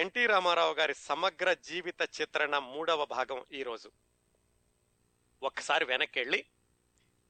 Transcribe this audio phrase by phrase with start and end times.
[0.00, 3.90] NT Ramarao గారి సమగ్ర జీవిత చిత్రణ మూడవ భాగం ఈరోజు.
[5.42, 6.44] ఒక్కసారి వెనక్కి వెళ్ళి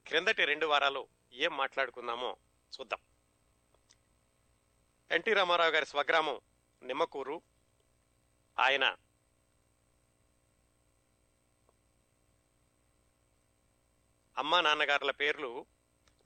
[0.06, 2.36] క్రిందటి రెండు వారాలు ఏం మాట్లాడుకుందామో
[2.80, 2.98] చూద్దాం.
[5.10, 6.40] ఎన్టీ రామారావు గారి స్వగ్రామం
[6.82, 7.42] నిమ్మకూరు.
[8.58, 8.96] ఆయన
[14.38, 15.66] అమ్మా నాన్నగారుల పేర్లు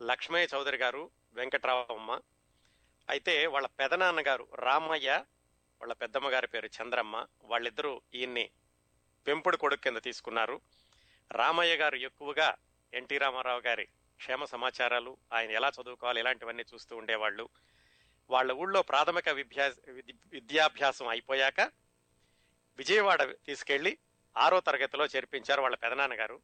[0.03, 2.21] లక్ష్మయ్య చౌదరి గారు వెంకట్రావమ్మ.
[3.09, 5.25] అయితే వాళ్ళ పెదనాన్నగారు రామయ్య
[5.85, 7.27] వాళ్ళ పెద్దమ్మ గారి పేరు చంద్రమ్మ.
[7.45, 8.51] వాళ్ళిద్దరూ ఈయన్ని
[9.27, 10.61] పెంపుడు కొడుకు కింద తీసుకున్నారు.
[11.33, 12.57] రామయ్య గారు ఎక్కువగా
[12.95, 13.85] ఎన్టీ రామారావు గారి
[14.17, 17.49] క్షేమ సమాచారాలు ఆయన ఎలా చదువుకోవాలి ఇలాంటివన్నీ చూస్తూ ఉండేవాళ్ళు.
[18.31, 19.73] వాళ్ళ ఊళ్ళో ప్రాథమిక విద్యా
[20.33, 21.61] విద్యాభ్యాసం అయిపోయాక
[22.77, 23.99] విజయవాడ తీసుకెళ్ళి
[24.37, 26.41] ఆరో తరగతిలో చేర్పించారు వాళ్ళ పెదనాన్నగారు.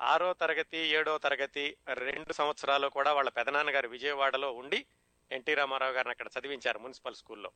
[0.00, 4.86] ఆరో తరగతి ఏడో తరగతి రెండు సంవత్సరాలు కూడా వాళ్ళ పెదనాన్నగారు విజయవాడలో ఉండి
[5.32, 7.50] ఎన్టీ రామారావు గారిని అక్కడ చదివించారు మున్సిపల్ స్కూల్లో.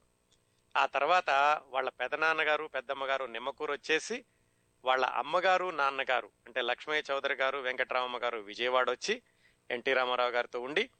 [0.76, 1.30] ఆ తర్వాత
[1.66, 4.24] వాళ్ళ పెదనాన్నగారు పెద్దమ్మగారు నిమ్మకూరు వచ్చేసి
[4.84, 9.22] వాళ్ళ అమ్మగారు నాన్నగారు అంటే లక్ష్మయ్య చౌదరి గారు వెంకటరామమ్మ గారు విజయవాడ వచ్చి
[9.70, 10.90] ఎన్టీ రామారావు గారితో ఉండి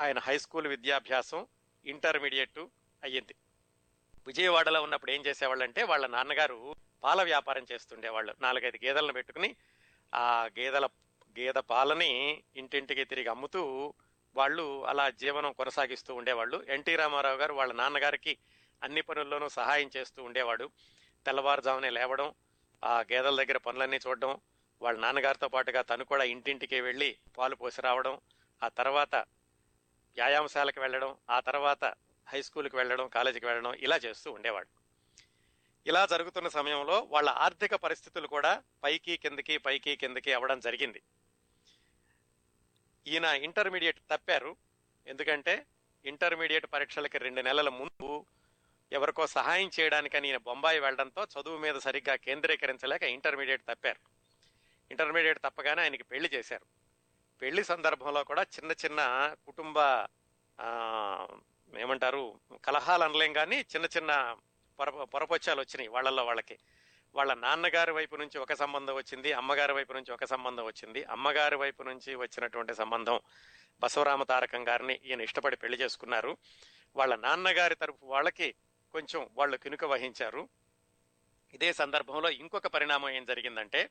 [0.00, 1.46] ఆయన హై స్కూల్ విద్యాభ్యాసం
[1.86, 2.58] ఇంటర్మీడియట్
[3.02, 3.34] అయ్యింది.
[4.26, 8.34] విజయవాడలో ఉన్నప్పుడు ఏం చేసేవాళ్ళంటే వాళ్ళ నాన్నగారు పాల వ్యాపారం చేస్తుండేవాళ్ళు.
[8.40, 9.56] నాలుగైదు గేదెలను పెట్టుకుని
[10.14, 10.86] ఆ గేదెల
[11.38, 13.94] గేదె పాలని ఇంటింటికి తిరిగి అమ్ముతూ
[14.36, 16.64] వాళ్ళు అలా జీవనం కొనసాగిస్తూ ఉండేవాళ్ళు.
[16.68, 18.38] ఎన్టీ రామారావు గారు వాళ్ళ నాన్నగారికి
[18.82, 20.70] అన్ని పనుల్లోనూ సహాయం చేస్తూ ఉండేవాడు.
[21.26, 22.34] తెల్లవారుజామునే లేవడం
[22.84, 24.40] ఆ గేదెల దగ్గర పనులన్నీ చూడడం
[24.82, 28.20] వాళ్ళ నాన్నగారితో పాటుగా తను కూడా ఇంటింటికి వెళ్ళి పాలు పోసి రావడం
[28.62, 29.14] ఆ తర్వాత
[30.16, 31.84] వ్యాయామశాలకు వెళ్ళడం ఆ తర్వాత
[32.26, 34.66] హై స్కూల్కి వెళ్ళడం కాలేజీకి వెళ్ళడం ఇలా చేస్తూ ఉండేవాడు.
[35.86, 41.02] ఇలా జరుగుతున్న సమయంలో వాళ్ళ ఆర్థిక పరిస్థితులు కూడా పైకి కిందకి పైకి కిందకి అవ్వడం జరిగింది.
[43.06, 44.56] ఈయన ఇంటర్మీడియట్ తప్పారు.
[45.06, 45.66] ఎందుకంటే
[46.04, 48.26] ఇంటర్మీడియట్ పరీక్షలకి రెండు నెలల ముందు
[48.92, 54.00] ఎవరికో సహాయం చేయడానికని ఈయన బొంబాయి వెళ్ళడంతో చదువు మీద సరిగ్గా కేంద్రీకరించలేక ఇంటర్మీడియట్ తప్పారు.
[54.90, 56.66] ఇంటర్మీడియట్ తప్పగానే ఆయనకి పెళ్ళి చేశారు.
[57.42, 59.00] పెళ్ళి సందర్భంలో కూడా చిన్న చిన్న
[59.46, 59.78] కుటుంబ
[61.78, 64.36] ఏమంటారు కలహాలు అనలేం కానీ చిన్న చిన్న
[64.78, 66.58] పొర పొరపొచ్చాలు వచ్చినాయి వాళ్ళల్లో వాళ్ళకి.
[67.14, 71.04] వాళ్ళ నాన్నగారి వైపు నుంచి ఒక సంబంధం వచ్చింది అమ్మగారి వైపు నుంచి ఒక సంబంధం వచ్చింది.
[71.04, 73.20] అమ్మగారి వైపు నుంచి వచ్చినటువంటి సంబంధం
[73.80, 76.36] బసవరామ తారకం గారిని ఈయన ఇష్టపడి పెళ్ళి చేసుకున్నారు.
[76.96, 78.54] వాళ్ళ నాన్నగారి తరపు వాళ్ళకి
[78.92, 80.48] కొంచెం వాళ్ళు కినుక వహించారు.
[81.54, 83.90] ఇదే సందర్భంలో ఇంకొక పరిణామం ఏం జరిగిందంటే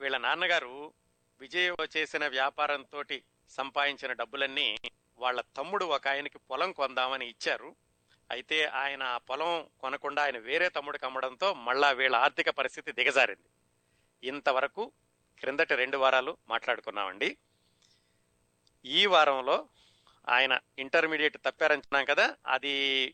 [0.00, 0.94] వీళ్ళ నాన్నగారు
[1.40, 3.02] విజయ చేసిన వ్యాపారంతో
[3.50, 4.80] సంపాదించిన డబ్బులన్నీ
[5.18, 7.76] వాళ్ళ తమ్ముడు ఒక ఆయనకి పొలం కొందామని ఇచ్చారు.
[8.30, 13.48] అయితే ఆయన ఆ పొలం కొనకుండా ఆయన వేరే తమ్ముడికి అమ్మడంతో మళ్ళా వీళ్ళ ఆర్థిక పరిస్థితి దిగజారింది.
[14.22, 14.92] ఇంతవరకు
[15.38, 17.36] క్రిందటి రెండు వారాలు మాట్లాడుకున్నామండి.
[18.84, 19.68] ఈ వారంలో
[20.28, 22.68] ఆయన ఇంటర్మీడియట్ తప్పారంటున్నాం కదా అది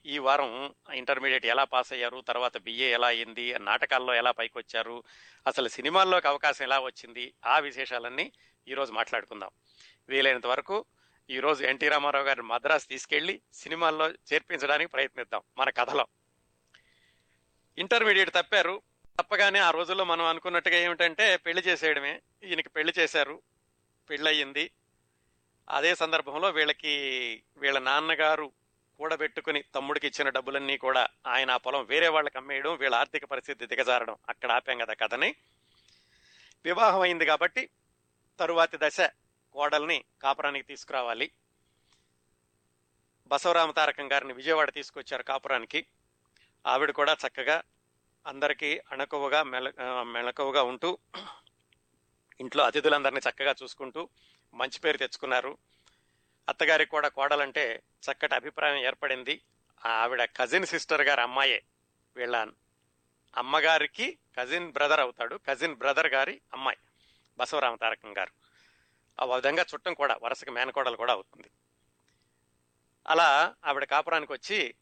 [0.07, 5.03] ఈ వారం ఇంటర్మీడియట్ ఎలా పాస్ అయ్యారు తర్వాత బిఏ ఎలా అయింది నాటకాల్లో ఎలా పైకి వచ్చారు
[5.47, 8.33] అసలు సినిమాల్లోకి అవకాశం ఎలా వచ్చింది ఆ విశేషాలన్నీ
[8.69, 9.51] ఈరోజు మాట్లాడుకుందాం.
[10.09, 10.85] వీలైనంత వరకు
[11.31, 16.07] ఈరోజు ఎన్టీ రామారావు గారిని మద్రాసు తీసుకెళ్ళి సినిమాల్లో చేర్పించడానికి ప్రయత్నిద్దాం మన కథలో.
[17.79, 18.83] ఇంటర్మీడియట్ తప్పారు.
[19.21, 22.23] తప్పగానే ఆ రోజుల్లో మనం అనుకున్నట్టుగా ఏమిటంటే పెళ్ళి చేసేయడమే.
[22.45, 23.43] ఈయనకి పెళ్ళి చేశారు.
[24.11, 24.71] పెళ్ళయింది.
[25.71, 26.93] అదే సందర్భంలో వీళ్ళకి
[27.57, 28.47] వీళ్ళ నాన్నగారు
[29.01, 34.17] కూడబెట్టుకుని తమ్ముడికి ఇచ్చిన డబ్బులన్నీ కూడా ఆయన ఆ పొలం వేరే వాళ్ళకి అమ్మేయడం వీళ్ళ ఆర్థిక పరిస్థితి దిగజారడం
[34.29, 35.31] అక్కడ ఆపాం కదా కథని.
[36.65, 37.63] వివాహం అయింది కాబట్టి
[38.39, 39.01] తరువాతి దశ
[39.55, 41.27] కోడల్ని కాపురానికి తీసుకురావాలి.
[43.31, 45.87] బసవరామ తారకం గారిని విజయవాడ తీసుకొచ్చారు కాపురానికి.
[46.67, 47.63] ఆవిడ కూడా చక్కగా
[48.27, 49.69] అందరికీ అణకువగా మెల
[50.03, 50.99] మెళకువగా ఉంటూ
[52.41, 54.03] ఇంట్లో అతిథులందరినీ చక్కగా చూసుకుంటూ
[54.55, 55.59] మంచి పేరు తెచ్చుకున్నారు.
[56.49, 59.41] అత్తగారికి కూడా కోడలంటే చక్కటి అభిప్రాయం ఏర్పడింది.
[59.87, 61.63] ఆవిడ కజిన్ సిస్టర్ గారు అమ్మాయే
[62.17, 62.47] వీళ్ళ
[63.37, 65.41] అమ్మగారికి కజిన్ బ్రదర్ అవుతాడు.
[65.49, 66.79] కజిన్ బ్రదర్ గారి అమ్మాయి
[67.39, 68.33] బసవరామ తారకం గారు.
[69.21, 71.51] ఆ విధంగా చుట్టం కూడా వరుసగా మేనకోడలు కూడా అవుతుంది.
[73.07, 74.75] అలా ఆవిడ కాపురానికి వచ్చి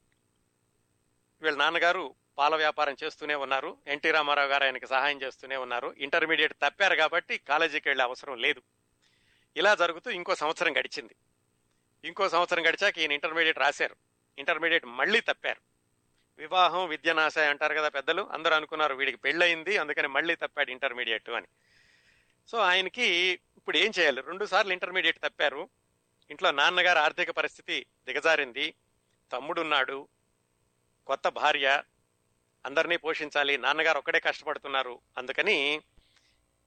[1.42, 3.78] వీళ్ళ నాన్నగారు పాల వ్యాపారం చేస్తూనే ఉన్నారు.
[3.86, 5.94] ఎన్టీ రామారావు గారు ఆయనకి సహాయం చేస్తూనే ఉన్నారు.
[5.98, 8.62] ఇంటర్మీడియట్ తప్పారు కాబట్టి కాలేజీకి వెళ్ళే అవసరం లేదు.
[9.56, 11.14] ఇలా జరుగుతూ ఇంకో సంవత్సరం గడిచింది.
[12.04, 13.96] ఇంకో సంవత్సరం గడిచాక ఈయన ఇంటర్మీడియట్ రాశారు.
[14.38, 15.60] ఇంటర్మీడియట్ మళ్ళీ తప్పారు.
[16.38, 21.46] వివాహం విద్యనాశ అంటారు కదా పెద్దలు అందరూ అనుకున్నారు వీడికి పెళ్ళయింది అందుకని మళ్ళీ తప్పాడు ఇంటర్మీడియట్ అని.
[22.48, 23.02] సో ఆయనకి
[23.56, 24.20] ఇప్పుడు ఏం చేయాలి?
[24.20, 25.68] రెండు సార్లు ఇంటర్మీడియట్ తప్పారు.
[26.30, 28.74] ఇంట్లో నాన్నగారు ఆర్థిక పరిస్థితి దిగజారింది.
[29.32, 30.08] తమ్ముడున్నాడు
[31.06, 31.82] కొత్త భార్య
[32.66, 35.80] అందరినీ పోషించాలి నాన్నగారు ఒక్కడే కష్టపడుతున్నారు అందుకని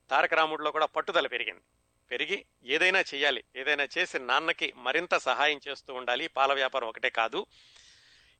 [0.09, 1.61] తారక రాముడిలో కూడా పట్టుదల పెరిగింది.
[2.11, 6.27] పెరిగి ఏదైనా చేయాలి ఏదైనా చేసి నాన్నకి మరింత సహాయం చేస్తూ ఉండాలి.
[6.27, 7.45] పాల వ్యాపారం ఒకటే కాదు.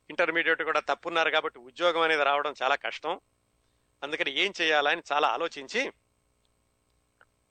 [0.09, 3.21] ఇంటర్మీడియట్ కూడా తప్పున్నారు కాబట్టి ఉద్యోగం అనేది రావడం చాలా కష్టం.
[4.03, 5.91] అందుకని ఏం చేయాలని చాలా ఆలోచించి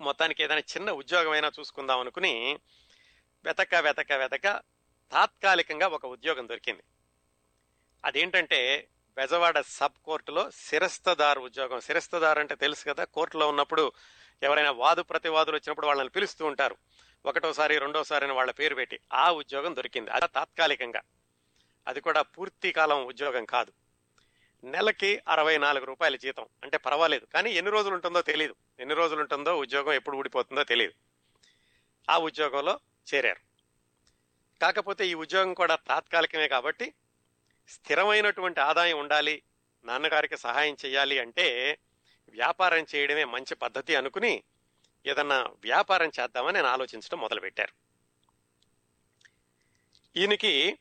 [0.01, 2.59] మొత్తానికి ఏదైనా చిన్న ఉద్యోగం అయినా చూసుకుందాం అనుకుని
[3.45, 4.63] వెతక వెతక వెతక
[5.13, 6.83] తాత్కాలికంగా ఒక ఉద్యోగం దొరికింది.
[8.05, 11.81] అదేంటంటే బెజవాడ సబ్ కోర్టులో శిరస్తదారు ఉద్యోగం.
[11.81, 13.93] శిరస్తదారు అంటే తెలుసు కదా కోర్టులో ఉన్నప్పుడు
[14.43, 16.77] ఎవరైనా వాదు ప్రతివాదులు వచ్చినప్పుడు వాళ్ళని పిలుస్తూ ఉంటారు.
[17.27, 20.11] ఒకటోసారి రెండోసారి అని వాళ్ళ పేరు పెట్టి ఆ ఉద్యోగం దొరికింది.
[20.11, 21.01] అది తాత్కాలికంగా.
[21.89, 23.73] అది కూడా పూర్తి కాలం ఉద్యోగం కాదు.
[24.65, 26.47] నెలకి అరవై నాలుగు రూపాయల జీతం.
[26.63, 27.27] అంటే పర్వాలేదు.
[27.35, 30.93] కానీ ఎన్ని రోజులు ఉంటుందో తెలియదు ఎన్ని రోజులు ఉంటుందో ఉద్యోగం ఎప్పుడు ఊడిపోతుందో తెలియదు
[32.11, 32.81] ఆ ఉద్యోగంలో
[33.15, 33.41] చేరారు.
[34.63, 36.95] కాకపోతే ఈ ఉద్యోగం కూడా తాత్కాలికమే కాబట్టి
[37.69, 39.43] స్థిరమైనటువంటి ఆదాయం ఉండాలి
[39.85, 41.79] నాన్నగారికి సహాయం చేయాలి అంటే
[42.31, 44.43] వ్యాపారం చేయడమే మంచి పద్ధతి అనుకుని
[45.07, 47.73] ఏదన్నా వ్యాపారం చేద్దామని నేను ఆలోచించడం మొదలుపెట్టారు.
[50.17, 50.79] ఈయనకి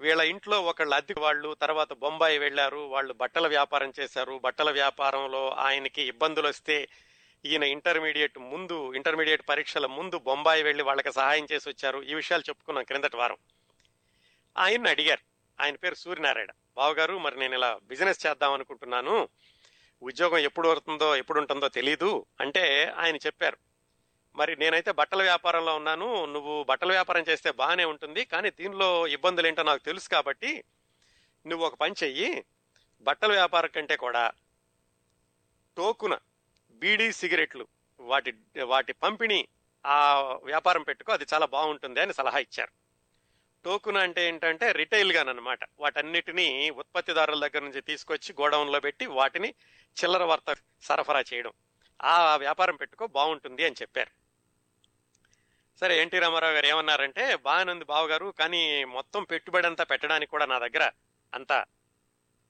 [0.00, 4.38] వీళ్ళ ఇంట్లో ఒకళ్ళు అద్దె వాళ్ళు తర్వాత బొంబాయి వెళ్ళారు వాళ్ళు బట్టల వ్యాపారం చేశారు.
[4.38, 6.88] బట్టల వ్యాపారంలో ఆయనకి ఇబ్బందులు వస్తే
[7.44, 12.02] ఈయన ఇంటర్మీడియట్ ముందు ఇంటర్మీడియట్ పరీక్షల ముందు బొంబాయి వెళ్ళి వాళ్ళకి సహాయం చేసి వచ్చారు.
[12.02, 13.36] ఈ విషయాలు చెప్పుకున్నాం క్రిందటి వారం.
[14.58, 15.34] ఆయన్ని అడిగారు.
[15.62, 16.48] ఆయన పేరు సూర్యనారాయణ.
[16.76, 19.28] బావగారు మరి నేను ఇలా బిజినెస్ చేద్దాం అనుకుంటున్నాను.
[20.04, 22.26] ఉద్యోగం ఎప్పుడు వస్తుందో ఎప్పుడు ఉంటుందో తెలీదు.
[22.40, 23.58] అంటే ఆయన చెప్పారు
[24.36, 29.62] మరి నేనైతే బట్టల వ్యాపారంలో ఉన్నాను నువ్వు బట్టల వ్యాపారం చేస్తే బాగానే ఉంటుంది కానీ దీనిలో ఇబ్బందులు ఏంటో
[29.62, 30.64] నాకు తెలుసు కాబట్టి
[31.46, 32.44] నువ్వు ఒక పని చెయ్యి
[33.02, 34.32] బట్టల వ్యాపారం కంటే కూడా
[35.76, 36.14] టోకున
[36.72, 37.66] బీడీ సిగరెట్లు
[38.00, 38.34] వాటి
[38.64, 39.48] వాటి పంపిణీ
[39.86, 39.98] ఆ
[40.44, 42.72] వ్యాపారం పెట్టుకో అది చాలా బాగుంటుంది అని సలహా ఇచ్చారు.
[43.64, 49.54] టోకున అంటే ఏంటంటే రిటైల్ గానమాట వాటన్నిటినీ ఉత్పత్తిదారుల దగ్గర నుంచి తీసుకొచ్చి గోడౌన్లో పెట్టి వాటిని
[49.94, 51.52] చిల్లర వార్త సరఫరా చేయడం.
[52.02, 54.10] ఆ వ్యాపారం పెట్టుకో బాగుంటుంది అని చెప్పారు.
[55.80, 60.90] సరే ఎన్టీ రామారావు గారు ఏమన్నారంటే బాగానుంది బావగారు కానీ మొత్తం పెట్టుబడి అంతా పెట్టడానికి కూడా నా దగ్గర
[61.34, 61.64] అంత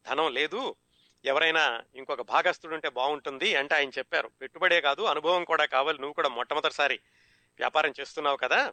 [0.07, 0.77] ధనం లేదు.
[1.25, 4.29] ఎవరైనా ఇంకొక భాగస్థుడు ఉంటే బాగుంటుంది అంటే ఆయన చెప్పారు.
[4.29, 5.99] పెట్టుబడే కాదు అనుభవం కూడా కావాలి.
[5.99, 7.01] నువ్వు కూడా మొట్టమొదటిసారి
[7.59, 8.73] వ్యాపారం చేస్తున్నావు కదా.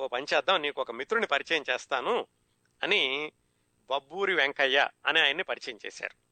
[0.00, 2.26] ఓ పని చేద్దాం నీకు ఒక మిత్రుని పరిచయం చేస్తాను
[2.82, 3.32] అని
[3.90, 6.29] బబ్బూరి వెంకయ్య అని ఆయన్ని పరిచయం చేశారు.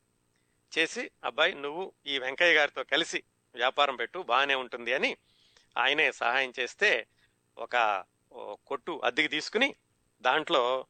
[0.78, 3.22] చేసి అబ్బాయి నువ్వు ఈ వెంకయ్య గారితో కలిసి
[3.54, 5.16] వ్యాపారం పెట్టు బాగానే ఉంటుంది అని
[5.76, 7.08] ఆయనే సహాయం చేస్తే
[7.56, 8.04] ఒక
[8.66, 9.74] కొట్టు అద్దెకి తీసుకుని
[10.20, 10.86] దాంట్లో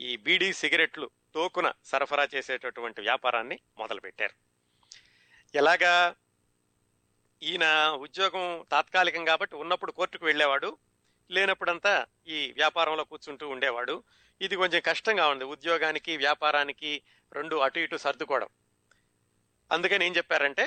[0.00, 4.34] ఈ బీడీ సిగరెట్లు తోకున సరఫరా చేసేటటువంటి వ్యాపారాన్ని మొదలుపెట్టారు.
[5.54, 6.14] ఎలాగా
[7.42, 10.78] ఈయన ఉద్యోగం తాత్కాలికం కాబట్టి ఉన్నప్పుడు కోర్టుకు వెళ్ళేవాడు
[11.30, 14.04] లేనప్పుడంతా ఈ వ్యాపారంలో కూర్చుంటూ ఉండేవాడు.
[14.40, 15.44] ఇది కొంచెం కష్టంగా ఉంది.
[15.44, 17.02] ఉద్యోగానికి వ్యాపారానికి
[17.32, 18.48] రెండు అటు ఇటు సర్దుకోవడం.
[19.72, 20.62] అందుకని ఏం చెప్పారంటే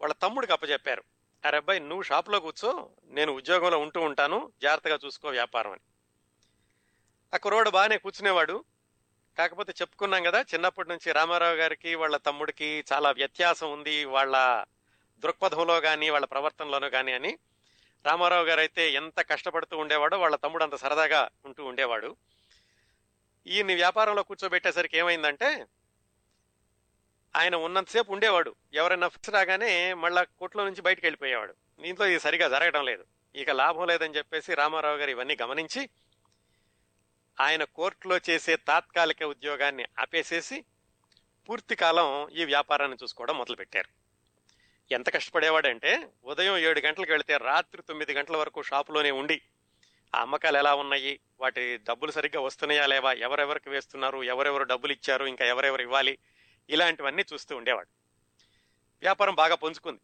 [0.00, 1.04] వాళ్ళ తమ్ముడికి అప్పచెప్పారు
[1.44, 5.80] అరే అబ్బాయి నువ్వు షాప్లో కూర్చో నేను ఉద్యోగంలో ఉంటూ ఉంటాను జాగ్రత్తగా చూసుకో వ్యాపారం అని.
[7.34, 8.64] ఆ కుర్రోడు బాగానే కూర్చునేవాడు.
[9.38, 14.64] కాకపోతే చెప్పుకున్నాం కదా చిన్నప్పటి నుంచి రామారావు గారికి వాళ్ళ తమ్ముడికి చాలా వ్యత్యాసం ఉంది వాళ్ళ
[15.18, 17.38] దృక్పథంలో కానీ వాళ్ళ ప్రవర్తనలోనూ కానీ అని.
[18.06, 22.16] రామారావు గారు అయితే ఎంత కష్టపడుతూ ఉండేవాడో వాళ్ళ తమ్ముడు అంత సరదాగా ఉంటూ ఉండేవాడు.
[23.46, 25.66] ఈయన్ని వ్యాపారంలో కూర్చోబెట్టేసరికి ఏమైందంటే
[27.36, 28.54] ఆయన ఉన్నంతసేపు ఉండేవాడు.
[28.74, 31.54] ఎవరైనా ఫిక్స్ రాగానే మళ్ళా కోట్లో నుంచి బయటకు వెళ్ళిపోయేవాడు.
[31.82, 33.04] దీంట్లో ఇది సరిగా జరగడం లేదు.
[33.34, 35.88] ఇక లాభం లేదని చెప్పేసి రామారావు గారు ఇవన్నీ గమనించి
[37.40, 40.64] ఆయన కోర్టులో చేసే తాత్కాలిక ఉద్యోగాన్ని ఆపేసేసి
[41.48, 43.88] పూర్తి కాలం ఈ వ్యాపారాన్ని చూసుకోవడం మొదలుపెట్టారు.
[44.92, 49.40] ఎంత కష్టపడేవాడంటే ఉదయం ఏడు గంటలకు వెళితే రాత్రి తొమ్మిది గంటల వరకు షాపులోనే ఉండి
[50.14, 51.20] ఆ అమ్మకాలు ఎలా ఉన్నాయి?
[51.40, 53.12] వాటి డబ్బులు సరిగ్గా వస్తున్నాయా లేవా?
[53.12, 54.22] ఎవరెవరికి వేస్తున్నారు?
[54.22, 55.24] ఎవరెవరు డబ్బులు ఇచ్చారు?
[55.24, 56.18] ఇంకా ఎవరెవరు ఇవ్వాలి?
[56.70, 57.88] ఇలాంటివన్నీ చూస్తూ ఉండేవాడు.
[59.00, 60.00] వ్యాపారం బాగా పుంజుకుంది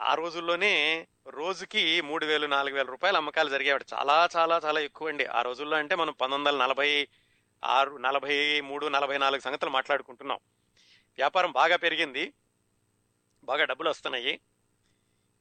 [0.00, 3.84] ఆ రోజుల్లోనే రోజుకి మూడు వేలు నాలుగు వేల రూపాయలు అమ్మకాలు జరిగేవాడు.
[3.94, 5.26] చాలా చాలా చాలా ఎక్కువ అండి.
[5.26, 7.08] ఆ రోజుల్లో అంటే మనం పంతొమ్మిది వందల నలభై
[7.64, 10.38] ఆరు నలభై మూడు నలభై నాలుగు సంగతులు మాట్లాడుకుంటున్నాం.
[11.16, 12.32] వ్యాపారం బాగా పెరిగింది.
[13.44, 14.40] బాగా డబ్బులు వస్తున్నాయి.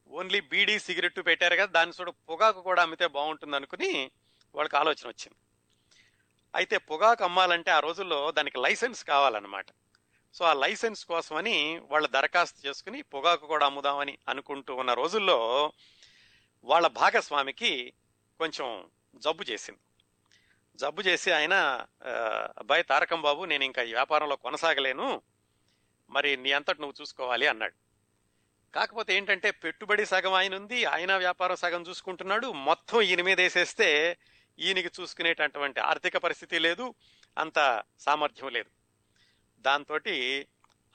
[0.08, 4.12] ఓన్లీ బీడీ సిగరెట్ పెట్టారు కదా దాని చూడ పొగాకు కూడా అమ్మితే బాగుంటుంది అనుకుని
[4.56, 5.36] వాళ్ళకి ఆలోచన వచ్చింది.
[6.56, 9.66] అయితే పొగాకు అమ్మాలంటే ఆ రోజుల్లో దానికి లైసెన్స్ కావాలన్నమాట.
[10.36, 15.74] సో ఆ లైసెన్స్ కోసమని వాళ్ళు దరఖాస్తు చేసుకుని పొగాకు కూడా అమ్ముదామని అనుకుంటూ ఉన్న రోజుల్లో
[16.64, 17.94] వాళ్ళ భాగస్వామికి
[18.40, 19.80] కొంచెం జబ్బు చేసింది.
[20.76, 21.88] జబ్బు చేసి ఆయన
[22.58, 25.22] అబ్బాయి తారకం బాబు నేను ఇంకా ఈ వ్యాపారంలో కొనసాగలేను.
[26.10, 27.74] మరి నీ అంతటి నువ్వు చూసుకోవాలి అన్నాడు.
[28.74, 32.48] కాకపోతే ఏంటంటే పెట్టుబడి సగం ఆయన ఉంది ఆయన వ్యాపారం సగం చూసుకుంటున్నాడు.
[32.48, 34.18] మొత్తం ఈయన మీద వేసేస్తే
[34.60, 36.94] ఈయనకి చూసుకునేటటువంటి ఆర్థిక పరిస్థితి లేదు
[37.38, 38.75] అంత సామర్థ్యం లేదు.
[39.66, 40.00] దాంతో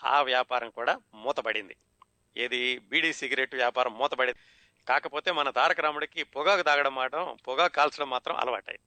[0.01, 1.77] ఆ వ్యాపారం కూడా మూతపడింది
[2.37, 4.41] ఏది బీడీ సిగరెట్ వ్యాపారం మూతపడింది
[4.89, 8.81] కాకపోతే మన తారక రాముడికి పొగాకు తాగడం మాత్రం పొగాకు కాల్చడం మాత్రం అలవాటాయి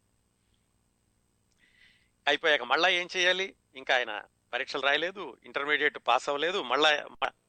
[2.27, 3.55] అయిపోయాక మళ్ళా ఏం చేయాలి?
[3.75, 4.23] ఇంకా ఆయన
[4.53, 6.89] పరీక్షలు రాయలేదు ఇంటర్మీడియట్ పాస్ అవ్వలేదు మళ్ళా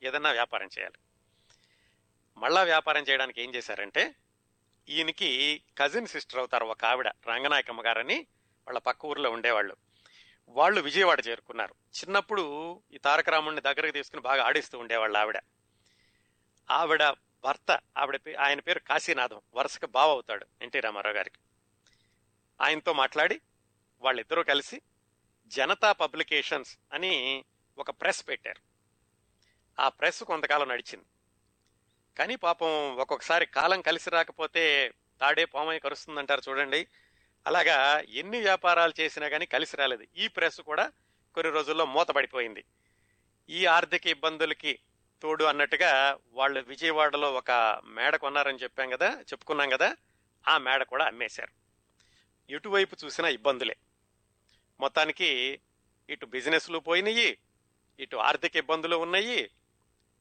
[0.02, 0.98] ఏదన్నా వ్యాపారం చేయాలి.
[2.36, 4.14] మళ్ళా వ్యాపారం చేయడానికి ఏం చేశారంటే
[4.88, 5.30] ఈయనకి
[5.78, 8.18] కజిన్ సిస్టర్ అవుతారు ఒక ఆవిడ రంగనాయకమ్మ గారని
[8.66, 9.76] వాళ్ళ పక్క ఊర్లో ఉండేవాళ్ళు.
[10.48, 11.74] వాళ్ళు విజయవాడ చేరుకున్నారు.
[11.98, 15.38] చిన్నప్పుడు ఈ తారక రాముడిని దగ్గరకు తీసుకుని బాగా ఆడిస్తూ ఉండేవాళ్ళు ఆవిడ.
[16.70, 17.10] ఆవిడ
[17.44, 21.38] భర్త ఆవిడ ఆయన పేరు కాశీనాథం వరుసగా బావ అవుతాడు ఎన్టీ రామారావు గారికి.
[22.60, 23.40] ఆయనతో మాట్లాడి
[24.00, 24.82] వాళ్ళిద్దరూ కలిసి
[25.46, 27.44] జనతా పబ్లికేషన్స్ అని
[27.78, 28.60] ఒక ప్రెస్ పెట్టారు.
[29.82, 31.04] ఆ ప్రెస్ కొంతకాలం నడిచింది.
[32.18, 36.86] కానీ పాపం ఒక్కొక్కసారి కాలం కలిసి రాకపోతే తాడే పామై కరుస్తుందంటారు చూడండి.
[37.46, 40.06] అలాగా ఎన్ని వ్యాపారాలు చేసినా కానీ కలిసి రాలేదు.
[40.16, 40.92] ఈ ప్రెస్ కూడా
[41.34, 42.64] కొన్ని రోజుల్లో మూతపడిపోయింది.
[43.50, 44.78] ఈ ఆర్థిక ఇబ్బందులకి
[45.22, 49.96] తోడు అన్నట్టుగా వాళ్ళు విజయవాడలో ఒక మేడ కొన్నారని చెప్పాం కదా చెప్పుకున్నాం కదా
[50.48, 51.52] ఆ మేడ కూడా అమ్మేశారు.
[52.52, 53.76] ఎటువైపు చూసినా ఇబ్బందులే.
[54.80, 55.60] మొత్తానికి
[56.10, 57.38] ఇటు బిజినెస్లు పోయినాయి
[58.00, 59.50] ఇటు ఆర్థిక ఇబ్బందులు ఉన్నాయి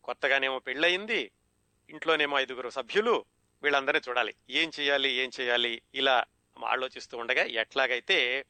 [0.04, 1.32] కొత్తగానేమో పెళ్ళయింది
[1.90, 3.26] ఇంట్లోనేమో ఐదుగురు సభ్యులు
[3.64, 4.36] వీళ్ళందరినీ చూడాలి.
[4.50, 6.26] ఏం చేయాలి ఏం చేయాలి ఇలా
[6.66, 8.46] ఆలోచిస్తూ ఉండగా ఎట్లాగైతే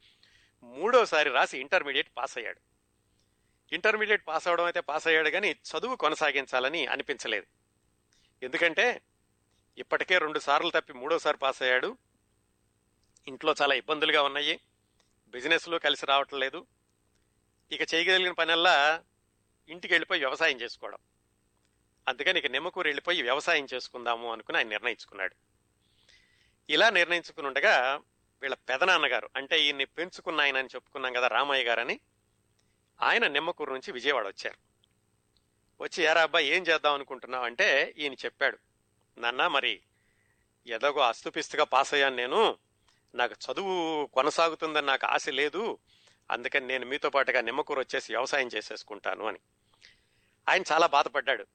[0.62, 2.60] మూడోసారి రాసి ఇంటర్మీడియట్ పాస్ అయ్యాడు
[3.72, 7.46] ఇంటర్మీడియట్ పాస్ అవడం అయితే పాస్ అయ్యాడు కానీ చదువు కొనసాగించాలని అనిపించలేదు.
[8.42, 9.02] ఎందుకంటే
[9.78, 11.96] ఇప్పటికే రెండు సార్లు తప్పి మూడోసారి పాస్ అయ్యాడు
[13.28, 14.60] ఇంట్లో చాలా ఇబ్బందులుగా ఉన్నాయి.
[15.28, 16.66] బిజినెస్లో కలిసి రావటం లేదు.
[17.72, 19.04] ఇక చేయగలిగిన పనల్లా
[19.68, 20.98] ఇంటికి వెళ్ళిపోయి వ్యవసాయం చేసుకోవడం.
[22.08, 25.34] అందుకని ఇక నిమ్మకూరు వెళ్ళిపోయి వ్యవసాయం చేసుకుందాము అనుకుని ఆయన నిర్ణయించుకున్నాడు.
[26.70, 28.00] ఇలా నిర్ణయించుకుని ఉండగా
[28.42, 32.00] వీళ్ళ పెదనాన్నగారు అంటే ఈయన్ని పెంచుకున్న ఆయన అని చెప్పుకున్నాం కదా రామయ్య గారని
[33.02, 34.58] ఆయన నిమ్మకూరు నుంచి విజయవాడ వచ్చారు.
[35.80, 37.44] వచ్చి యారా అబ్బాయి ఏం చేద్దాం అనుకుంటున్నావు?
[37.44, 38.58] అంటే ఈయన చెప్పాడు
[39.18, 39.80] నాన్న మరి
[40.66, 42.58] ఎలాగో అస్తుపిస్తుగా పాస్ అయ్యాను నేను.
[43.14, 45.78] నాకు చదువు కొనసాగుతుందని నాకు ఆశ లేదు.
[46.30, 49.38] అందుకని నేను మీతో పాటుగా నిమ్మకూరు వచ్చేసి వ్యవసాయం చేసేసుకుంటాను అని.
[50.48, 51.46] ఆయన చాలా బాధపడ్డాడు.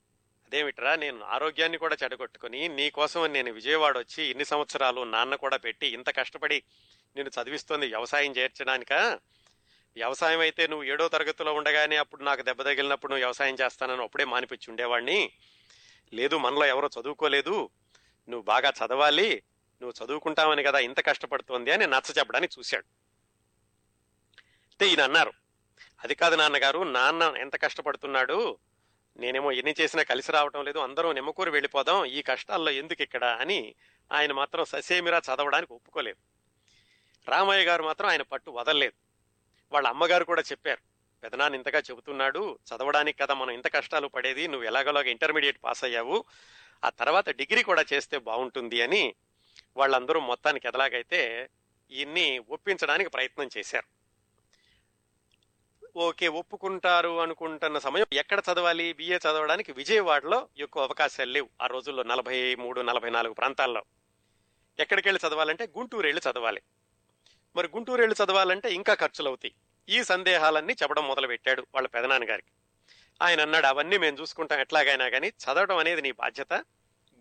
[0.49, 6.09] అదేమిట్రా నేను ఆరోగ్యాన్ని కూడా చెడగొట్టుకుని నీకోసం నేను విజయవాడ వచ్చి ఇన్ని సంవత్సరాలు నాన్న కూడా పెట్టి ఇంత
[6.09, 6.63] కష్టపడి
[7.15, 8.93] నేను చదివిస్తోంది వ్యవసాయం చేర్చడానిక?
[9.95, 14.69] వ్యవసాయం అయితే నువ్వు ఏడో తరగతిలో ఉండగానే అప్పుడు నాకు దెబ్బ తగిలినప్పుడు నువ్వు వ్యవసాయం చేస్తానని అప్పుడే మానిపించి
[14.69, 15.31] ఉండేవాడిని.
[16.13, 17.69] లేదు మనలో ఎవరో చదువుకోలేదు.
[18.29, 19.43] నువ్వు బాగా చదవాలి.
[19.81, 22.85] నువ్వు చదువుకుంటావని కదా ఇంత కష్టపడుతోంది అని నచ్చ చెప్పడానికి చూశాడు.
[24.71, 25.33] అంటే ఈయన అన్నారు
[26.03, 28.57] అది కాదు నాన్నగారు నాన్న ఎంత కష్టపడుతున్నాడు?
[29.17, 33.75] నేనేమో ఎన్ని చేసినా కలిసి రావటం లేదు అందరూ నిమ్మకూరు వెళ్ళిపోదాం ఈ కష్టాల్లో ఎందుకు ఇక్కడ అని
[34.11, 36.17] ఆయన మాత్రం ససేమిరా చదవడానికి ఒప్పుకోలేదు.
[37.29, 38.93] రామయ్య గారు మాత్రం ఆయన పట్టు వదలలేదు.
[39.71, 40.81] వాళ్ళ అమ్మగారు కూడా చెప్పారు
[41.23, 46.25] పెదనాన్న ఇంతగా చెబుతున్నాడు చదవడానికి కదా మనం ఇంత కష్టాలు పడేది నువ్వు ఎలాగోలాగా ఇంటర్మీడియట్ పాస్ అయ్యావు
[46.83, 49.15] ఆ తర్వాత డిగ్రీ కూడా చేస్తే బాగుంటుంది అని
[49.77, 51.49] వాళ్ళందరూ మొత్తానికి ఎలాగైతే
[51.91, 53.98] ఈయన్ని ఒప్పించడానికి ప్రయత్నం చేశారు.
[55.95, 58.93] ఓకే ఒప్పుకుంటారు అనుకుంటున్న సమయం ఎక్కడ చదవాలి?
[58.93, 63.83] బిఏ చదవడానికి విజయవాడలో ఎక్కువ అవకాశాలు లేవు ఆ రోజుల్లో నలభై మూడు నలభై నాలుగు ప్రాంతాల్లో.
[64.79, 66.61] ఎక్కడికి వెళ్ళి చదవాలంటే గుంటూరు వెళ్ళి చదవాలి.
[67.55, 69.53] మరి గుంటూరు వెళ్ళి చదవాలంటే ఇంకా ఖర్చులు అవుతాయి
[69.89, 72.51] ఈ సందేహాలన్నీ చెప్పడం మొదలుపెట్టాడు వాళ్ళ పెదనాన్నగారికి.
[73.21, 76.53] ఆయన అన్నాడు అవన్నీ మేము చూసుకుంటాం ఎట్లాగైనా కానీ చదవడం అనేది నీ బాధ్యత.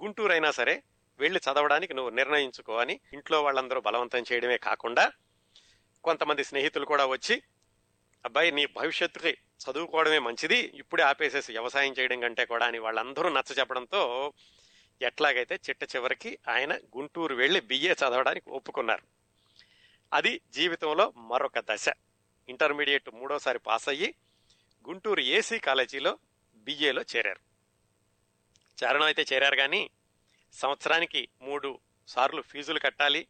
[0.01, 0.83] గుంటూరు అయినా సరే
[1.19, 5.13] వెళ్ళి చదవడానికి నువ్వు నిర్ణయించుకో అని ఇంట్లో వాళ్ళందరూ బలవంతం చేయడమే కాకుండా
[6.05, 7.43] కొంతమంది స్నేహితులు కూడా వచ్చి
[8.25, 14.33] అబ్బాయి నీ భవిష్యత్తుకి చదువుకోవడమే మంచిది ఇప్పుడే ఆపేసేసి వ్యవసాయం చేయడం కంటే కూడా అని వాళ్ళందరూ నచ్చ చెప్పడంతో
[15.03, 19.03] ఎట్లాగైతే చిట్ట చివరికి ఆయన గుంటూరు వెళ్ళి బిఏ చదవడానికి ఒప్పుకున్నారు.
[20.13, 21.89] అది జీవితంలో మరొక దశ.
[22.49, 24.15] ఇంటర్మీడియట్ మూడోసారి పాస్ అయ్యి
[24.89, 26.19] గుంటూరు ఏసీ కాలేజీలో
[26.57, 27.41] బిఏలో చేరారు.
[28.85, 29.91] చేరడం అయితే చేరారు కానీ
[30.53, 33.27] సంవత్సరానికి మూడు సార్లు ఫీజులు కట్టాలి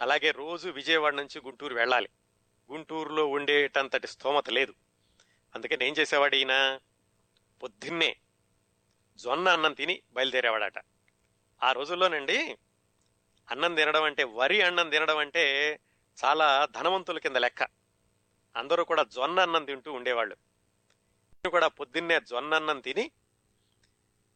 [0.00, 2.08] అలాగే రోజు విజయవాడ నుంచి గుంటూరు వెళ్ళాలి.
[2.72, 4.74] గుంటూరులో ఉండేటంతటి స్తోమత లేదు.
[5.54, 6.78] అందుకని ఏం చేసేవాడు ఈయన
[7.62, 8.16] పొద్దున్నే
[9.16, 10.78] జొన్న అన్నం తిని బయలుదేరేవాడట.
[11.62, 12.58] ఆ రోజుల్లోనండి
[13.50, 15.80] అన్నం తినడం అంటే వరి అన్నం తినడం అంటే
[16.24, 17.62] చాలా ధనవంతుల కింద లెక్క.
[18.56, 20.34] అందరూ కూడా జొన్న అన్నం తింటూ ఉండేవాళ్ళు.
[21.32, 23.10] నేను కూడా పొద్దున్నే జొన్న అన్నం తిని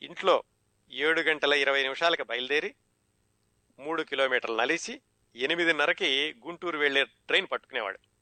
[0.03, 0.43] ఇంట్లో
[0.91, 2.75] ఏడు గంటల ఇరవై నిమిషాలకి బయలుదేరి
[3.79, 5.01] మూడు కిలోమీటర్లు నలిసి
[5.37, 8.14] ఎనిమిదిన్నరకి గుంటూరు వెళ్ళే ట్రైన్ పట్టుకునేవాడు.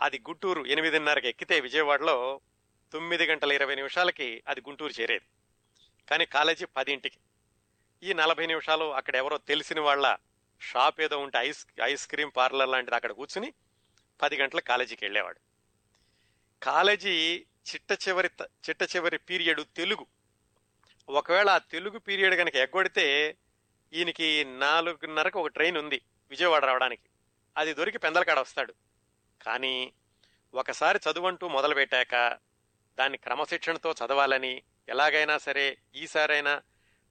[0.00, 2.40] అది గుంటూరు ఎనిమిదిన్నరకి ఎక్కితే విజయవాడలో
[2.92, 5.24] తొమ్మిది గంటల ఇరవై నిమిషాలకి అది గుంటూరు చేరేది.
[6.10, 7.18] కానీ కాలేజీ పదింటికి.
[8.02, 10.16] ఈ నలభై నిమిషాలు అక్కడ ఎవరో తెలిసిన వాళ్ళ
[10.60, 13.52] షాప్ ఏదో ఉంటే ఐస్ ఐస్ క్రీమ్ పార్లర్ లాంటిది అక్కడ కూర్చుని
[14.22, 15.40] పది గంటల కాలేజీకి వెళ్ళేవాడు.
[16.62, 20.06] కాలేజీ చిట్ట చివరి చిట్ట చివరి పీరియడ్ తెలుగు.
[21.08, 23.36] ఒకవేళ ఆ తెలుగు పీరియడ్ కనుక ఎగ్గొడితే
[23.92, 26.00] ఈయనకి నాలుగున్నరకు ఒక ట్రైన్ ఉంది
[26.30, 27.02] విజయవాడ రావడానికి.
[27.56, 28.74] అది దొరికి పెందలకాడ వస్తాడు.
[29.42, 29.92] కానీ
[30.54, 32.38] ఒకసారి చదువంటూ మొదలుపెట్టాక
[32.98, 36.62] దాన్ని క్రమశిక్షణతో చదవాలని ఎలాగైనా సరే ఈసారైనా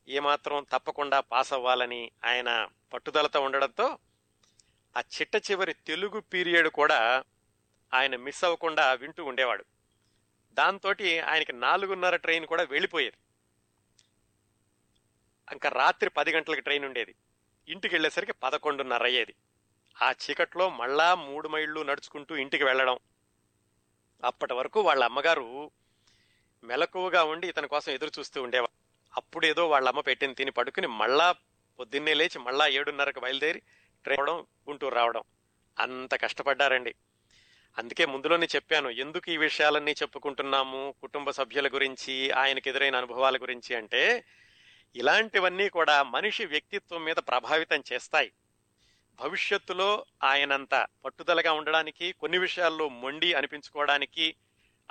[0.07, 3.98] ఏమాత్రం తప్పకుండా పాస్ అవ్వాలని ఆయన పట్టుదలతో ఉండడంతో
[4.98, 7.24] ఆ చిట్ట చివరి తెలుగు పీరియడ్ కూడా
[7.93, 9.65] ఆయన మిస్ అవ్వకుండా వింటూ ఉండేవాడు.
[10.51, 10.89] దాంతో
[11.25, 13.17] ఆయనకి నాలుగున్నర ట్రైన్ కూడా వెళ్ళిపోయేది.
[15.51, 17.15] ఇంకా రాత్రి పది గంటలకు ట్రైన్ ఉండేది.
[17.67, 19.36] ఇంటికి వెళ్ళేసరికి పదకొండున్నర అయ్యేది.
[20.01, 23.00] ఆ చీకట్లో మళ్ళా మూడు మైళ్ళు నడుచుకుంటూ ఇంటికి వెళ్ళడం.
[24.24, 25.72] అప్పటి వరకు వాళ్ళ అమ్మగారు
[26.63, 28.88] మెలకువగా ఉండి ఇతని కోసం ఎదురు చూస్తూ ఉండేవారు.
[29.18, 31.36] అప్పుడు ఏదో వాళ్ళ అమ్మ పెట్టింది తిని పడుకుని మళ్ళా
[31.80, 33.62] పొద్దున్నే లేచి మళ్ళా ఏడున్నరకు బయలుదేరి
[34.04, 35.24] ట్రైన్ అవడం గుంటూరు రావడం.
[35.80, 36.96] అంత కష్టపడ్డారండి.
[37.77, 40.94] అందుకే ముందులోనే చెప్పాను ఎందుకు ఈ విషయాలన్నీ చెప్పుకుంటున్నాము?
[41.01, 44.25] కుటుంబ సభ్యుల గురించి ఆయనకు ఎదురైన అనుభవాల గురించి అంటే
[44.96, 48.32] ఇలాంటివన్నీ కూడా మనిషి వ్యక్తిత్వం మీద ప్రభావితం చేస్తాయి.
[49.19, 54.36] భవిష్యత్తులో ఆయనంత పట్టుదలగా ఉండడానికి కొన్ని విషయాల్లో మొండి అనిపించుకోవడానికి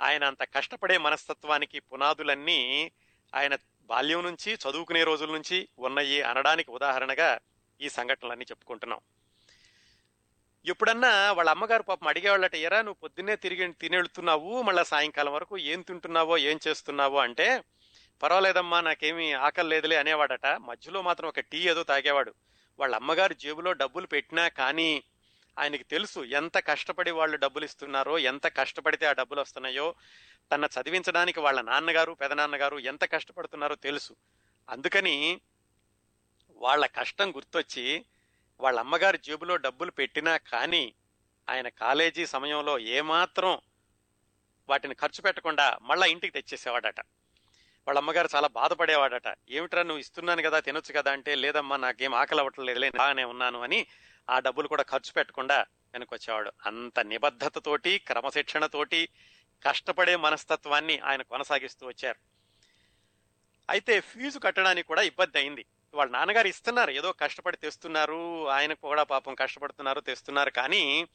[0.01, 2.91] ఆయన అంత కష్టపడే మనస్తత్వానికి పునాదులన్నీ
[3.35, 7.39] ఆయన బాల్యం నుంచి చదువుకునే రోజుల నుంచి ఉన్నాయి అనడానికి ఉదాహరణగా
[7.81, 8.99] ఈ సంఘటనలన్నీ చెప్పుకుంటున్నాం.
[10.65, 16.37] ఎప్పుడన్నా వాళ్ళ అమ్మగారు పాపం అడిగేవాళ్ళట ఎరా నువ్వు పొద్దున్నే తిరిగి తినెళ్తున్నావు మళ్ళీ సాయంకాలం వరకు ఏం తింటున్నావో
[16.37, 17.17] ఏం చేస్తున్నావో?
[17.17, 17.63] అంటే
[18.23, 20.45] పర్వాలేదమ్మా నాకేమీ ఆకలి లేదులే అనేవాడట.
[20.45, 22.33] మధ్యలో మాత్రం ఒక టీ ఏదో తాగేవాడు.
[22.79, 25.03] వాళ్ళ అమ్మగారు జేబులో డబ్బులు పెట్టినా కానీ
[25.59, 29.95] ఆయనకి తెలుసు ఎంత కష్టపడి వాళ్ళు డబ్బులు ఇస్తున్నారో ఎంత కష్టపడితే ఆ డబ్బులు వస్తున్నాయో.
[30.51, 34.15] తన చదివించడానికి వాళ్ళ నాన్నగారు పెదనాన్నగారు ఎంత కష్టపడుతున్నారో తెలుసు.
[34.69, 35.41] అందుకని
[36.55, 38.05] వాళ్ళ కష్టం గుర్తొచ్చి
[38.59, 40.93] వాళ్ళ అమ్మగారు జేబులో డబ్బులు పెట్టినా కానీ
[41.49, 43.61] ఆయన కాలేజీ సమయంలో ఏమాత్రం
[44.69, 46.99] వాటిని ఖర్చు పెట్టకుండా మళ్ళా ఇంటికి తెచ్చేసేవాడట.
[47.87, 49.35] వాళ్ళ అమ్మగారు చాలా బాధపడేవాడట.
[49.49, 53.87] ఏమిట్రా నువ్వు ఇస్తున్నాను కదా తినొచ్చు కదా అంటే లేదమ్మా నాకేం ఆకలి అవ్వట్లేదులే బాగానే ఉన్నాను అని
[54.29, 56.51] ఆ డబ్బులు కూడా ఖర్చు పెట్టకుండా వెనకొచ్చేవాడు.
[56.65, 59.09] అంత నిబద్ధతతోటి క్రమశిక్షణతోటి
[59.65, 62.19] కష్టపడే మనస్తత్వాన్ని ఆయన కొనసాగిస్తూ వచ్చారు.
[63.69, 65.65] అయితే ఫీజు కట్టడానికి కూడా ఇబ్బంది అయింది.
[65.93, 70.49] వాళ్ళ నాన్నగారు ఇస్తున్నారు ఏదో కష్టపడి తెస్తున్నారు ఆయన కూడా పాపం కష్టపడుతున్నారు తెస్తున్నారు.
[70.49, 71.07] కానీ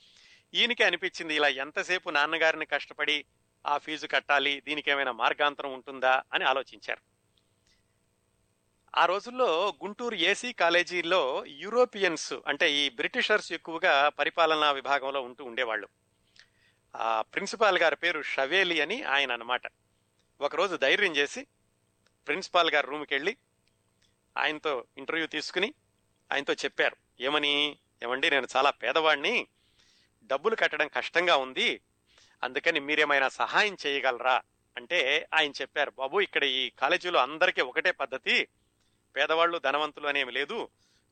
[0.54, 3.24] ఈయనకి అనిపించింది ఇలా ఎంతసేపు నాన్నగారిని కష్టపడి
[3.66, 7.12] ఆ ఫీజు కట్టాలి దీనికి ఏమైనా మార్గాంతరం ఉంటుందా అని ఆలోచించారు.
[8.96, 15.88] ఆ రోజుల్లో గుంటూరు ఏసీ కాలేజీలో యూరోపియన్స్ అంటే ఈ బ్రిటిషర్స్ ఎక్కువగా పరిపాలనా విభాగంలో ఉంటూ ఉండేవాళ్ళు.
[16.96, 19.62] ఆ ప్రిన్సిపాల్ గారి పేరు షవేలి అని ఆయన అనమాట
[20.40, 21.46] ఒకరోజు ధైర్యం చేసి
[22.27, 23.37] ప్రిన్సిపాల్ గారి రూమ్కి వెళ్ళి
[24.38, 25.75] ఆయనతో ఇంటర్వ్యూ తీసుకుని
[26.33, 26.96] ఆయనతో చెప్పారు.
[27.20, 27.79] ఏమని?
[28.03, 28.31] ఏమండి?
[28.31, 29.46] నేను చాలా పేదవాడిని.
[30.25, 31.81] డబ్బులు కట్టడం కష్టంగా ఉంది.
[32.42, 34.42] అందుకని మీరేమైనా సహాయం చేయగలరా?
[34.76, 38.48] అంటే ఆయన చెప్పారు బాబు ఇక్కడ ఈ కాలేజీలో అందరికీ ఒకటే పద్ధతి
[39.16, 40.68] పేదవాళ్ళు ధనవంతులు అనేమి లేదు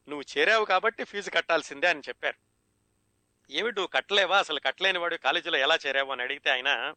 [0.08, 2.36] నువ్వు చేరావు కాబట్టి ఫీజు కట్టాల్సిందే అని చెప్పారు.
[3.50, 4.38] ఏమి నువ్వు కట్టలేవా?
[4.38, 6.12] అసలు కట్టలేని వాడు కాలేజీలో ఎలా చేరావు?
[6.12, 6.94] అని అడిగితే ఆయన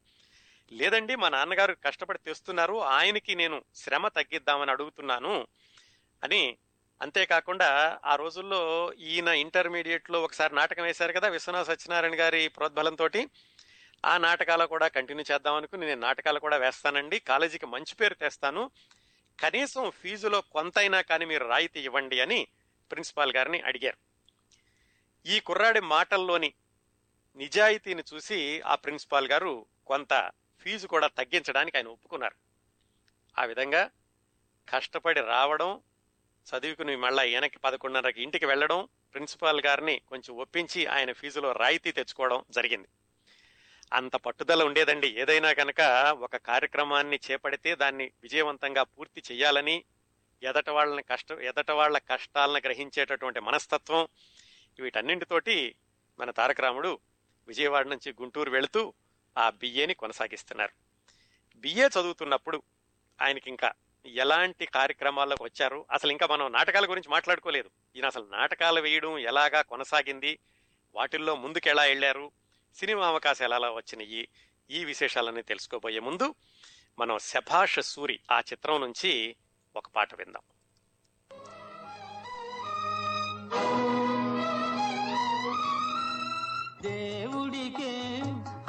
[0.72, 5.48] లేదండి మా నాన్నగారు కష్టపడి తెస్తున్నారు ఆయనకి నేను శ్రమ తగ్గిద్దామని అడుగుతున్నాను
[6.24, 6.58] అని.
[7.02, 13.10] అంతేకాకుండా ఆ రోజుల్లో ఈయన ఇంటర్మీడియట్లో ఒకసారి నాటకం వేశారు కదా విశ్వనాథ సత్యనారాయణ గారి ప్రోద్బలంతో
[14.06, 17.20] ఆ నాటకాలు కూడా కంటిన్యూ చేద్దాం అనుకుని నేను నాటకాలు కూడా వేస్తానండి.
[17.20, 18.72] కాలేజీకి మంచి పేరు తెస్తాను.
[19.40, 22.48] కనీసం ఫీజులో కొంతైనా కానీ మీరు రాయితీ ఇవ్వండి అని
[22.92, 23.98] ప్రిన్సిపాల్ గారిని అడిగారు.
[25.26, 26.54] ఈ కుర్రాడి మాటల్లోని
[27.36, 32.36] నిజాయితీని చూసి ఆ ప్రిన్సిపాల్ గారు కొంత ఫీజు కూడా తగ్గించడానికి ఆయన ఒప్పుకున్నారు.
[33.40, 33.90] ఆ విధంగా
[34.70, 35.82] కష్టపడి రావడం
[36.56, 42.88] చదువుకుని మళ్ళా వెనక్కి పదకొండున్నరకి ఇంటికి వెళ్ళడం ప్రిన్సిపాల్ గారిని కొంచెం ఒప్పించి ఆయన ఫీజులో రాయితీ తెచ్చుకోవడం జరిగింది.
[43.94, 45.08] అంత పట్టుదల ఉండేదండి.
[45.08, 45.82] ఏదైనా కనుక
[46.20, 49.84] ఒక కార్యక్రమాన్ని చేపడితే దాన్ని విజయవంతంగా పూర్తి చేయాలని
[50.44, 54.08] ఎదట వాళ్ళని కష్ట ఎదట వాళ్ళ కష్టాలను గ్రహించేటటువంటి మనస్తత్వం
[54.80, 55.76] వీటన్నింటితోటి
[56.20, 57.00] మన తారక రాముడు
[57.48, 58.94] విజయవాడ నుంచి గుంటూరు వెళుతూ
[59.38, 60.72] ఆ బిఏని కొనసాగిస్తున్నారు.
[61.56, 62.64] బిఏ చదువుతున్నప్పుడు
[63.22, 63.72] ఆయనకి ఇంకా
[64.06, 65.86] ఎలాంటి కార్యక్రమాల్లోకి వచ్చారు?
[65.92, 67.70] అసలు ఇంకా మనం నాటకాల గురించి మాట్లాడుకోలేదు.
[67.96, 70.40] ఈయన అసలు నాటకాలు వేయడం ఎలాగా కొనసాగింది?
[70.96, 72.32] వాటిల్లో ముందుకు ఎలా వెళ్ళారు
[72.76, 74.28] సినిమా అవకాశాలు ఎలా వచ్చినాయి.
[74.70, 76.36] ఈ విశేషాలన్నీ తెలుసుకోబోయే ముందు
[77.00, 79.36] మనం శభాష సూరి ఆ చిత్రం నుంచి
[79.76, 80.42] ఒక పాట విందాం.
[86.82, 88.20] దేవుడికే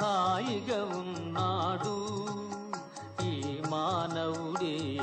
[0.01, 2.25] హాయిగా ఉన్నాడు.
[3.25, 4.97] ఈ మానవుడే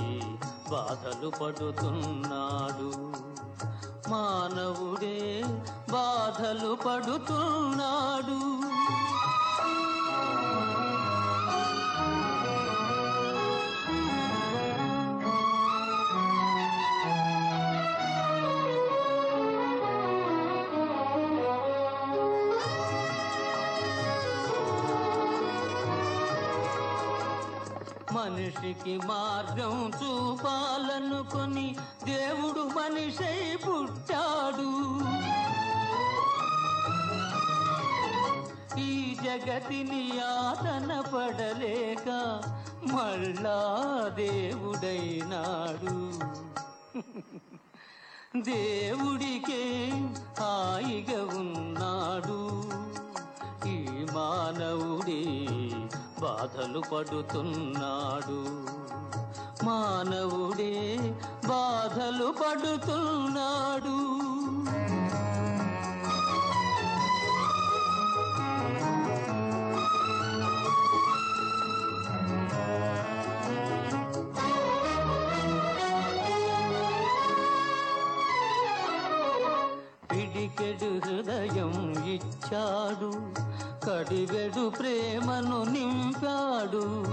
[0.71, 2.93] బాధలు పడుతున్నాడు.
[4.11, 5.43] మానవుడే
[5.91, 8.72] బాధలు పడుతున్నాడు.
[28.63, 31.65] మనిషికి మార్గం చూపాలనుకొని
[32.05, 34.69] దేవుడు మనిషై పుట్టాడు.
[38.81, 42.09] ఈ జగతిని ఆతన పడలేక
[42.93, 43.59] మళ్ళా
[44.15, 45.97] దేవుడైనాడు.
[48.51, 49.65] దేవుడికే
[50.41, 52.41] హాయిగా ఉన్నాడు.
[56.23, 58.39] బాధలు పడుతున్నాడు.
[59.65, 60.75] మానవుడే
[61.47, 63.97] బాధలు పడుతున్నాడు.
[80.13, 81.75] పిడికెడు హృదయం
[82.07, 83.13] ఇచ్చాడు.
[83.85, 87.05] కడివెడు ప్రేమను నింపాడు.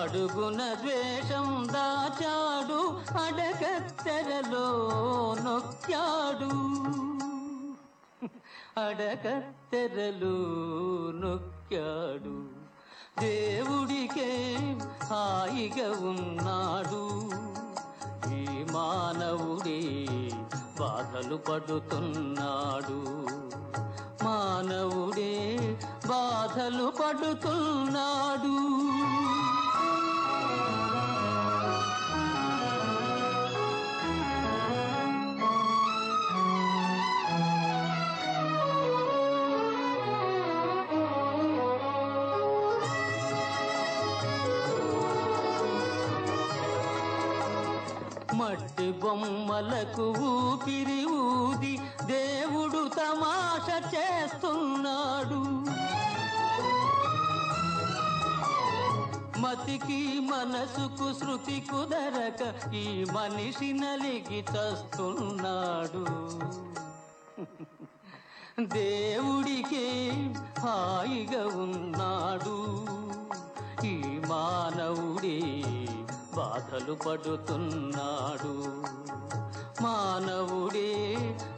[0.00, 2.80] అడుగున ద్వేషం దాచాడు
[3.24, 4.68] అడగత్తెరలో
[5.44, 6.54] నొక్కాడు.
[8.80, 10.36] అడగత్తెరలో
[11.12, 12.60] నొక్కాడు.
[13.20, 14.56] దేవుడికే
[15.04, 17.30] హాయిగా ఉన్నాడు.
[18.64, 19.80] మానవుడే
[20.80, 22.98] బాధలు పడుతున్నాడు.
[24.24, 25.58] మానవుడే
[26.08, 28.56] బాధలు పడుతున్నాడు.
[48.80, 51.72] మట్టి బొమ్మలకు ఊపిరి ఊది
[52.04, 55.40] దేవుడు తమాష చేస్తున్నాడు.
[59.40, 62.42] మతికి మనసుకు శృతి కుదరక
[62.74, 66.04] ఈ మనిషి నలిగి చస్తున్నాడు.
[68.80, 69.86] దేవుడికే
[70.60, 72.58] హాయిగా ఉన్నాడు.
[73.86, 73.96] ఈ
[74.28, 75.38] మానవుడే
[76.36, 78.52] బాధలు పడుతున్నాడు.
[79.82, 81.16] మానవుడే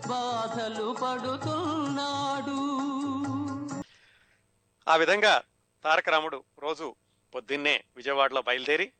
[0.09, 2.59] బాధలు పడుతున్నాడు.
[4.91, 5.43] ఆ విధంగా
[5.85, 6.95] తారక రాముడు రోజు
[7.35, 8.93] పొద్దున్నే విజయవాడలో బయలుదేరి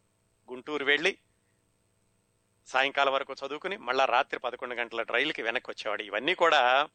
[0.51, 1.19] గుంటూరు వెళ్ళి
[2.67, 6.03] సాయంకాలం వరకు చదువుకుని మళ్ళా రాత్రి పదకొండు గంటల రైలుకి వెనక్కి వచ్చేవాడు.
[6.03, 6.89] ఇవన్నీ కూడా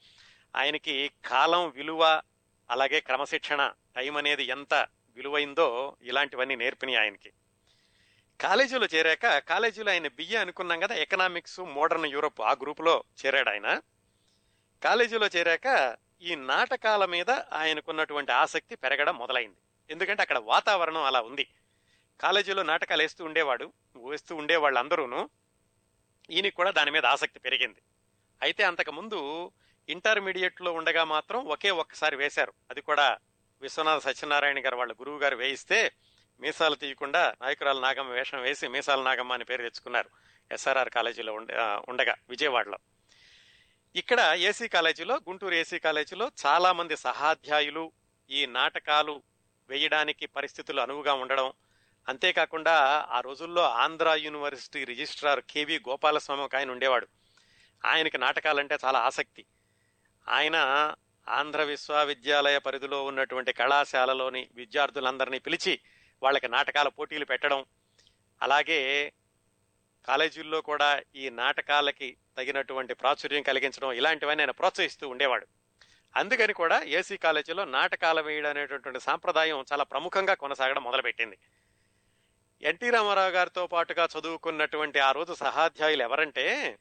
[0.56, 2.22] ఆయనకి కాలం విలువ
[2.70, 7.32] అలాగే క్రమశిక్షణ టైం అనేది ఎంత విలువైందో ఇలాంటివన్నీ నేర్పినాయి ఆయనకి.
[8.42, 13.82] కాలేజీలో చేరాక కాలేజీలో ఆయన బిఏ అనుకున్నాం కదా ఎకనామిక్స్ మోడర్న్ యూరోప్ ఆ గ్రూపులో చేరాడు ఆయన.
[14.84, 19.58] కాలేజీలో చేరాక ఈ నాటకాల మీద ఆయనకున్నటువంటి ఆసక్తి పెరగడం మొదలైంది.
[19.90, 21.48] ఎందుకంటే అక్కడ వాతావరణం అలా ఉంది.
[22.22, 25.30] కాలేజీలో నాటకాలు వేస్తూ ఉండేవాడు వేస్తూ ఉండేవాళ్ళందరూను.
[26.30, 27.82] ఈయనకి కూడా దాని మీద ఆసక్తి పెరిగింది.
[28.42, 29.52] అయితే అంతకుముందు
[29.90, 32.54] ఇంటర్మీడియట్లో ఉండగా మాత్రం ఒకే ఒక్కసారి వేశారు.
[32.70, 33.18] అది కూడా
[33.62, 35.92] విశ్వనాథ సత్యనారాయణ గారు వాళ్ళ గురువు గారు వేయిస్తే
[36.40, 40.10] మీసాలు తీయకుండా నాయకురాలు నాగమ్మ వేషం వేసి మీసాల నాగమ్మ అని పేరు తెచ్చుకున్నారు.
[40.52, 41.34] ఎస్ఆర్ఆర్ కాలేజీలో
[41.90, 42.78] ఉండగా విజయవాడలో.
[43.96, 47.92] ఇక్కడ ఏసీ కాలేజీలో గుంటూరు ఏసీ కాలేజీలో చాలామంది సహాధ్యాయులు
[48.32, 49.22] ఈ నాటకాలు
[49.70, 51.54] వేయడానికి పరిస్థితులు అనువుగా ఉండడం
[52.08, 57.08] అంతేకాకుండా ఆ రోజుల్లో Andhra university registrar K V Gopalaswamy ఒక ఆయన ఉండేవాడు.
[57.86, 59.46] ఆయనకి నాటకాలంటే చాలా ఆసక్తి.
[60.28, 60.56] ఆయన
[61.30, 65.80] ఆంధ్ర విశ్వవిద్యాలయ పరిధిలో ఉన్నటువంటి కళాశాలలోని విద్యార్థులందరినీ పిలిచి
[66.24, 67.66] వాళ్ళకి నాటకాల పోటీలు పెట్టడం.
[68.42, 69.14] అలాగే
[70.08, 75.48] కాలేజీల్లో కూడా ఈ నాటకాలకి తగినటువంటి ప్రాచుర్యం కలిగించడం ఇలాంటివన్నీ ఆయన ప్రోత్సహిస్తూ ఉండేవాడు.
[76.16, 81.38] అందుకని కూడా ఏసీ కాలేజీలో నాటకాలు వేయడం అనేటటువంటి సాంప్రదాయం చాలా ప్రముఖంగా కొనసాగడం మొదలుపెట్టింది.
[82.62, 86.78] ఎన్టీ రామారావు గారితో పాటుగా చదువుకున్నటువంటి ఆ రోజు సహాధ్యాయులు ఎవరంటే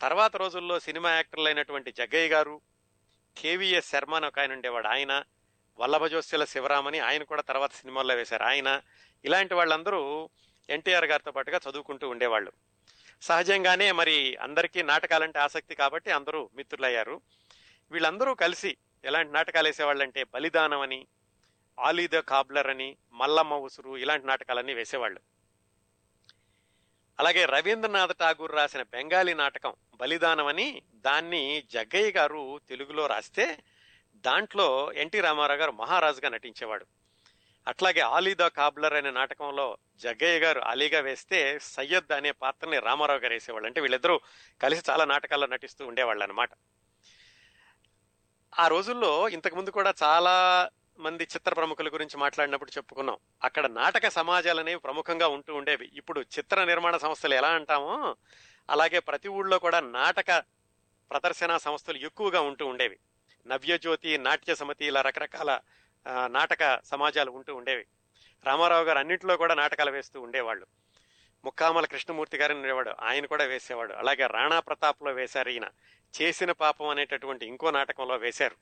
[0.00, 2.60] తర్వాత రోజుల్లో సినిమా యాక్టర్లు అయినటువంటి జగ్గయ్య గారు
[3.38, 4.86] కేవీఎస్ శర్మ అని ఒక ఆయన ఉండేవాడు.
[4.86, 5.22] ఆయన
[5.78, 8.42] వల్లభజోస్యుల శివరామని ఆయన కూడా తర్వాత సినిమాల్లో వేశారు.
[8.42, 8.80] ఆయన
[9.24, 10.30] ఇలాంటి వాళ్ళందరూ
[10.70, 12.52] ఎన్టీఆర్ గారితో పాటుగా చదువుకుంటూ ఉండేవాళ్ళు.
[13.22, 17.20] సహజంగానే మరి అందరికీ నాటకాలంటే ఆసక్తి కాబట్టి అందరూ మిత్రులయ్యారు.
[17.90, 21.06] వీళ్ళందరూ కలిసి ఎలాంటి నాటకాలు వేసేవాళ్ళంటే బలిదానం అని
[21.80, 25.20] ఆలీ ద కాబ్లర్ అని మల్లమ్మ ఉసురు ఇలాంటి నాటకాలన్నీ వేసేవాళ్ళు.
[27.18, 33.58] అలాగే రవీంద్రనాథ్ ఠాగూర్ రాసిన బెంగాలీ నాటకం బలిదానం అని దాన్ని జగ్గయ్య గారు తెలుగులో రాస్తే
[34.26, 36.86] దాంట్లో ఎన్టీ రామారావు గారు మహారాజుగా నటించేవాడు.
[37.68, 43.32] అట్లాగే ఆలీ ద కాబ్లర్ అనే నాటకంలో జగ్గయ్య గారు అలీగా వేస్తే సయ్యద్ అనే పాత్రని రామారావు గారు
[43.32, 43.66] వేసేవాళ్ళు.
[43.66, 44.20] అంటే వీళ్ళిద్దరూ
[44.62, 46.50] కలిసి చాలా నాటకాల్లో నటిస్తూ ఉండేవాళ్ళు అనమాట
[48.58, 53.16] ఆ రోజుల్లో ఇంతకుముందు కూడా చాలా మంది చిత్ర ప్రముఖుల గురించి మాట్లాడినప్పుడు చెప్పుకున్నాం.
[53.44, 55.90] అక్కడ నాటక సమాజాలు అనేవి ప్రముఖంగా ఉంటూ ఉండేవి.
[55.94, 58.16] ఇప్పుడు చిత్ర నిర్మాణ సంస్థలు ఎలా అంటామో
[58.70, 60.44] అలాగే ప్రతి ఊళ్ళో కూడా నాటక
[61.10, 62.98] ప్రదర్శన సంస్థలు ఎక్కువగా ఉంటూ ఉండేవి.
[63.46, 65.60] నవ్యజ్యోతి నాట్య సమితి ఇలా రకరకాల
[66.26, 67.86] నాటక సమాజాలు ఉంటూ ఉండేవి.
[68.44, 70.66] రామారావు గారు అన్నింటిలో కూడా నాటకాలు వేస్తూ ఉండేవాళ్ళు.
[71.44, 73.92] ముక్కామల కృష్ణమూర్తి గారిని ఉండేవాడు ఆయన కూడా వేసేవాడు.
[73.92, 75.66] అలాగే రాణా ప్రతాప్లో వేశారు ఈయన.
[76.22, 78.56] చేసిన పాపం అనేటటువంటి ఇంకో నాటకంలో వేశారు.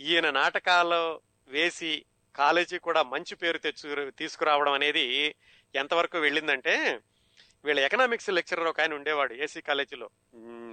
[0.00, 2.04] ఈయన నాటకాల్లో వేసి
[2.36, 5.34] కాలేజీ కూడా మంచి పేరు తెచ్చు తీసుకురావడం అనేది
[5.74, 7.00] ఎంతవరకు వెళ్ళిందంటే
[7.64, 10.10] వీళ్ళ ఎకనామిక్స్ లెక్చరర్ ఒక ఆయన ఉండేవాడు ఏసీ కాలేజీలో.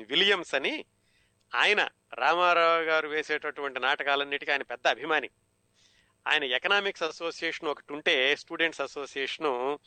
[0.08, 0.86] విలియమ్స్ అని
[1.56, 5.30] ఆయన రామారావు గారు వేసేటటువంటి నాటకాలన్నిటికీ ఆయన పెద్ద అభిమాని.
[6.28, 9.80] ఆయన ఎకనామిక్స్ అసోసియేషన్ ఒకటి ఉంటే స్టూడెంట్స్ అసోసియేషను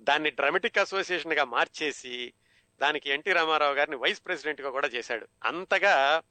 [0.00, 2.32] దాన్ని డ్రామటిక్ అసోసియేషన్గా మార్చేసి
[2.80, 5.28] దానికి ఎన్టీ రామారావు గారిని వైస్ ప్రెసిడెంట్గా కూడా చేశాడు.
[5.44, 6.22] అంతగా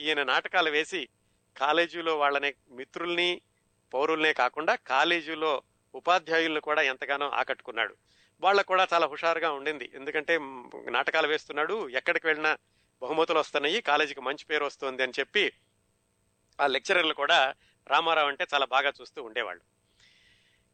[0.00, 1.08] ఈయన నాటకాలు వేసి
[1.56, 3.40] కాలేజీలో వాళ్ళని మిత్రుల్ని
[3.94, 5.62] పౌరుల్నే కాకుండా కాలేజీలో
[5.94, 7.96] ఉపాధ్యాయులను కూడా ఎంతగానో ఆకట్టుకున్నాడు.
[8.40, 9.90] వాళ్ళకు కూడా చాలా హుషారుగా ఉండింది.
[9.94, 10.38] ఎందుకంటే
[10.90, 11.88] నాటకాలు వేస్తున్నాడు.
[11.88, 12.56] ఎక్కడికి వెళ్ళినా
[13.02, 15.52] బహుమతులు వస్తున్నాయి కాలేజీకి మంచి పేరు వస్తుంది అని చెప్పి
[16.60, 17.54] ఆ లెక్చరర్లు కూడా
[17.86, 19.62] రామారావు అంటే చాలా బాగా చూస్తూ ఉండేవాళ్ళు.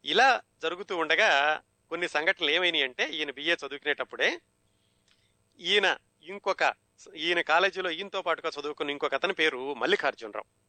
[0.04, 4.40] ఇలా జరుగుతూ ఉండగా కొన్ని సంఘటనలు ఏమైనాయి అంటే ఈయన బిఏ చదువుకునేటప్పుడే
[5.60, 6.74] ఈయన ఇంకొక
[7.16, 10.62] ఈయన కాలేజీలో ఈయనతో పాటుగా చదువుకున్న ఇంకొక అతని పేరు మల్లికార్జునరావు.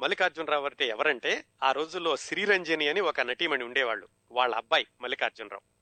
[0.00, 5.74] మల్లికార్జునరావు అంటే ఎవరంటే ఆ రోజుల్లో శ్రీరంజని అని ఒక నటీమణి ఉండేవాళ్ళు వాళ్ళ అబ్బాయి మల్లికార్జునరావు.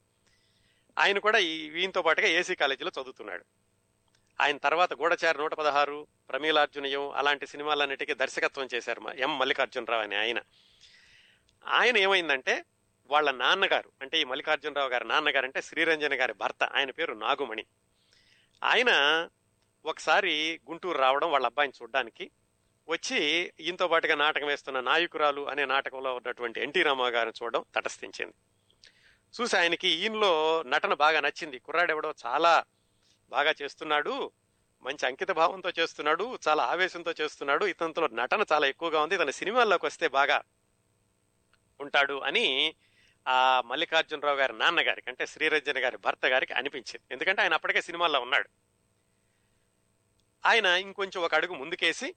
[0.98, 3.62] ఆయన కూడా ఈయనతో పాటుగా ఏసీ కాలేజీలో చదువుతున్నాడు.
[4.42, 9.38] ఆయన తర్వాత గూఢచారి నూట పదహారు ప్రమీలార్జునయం అలాంటి సినిమాలన్నిటికీ దర్శకత్వం చేశారు మా ఎం.
[9.38, 10.40] మల్లికార్జునరావు అని ఆయన.
[11.66, 12.64] ఆయన ఏమైందంటే
[13.07, 17.64] వాళ్ళ నాన్నగారు అంటే ఈ మల్లికార్జునరావు గారి నాన్నగారు అంటే శ్రీరంజన్ గారి భర్త ఆయన పేరు నాగుమణి.
[18.64, 18.90] ఆయన
[19.85, 22.31] ఒకసారి గుంటూరు రావడం వాళ్ళ అబ్బాయిని చూడడానికి
[22.88, 28.35] వచ్చి ఈయనతో పాటుగా నాటకం వేస్తున్న నాయకురాలు అనే నాటకంలో ఉన్నటువంటి ఎన్టీ రామారావు గారిని చూడడం తటస్థించింది.
[29.40, 31.59] చూసి ఆయనకి ఈయనలో నటన బాగా నచ్చింది.
[31.59, 32.64] కుర్రాడెవడో చాలా
[33.32, 34.32] బాగా చేస్తున్నాడు.
[34.82, 36.38] మంచి అంకిత భావంతో చేస్తున్నాడు.
[36.48, 37.64] చాలా ఆవేశంతో చేస్తున్నాడు.
[37.64, 39.14] ఇతనితో నటన చాలా ఎక్కువగా ఉంది.
[39.14, 40.42] ఇతను సినిమాల్లోకి వస్తే బాగా
[41.80, 42.74] ఉంటాడు అని
[43.28, 47.00] ఆ మల్లికార్జునరావు గారి నాన్నగారికి అంటే శ్రీరంజన్ గారి భర్త గారికి అనిపించింది.
[47.12, 48.48] ఎందుకంటే ఆయన అప్పటికే సినిమాల్లో ఉన్నాడు.
[50.46, 52.14] ఆయన ఇంకొంచెం ఒక అడుగు ముందుకేసి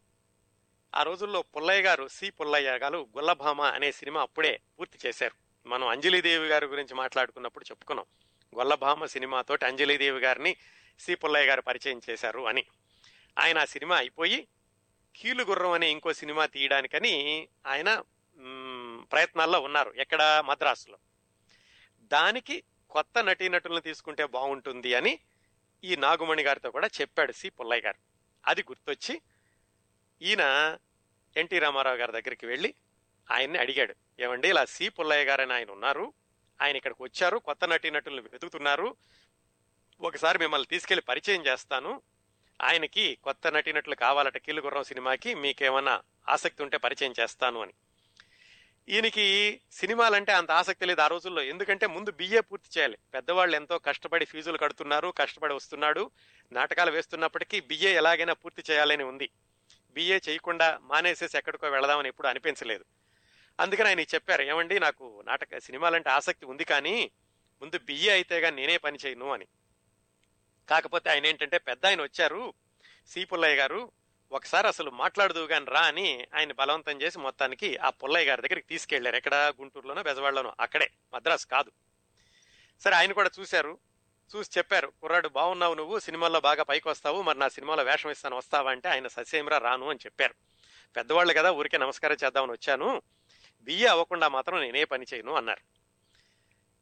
[0.95, 5.35] ఆ రోజుల్లో పుల్లయ్య గారు సి పుల్లయ్య గారు గుల్లభామ అనే సినిమా అప్పుడే పూర్తి చేశారు.
[5.67, 8.05] మనం అంజలిదేవి గారి గురించి మాట్లాడుకున్నప్పుడు చెప్పుకున్నాం.
[8.57, 10.57] గొల్లభామ సినిమాతోటి అంజలిదేవి గారిని
[10.99, 12.65] సి పుల్లయ్య గారు పరిచయం చేశారు అని.
[13.39, 14.47] ఆయన ఆ సినిమా అయిపోయి
[15.15, 17.13] కీలుగుర్రం అనే ఇంకో సినిమా తీయడానికని
[17.67, 18.03] ఆయన
[19.11, 20.97] ప్రయత్నాల్లో ఉన్నారు ఎక్కడ మద్రాసులో.
[22.03, 25.19] దానికి కొత్త నటీనటులను తీసుకుంటే బాగుంటుంది అని
[25.83, 27.99] ఈ నాగుమణి గారితో కూడా చెప్పాడు సి పుల్లయ్య గారు.
[28.47, 29.21] అది గుర్తొచ్చి
[30.21, 30.77] ఈయన
[31.37, 32.73] ఎన్టీ రామారావు గారి దగ్గరికి వెళ్ళి
[33.31, 36.13] ఆయన్ని అడిగాడు ఏమండి ఇలా సి పుల్లయ్య గారని ఆయన ఉన్నారు
[36.61, 38.95] ఆయన ఇక్కడికి వచ్చారు కొత్త నటీనటులను వెతుకుతున్నారు
[40.01, 42.01] ఒకసారి మిమ్మల్ని తీసుకెళ్ళి పరిచయం చేస్తాను.
[42.61, 47.73] ఆయనకి కొత్త నటీనటులు కావాలట కీలుగుర్రం సినిమాకి మీకేమన్నా ఆసక్తి ఉంటే పరిచయం చేస్తాను అని.
[48.89, 51.41] ఈయనకి సినిమాలంటే అంత ఆసక్తి లేదు ఆ రోజుల్లో.
[51.41, 52.97] ఎందుకంటే ముందు బిఏ పూర్తి చేయాలి.
[53.13, 56.11] పెద్దవాళ్ళు ఎంతో కష్టపడి ఫీజులు కడుతున్నారు కష్టపడి వస్తున్నాడు.
[56.51, 59.29] నాటకాలు వేస్తున్నప్పటికీ బిఏ ఎలాగైనా పూర్తి చేయాలని ఉంది.
[59.93, 62.85] బిఏ చేయకుండా మానేసేసి ఎక్కడికో వెళదామని ఎప్పుడు అనిపించలేదు.
[63.59, 67.11] అందుకని ఆయన చెప్పారు ఏమండి నాకు నాటక సినిమాలంటే ఆసక్తి ఉంది కానీ
[67.61, 69.45] ముందు బిఏ అయితే కానీ నేనే పని చేయను అని.
[70.69, 72.53] కాకపోతే ఆయన ఏంటంటే పెద్ద ఆయన వచ్చారు.
[73.07, 73.91] సి పుల్లయ్య గారు
[74.31, 79.15] ఒకసారి అసలు మాట్లాడదు కానీ రా అని ఆయన బలవంతం చేసి మొత్తానికి ఆ పుల్లయ్య గారి దగ్గరికి తీసుకెళ్ళారు.
[79.15, 79.35] ఎక్కడ?
[79.35, 80.53] గుంటూరులోనో బెజవాడలోనో.
[80.59, 80.91] అక్కడే.
[81.13, 81.71] మద్రాసు కాదు.
[82.79, 83.77] సరే ఆయన కూడా చూశారు.
[84.35, 85.99] చూసి చెప్పారు కుర్రాడు బాగున్నావు నువ్వు.
[85.99, 88.37] సినిమాల్లో బాగా పైకి వస్తావు మరి నా సినిమాలో వేషం ఇస్తాను.
[88.37, 88.71] వస్తావా?
[88.71, 90.35] అంటే ఆయన ససేమిరా రాను అని చెప్పారు.
[90.95, 93.01] పెద్దవాళ్ళు కదా ఊరికే నమస్కారం చేద్దామని వచ్చాను.
[93.61, 95.75] బియ్య అవ్వకుండా మాత్రం నేనే పని చేయను అన్నారు.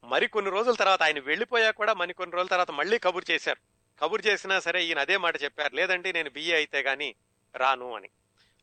[0.06, 3.73] మరి కొన్ని రోజుల తర్వాత ఆయన వెళ్ళిపోయా కూడా మరి కొన్ని రోజుల తర్వాత మళ్ళీ కబురు చేశారు.
[4.00, 5.76] కబురు చేసినా సరే ఈయన అదే మాట చెప్పారు.
[5.76, 7.16] లేదండి నేను బిఏ అయితే గాని
[7.56, 8.10] రాను అని.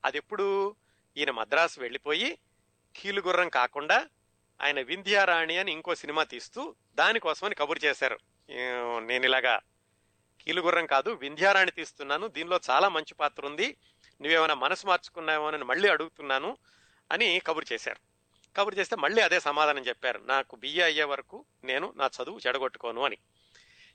[0.04, 0.76] అది ఎప్పుడు
[1.16, 2.38] ఈయన మద్రాసు వెళ్ళిపోయి
[2.96, 4.06] కీలుగుర్రం కాకుండా
[4.62, 8.18] ఆయన వింధ్యారాణి అని ఇంకో సినిమా తీస్తూ దానికోసమని కబురు చేశారు.
[9.00, 9.60] నేను ఇలాగా
[10.40, 13.76] కీలుగుర్రం కాదు వింధ్యారాణి తీస్తున్నాను దీనిలో చాలా మంచి పాత్ర ఉంది
[14.20, 16.56] నువ్వేమైనా మనసు మార్చుకున్నావో అని మళ్ళీ అడుగుతున్నాను
[17.12, 18.00] అని కబురు చేశారు.
[18.56, 20.18] కబురు చేస్తే మళ్ళీ అదే సమాధానం చెప్పారు.
[20.18, 23.18] నాకు బిఏ అయ్యే వరకు నేను నా చదువు చెడగొట్టుకోను అని.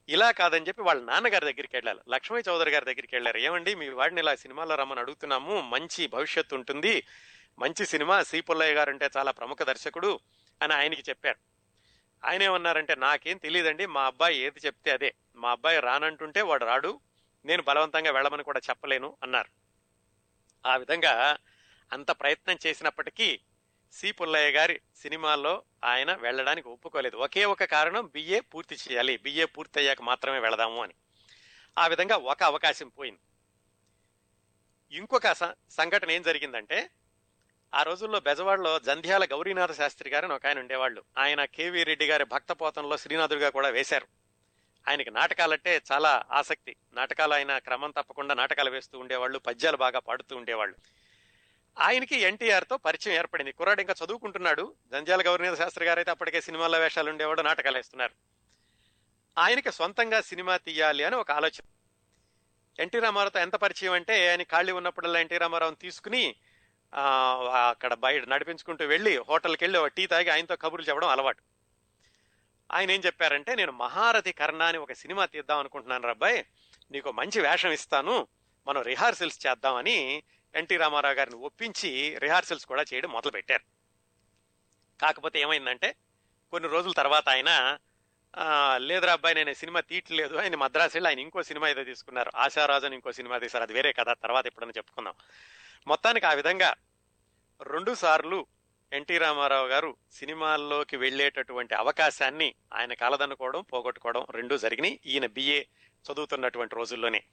[0.10, 3.38] ఇలా కాదని చెప్పి వాళ్ళ నాన్నగారి దగ్గరికి వెళ్ళారు లక్ష్మీ చౌదరి గారి దగ్గరికి వెళ్ళారు.
[3.38, 5.62] ఏమండి మీ వాడిని ఇలా సినిమాలో రమ్మని అడుగుతున్నాము.
[5.62, 7.08] మంచి భవిష్యత్తు ఉంటుంది.
[7.60, 10.20] మంచి సినిమా సి పుల్లయ్య గారు అంటే చాలా ప్రముఖ దర్శకుడు
[10.62, 11.38] అని ఆయనకి చెప్పారు.
[12.26, 15.13] ఆయన ఏమన్నారంటే నాకేం తెలియదండి మా అబ్బాయి ఏది చెప్తే అదే.
[15.36, 17.00] మా అబ్బాయి రానంటుంటే వాడు రాడు.
[17.46, 19.50] నేను బలవంతంగా వెళ్ళమని కూడా చెప్పలేను అన్నారు.
[20.68, 21.38] ఆ విధంగా
[21.94, 23.39] అంత ప్రయత్నం చేసినప్పటికీ
[23.91, 27.17] సి పుల్లయ్య గారి సినిమాల్లో ఆయన వెళ్ళడానికి ఒప్పుకోలేదు.
[27.17, 29.17] ఒకే ఒక కారణం బిఏ పూర్తి చేయాలి.
[29.17, 30.93] బిఏ పూర్తి అయ్యాక మాత్రమే వెళదాము అని.
[31.78, 33.19] ఆ విధంగా ఒక అవకాశం పోయింది.
[34.98, 36.89] ఇంకొక స- సంఘటన ఏం జరిగిందంటే
[37.74, 41.04] ఆ రోజుల్లో బెజవాడలో జంధ్యాల గౌరీనాథ శాస్త్రి గారు అని ఒక ఆయన ఉండేవాళ్ళు.
[41.17, 44.08] ఆయన కేవీ రెడ్డి గారి భక్తపోతంలో శ్రీనాథుడిగా కూడా వేశారు.
[44.88, 46.76] ఆయనకి నాటకాలంటే చాలా ఆసక్తి.
[46.93, 50.76] నాటకాలు ఆయన క్రమం తప్పకుండా నాటకాలు వేస్తూ ఉండేవాళ్ళు పద్యాలు బాగా పాడుతూ ఉండేవాళ్ళు.
[51.79, 53.51] ఆయనకి ఎన్టీఆర్తో పరిచయం ఏర్పడింది.
[53.51, 54.75] కుర్రాడు ఇంకా చదువుకుంటున్నాడు.
[54.91, 58.13] జంజాల గౌరీనాథ శాస్త్రి గారు అయితే అప్పటికే సినిమాల్లో వేషాలు ఉండేవాడు నాటకాలు వేస్తున్నారు.
[59.38, 61.65] ఆయనకి సొంతంగా సినిమా తీయాలి అని ఒక ఆలోచన.
[62.79, 66.35] ఎన్టీ రామారావుతో ఎంత పరిచయం అంటే ఆయన ఖాళీ ఉన్నప్పుడల్లా ఎన్టీ రామారావుని తీసుకుని
[67.69, 71.41] అక్కడ బయట నడిపించుకుంటూ వెళ్ళి హోటల్కి వెళ్ళి ఒక టీ తాగి ఆయనతో కబుర్లు చెప్పడం అలవాటు.
[72.71, 76.43] ఆయన ఏం చెప్పారంటే నేను మహారథి కర్ణ అని ఒక సినిమా తీద్దాం అనుకుంటున్నాను రబ్బాయ్
[76.91, 78.27] నీకు మంచి వేషం ఇస్తాను.
[78.67, 80.23] మనం రిహార్సల్స్ చేద్దామని
[80.56, 83.63] ఎన్టీ రామారావు గారిని ఒప్పించి రిహార్సల్స్ కూడా చేయడం మొదలు పెట్టారు
[85.02, 85.96] కాకపోతే ఏమైందంటే
[86.52, 87.78] కొన్ని రోజుల తర్వాత ఆయన
[88.78, 92.32] లేదురా అబ్బాయి నేను సినిమా తీయట్లేదు ఆయన మద్రాసు వెళ్ళి ఆయన ఇంకో సినిమా ఏదో తీసుకున్నారు.
[92.36, 93.63] ఆశారాజు అని ఇంకో సినిమా తీశారు.
[93.63, 95.13] అది వేరే కథ తర్వాత ఎప్పుడైనా చెప్పుకుందాం.
[95.88, 96.76] మొత్తానికి ఆ విధంగా
[97.62, 98.46] రెండు సార్లు
[98.94, 105.00] ఎన్టీ రామారావు గారు సినిమాల్లోకి వెళ్ళేటటువంటి అవకాశాన్ని ఆయన కాలదనుకోవడం పోగొట్టుకోవడం రెండూ జరిగినాయి.
[105.06, 105.63] ఈయన బిఏ
[106.12, 107.24] చదువుతున్నటువంటి రోజుల్లోనే.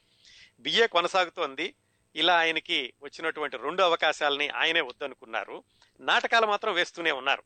[0.60, 1.74] బిఏ కొనసాగుతోంది.
[2.16, 5.64] ఇలా ఆయనకి వచ్చినటువంటి రెండు అవకాశాలని ఆయనే వద్దనుకున్నారు.
[6.00, 7.42] నాటకాలు మాత్రం వేస్తూనే ఉన్నారు.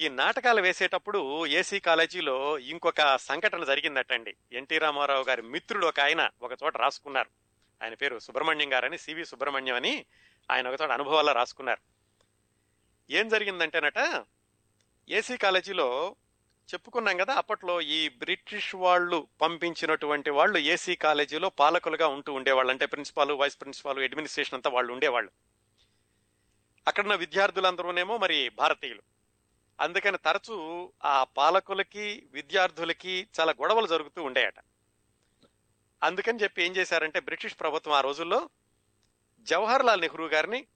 [0.00, 4.36] ఈ నాటకాలు వేసేటప్పుడు ఏసీ కాలేజీలో ఇంకొక సంఘటన జరిగిందటండి.
[4.52, 7.28] ఎన్టీ రామారావు గారి మిత్రుడు ఒక ఆయన ఒక చోట రాసుకున్నారు.
[7.82, 10.06] ఆయన పేరు సుబ్రహ్మణ్యం గారని సివి సుబ్రహ్మణ్యం అని
[10.50, 11.80] ఆయన ఒక చోట అనుభవాల్లో రాసుకున్నారు.
[13.12, 14.24] ఏం జరిగిందంటేనట
[15.08, 16.16] ఏసీ కాలేజీలో
[16.74, 22.70] చెప్పుకున్నాం కదా అప్పట్లో ఈ బ్రిటిష్ వాళ్ళు పంపించినటువంటి వాళ్ళు ఏసీ కాలేజీలో పాలకులుగా ఉంటూ ఉండేవాళ్ళు.
[22.70, 25.30] అంటే ప్రిన్సిపాల్ వైస్ ప్రిన్సిపాల్ అడ్మినిస్ట్రేషన్ అంతా వాళ్ళు ఉండేవాళ్ళు.
[26.88, 29.02] అక్కడున్న విద్యార్థులందరూనేమో మరి భారతీయులు.
[29.80, 34.54] అందుకని తరచూ ఆ పాలకులకి విద్యార్థులకి చాలా గొడవలు జరుగుతూ ఉండేయట.
[36.02, 38.48] అందుకని చెప్పి ఏం చేశారంటే బ్రిటిష్ ప్రభుత్వం ఆ రోజుల్లో
[39.40, 40.66] జవహర్ లాల్ నెహ్రూ గారిని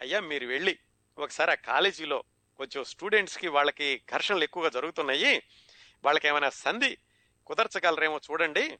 [0.00, 0.78] అయ్యా మీరు వెళ్ళి
[1.18, 2.24] ఒకసారి ఆ కాలేజీలో
[2.58, 5.42] కొంచెం స్టూడెంట్స్కి వాళ్ళకి ఘర్షణలు ఎక్కువగా జరుగుతున్నాయి.
[6.04, 6.98] వాళ్ళకి ఏమైనా సంధి
[7.46, 8.78] కుదర్చగలరేమో చూడండి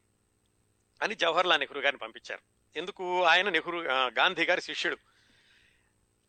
[1.03, 2.43] అని జవహర్లాల్ నెహ్రూ గారిని పంపించారు.
[2.79, 3.25] ఎందుకు?
[3.25, 4.99] ఆయన నెహ్రూ గాంధీ గారి శిష్యుడు.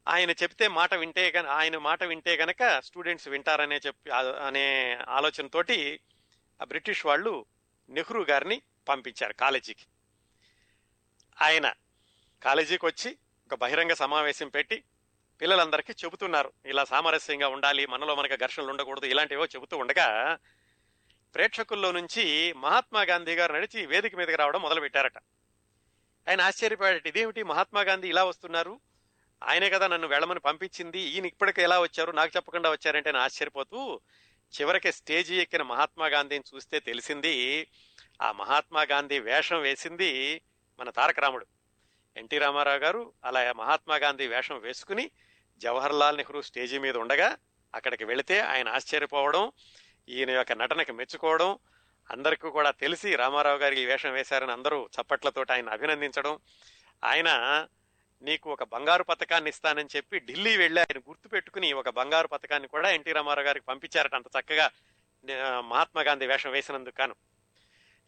[0.07, 4.09] ఆయన చెప్తే మాట వింటే ఆయన మాట వింటే గనక స్టూడెంట్స్ వింటారనే చెప్పి
[4.45, 5.99] అనే ఆలోచనతోటి
[6.61, 7.45] ఆ బ్రిటిష్ వాళ్ళు
[7.89, 9.85] నెహ్రూ గారిని పంపించారు కాలేజీకి.
[11.41, 11.73] ఆయన
[12.43, 14.83] కాలేజీకి వచ్చి ఒక బహిరంగ సమావేశం పెట్టి
[15.41, 16.51] పిల్లలందరికీ చెబుతున్నారు.
[16.65, 20.37] ఇలా సామరస్యంగా ఉండాలి మనలో మనకి ఘర్షణలు ఉండకూడదు ఇలాంటివో చెబుతూ ఉండగా
[21.35, 25.17] ప్రేక్షకుల్లో నుంచి మహాత్మా గాంధీ గారు నడిచి వేదిక మీదకి రావడం మొదలు పెట్టారట
[26.27, 28.79] ఆయన ఆశ్చర్యపోయాడట ఇదేమిటి మహాత్మా గాంధీ ఇలా వస్తున్నారు?
[29.43, 34.01] ఆయనే కదా నన్ను వెళ్ళమని పంపించింది ఈయన ఇప్పటికి ఎలా వచ్చారు నాకు చెప్పకుండా వచ్చారంటే నేను ఆశ్చర్యపోతూ
[34.61, 37.67] చివరికి స్టేజీ ఎక్కిన మహాత్మా గాంధీని చూస్తే తెలిసింది
[38.21, 40.41] ఆ మహాత్మా గాంధీ వేషం వేసింది
[40.79, 41.45] మన తారక రాముడు.
[42.17, 45.11] ఎన్టీ రామారావు గారు అలా మహాత్మా గాంధీ వేషం వేసుకుని
[45.61, 47.29] జవహర్ లాల్ నెహ్రూ స్టేజీ మీద ఉండగా
[47.73, 49.43] అక్కడికి వెళితే ఆయన ఆశ్చర్యపోవడం
[50.07, 51.49] ఈయన యొక్క నటనకి మెచ్చుకోవడం
[52.09, 56.33] అందరికీ కూడా తెలిసి రామారావు గారికి వేషం వేశారని అందరూ చప్పట్లతో ఆయన అభినందించడం.
[57.03, 57.29] ఆయన
[58.21, 63.11] నీకు ఒక బంగారు పథకాన్ని ఇస్తానని చెప్పి ఢిల్లీ వెళ్ళి ఆయన గుర్తుపెట్టుకుని ఒక బంగారు పథకాన్ని కూడా ఎన్టీ
[63.11, 64.65] రామారావు గారికి పంపించారట అంత చక్కగా
[65.71, 67.15] మహాత్మా గాంధీ వేషం వేసినందుకు కాను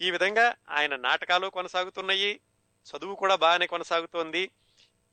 [0.02, 2.32] ఈ విధంగా ఆయన నాటకాలు కొనసాగుతున్నాయి
[2.88, 4.44] చదువు కూడా బాగానే కొనసాగుతోంది.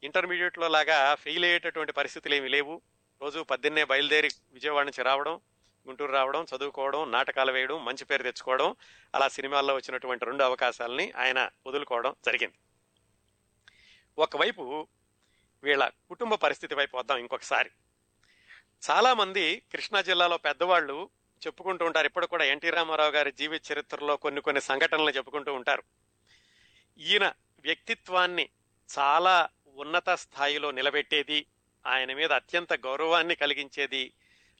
[0.02, 2.82] ఇంటర్మీడియట్లో లాగా ఫెయిల్ అయ్యేటటువంటి పరిస్థితులు ఏమీ లేవు.
[3.22, 5.40] రోజు పద్దెన్నే బయలుదేరి విజయవాడ నుంచి రావడం
[5.88, 8.76] గుంటూరు రావడం చదువుకోవడం నాటకాలు వేయడం మంచి పేరు తెచ్చుకోవడం
[9.14, 12.54] అలా సినిమాల్లో వచ్చినటువంటి రెండు అవకాశాలని ఆయన వదులుకోవడం జరిగింది.
[14.18, 14.88] ఒకవైపు
[15.64, 17.70] వీళ్ళ కుటుంబ పరిస్థితి వైపు వద్దాం ఇంకొకసారి.
[18.90, 21.10] చాలామంది కృష్ణా జిల్లాలో పెద్దవాళ్ళు
[21.46, 22.06] చెప్పుకుంటూ ఉంటారు.
[22.06, 25.82] ఇప్పుడు కూడా ఎన్టీ రామారావు గారి జీవిత చరిత్రలో కొన్ని కొన్ని సంఘటనలు చెప్పుకుంటూ ఉంటారు.
[26.98, 28.48] ఈయన వ్యక్తిత్వాన్ని
[28.98, 31.46] చాలా ఉన్నత స్థాయిలో నిలబెట్టేది
[31.86, 34.12] ఆయన మీద అత్యంత గౌరవాన్ని కలిగించేది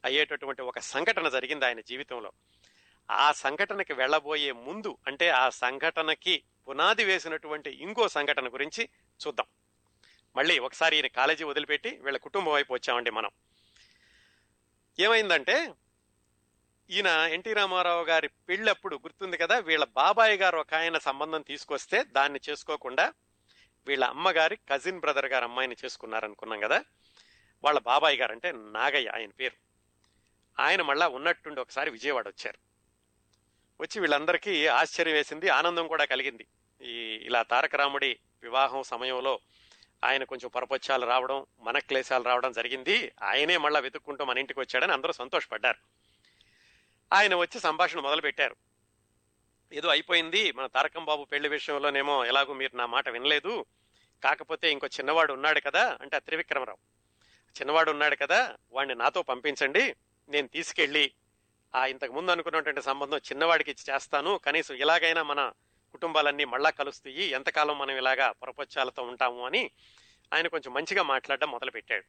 [0.04, 2.32] అయ్యేటటువంటి ఒక సంఘటన జరిగింది ఆయన జీవితంలో.
[3.10, 8.88] ఆ సంఘటనకి వెళ్ళబోయే ముందు అంటే ఆ సంఘటనకి పునాది వేసినటువంటి ఇంకో సంఘటన గురించి
[9.26, 9.46] చూద్దాం.
[10.36, 13.30] మళ్ళీ ఒకసారి ఈయన కాలేజీ వదిలిపెట్టి వీళ్ళ కుటుంబం వైపు వచ్చామండి మనం.
[14.98, 15.74] ఏమైందంటే
[16.90, 22.40] ఈయన ఎన్టీ రామారావు గారి పెళ్ళప్పుడు గుర్తుంది కదా వీళ్ళ బాబాయ్ గారు ఒక ఆయన సంబంధం తీసుకొస్తే దాన్ని
[22.50, 23.12] చేసుకోకుండా
[23.88, 26.84] వీళ్ళ అమ్మగారి కజిన్ బ్రదర్ గారు అమ్మాయిని చేసుకున్నారనుకున్నాం కదా?
[27.64, 29.56] వాళ్ళ బాబాయ్ గారు అంటే నాగయ్య ఆయన పేరు.
[30.62, 32.58] ఆయన మళ్ళా ఉన్నట్టుండి ఒకసారి విజయవాడ వచ్చారు.
[33.80, 36.46] వచ్చి వీళ్ళందరికీ ఆశ్చర్యం వేసింది ఆనందం కూడా కలిగింది.
[36.82, 39.40] ఈ ఇలా తారక రాముడి వివాహం సమయంలో
[40.04, 43.12] ఆయన కొంచెం పరపచ్చాలు రావడం మనక్లేశాలు రావడం జరిగింది.
[43.22, 45.78] ఆయనే మళ్ళా వెతుక్కుంటూ మన ఇంటికి వచ్చాడని అందరూ సంతోషపడ్డారు.
[47.12, 48.56] ఆయన వచ్చి సంభాషణ మొదలు పెట్టారు
[49.72, 53.64] ఏదో అయిపోయింది మన తారకం బాబు పెళ్ళి విషయంలోనేమో ఎలాగో మీరు నా మాట వినలేదు.
[54.24, 56.78] కాకపోతే ఇంకో చిన్నవాడు ఉన్నాడు కదా అంటే ఆ త్రివిక్రమరావు.
[57.60, 59.96] చిన్నవాడు ఉన్నాడు కదా వాడిని నాతో పంపించండి
[60.28, 61.12] నేను తీసుకెళ్ళి
[61.74, 64.38] ఆ ఇంతకు ముందు అనుకున్నటువంటి సంబంధం చిన్నవాడికి ఇచ్చి చేస్తాను.
[64.38, 65.52] కనీసం ఇలాగైనా మన
[65.92, 67.22] కుటుంబాలన్నీ మళ్ళా కలుస్తాయి.
[67.22, 69.70] ఎంతకాలం మనం ఇలాగా పొరపచ్చాలతో ఉంటాము అని
[70.34, 72.04] ఆయన కొంచెం మంచిగా మాట్లాడడం మొదలుపెట్టాడు.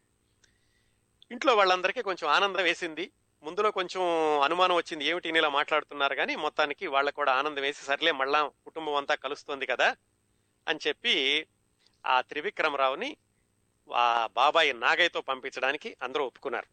[1.32, 3.12] ఇంట్లో వాళ్ళందరికీ కొంచెం ఆనందం వేసింది.
[3.44, 4.02] ముందులో కొంచెం
[4.42, 9.16] అనుమానం వచ్చింది ఏమిటి ఇలా మాట్లాడుతున్నారు కానీ మొత్తానికి వాళ్ళకు కూడా ఆనందం వేసి సర్లే మళ్ళా కుటుంబం అంతా
[9.16, 9.96] కలుస్తుంది కదా
[10.68, 11.46] అని చెప్పి
[12.06, 13.18] ఆ త్రివిక్రమరావుని
[13.94, 16.68] ఆ బాబాయి నాగయ్యతో పంపించడానికి అందరూ ఒప్పుకున్నారు.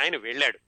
[0.00, 0.58] ఆయన వెళ్ళాడు.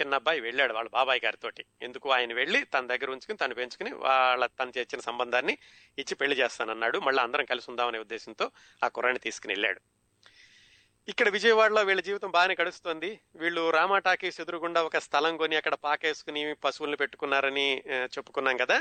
[0.00, 1.64] చిన్న అబ్బాయి వెళ్ళాడు వాళ్ళ బాబాయ్ గారితోటి.
[1.82, 2.10] ఎందుకు?
[2.10, 5.58] ఆయన వెళ్ళి తన దగ్గర ఉంచుకుని తను పెంచుకుని వాళ్ళ తను చేసిన సంబంధాన్ని
[5.98, 6.98] ఇచ్చి పెళ్ళి చేస్తానన్నాడు.
[6.98, 8.50] మళ్ళీ అందరం కలిసి ఉందామనే ఉద్దేశంతో
[8.84, 9.80] ఆ కుర్రాన్ని తీసుకుని వెళ్ళాడు.
[11.10, 13.08] ఇక్కడ విజయవాడలో వీళ్ళ జీవితం బాగానే గడుస్తుంది.
[13.36, 17.66] వీళ్ళు రామా టాకీస్ ఎదురుగుండా ఒక స్థలం కొని అక్కడ పాకేసుకుని పశువుల్ని పెట్టుకున్నారని
[18.14, 18.76] చెప్పుకున్నాం కదా.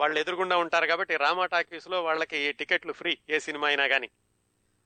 [0.00, 4.08] వాళ్ళు ఎదురుగుండా ఉంటారు కాబట్టి రామా టాకీస్లో వాళ్ళకి టికెట్లు ఫ్రీ ఏ సినిమా అయినా కానీ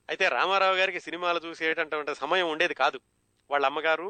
[0.09, 2.99] అయితే రామారావు గారికి సినిమాలు చూసేటటువంటి సమయం ఉండేది కాదు.
[3.51, 4.07] వాళ్ళ అమ్మగారు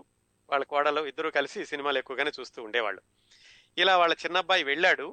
[0.49, 3.01] వాళ్ళ కోడలు ఇద్దరు కలిసి సినిమాలు ఎక్కువగానే చూస్తూ ఉండేవాళ్ళు.
[3.77, 5.07] ఇలా వాళ్ళ చిన్నబ్బాయి వెళ్ళాడు.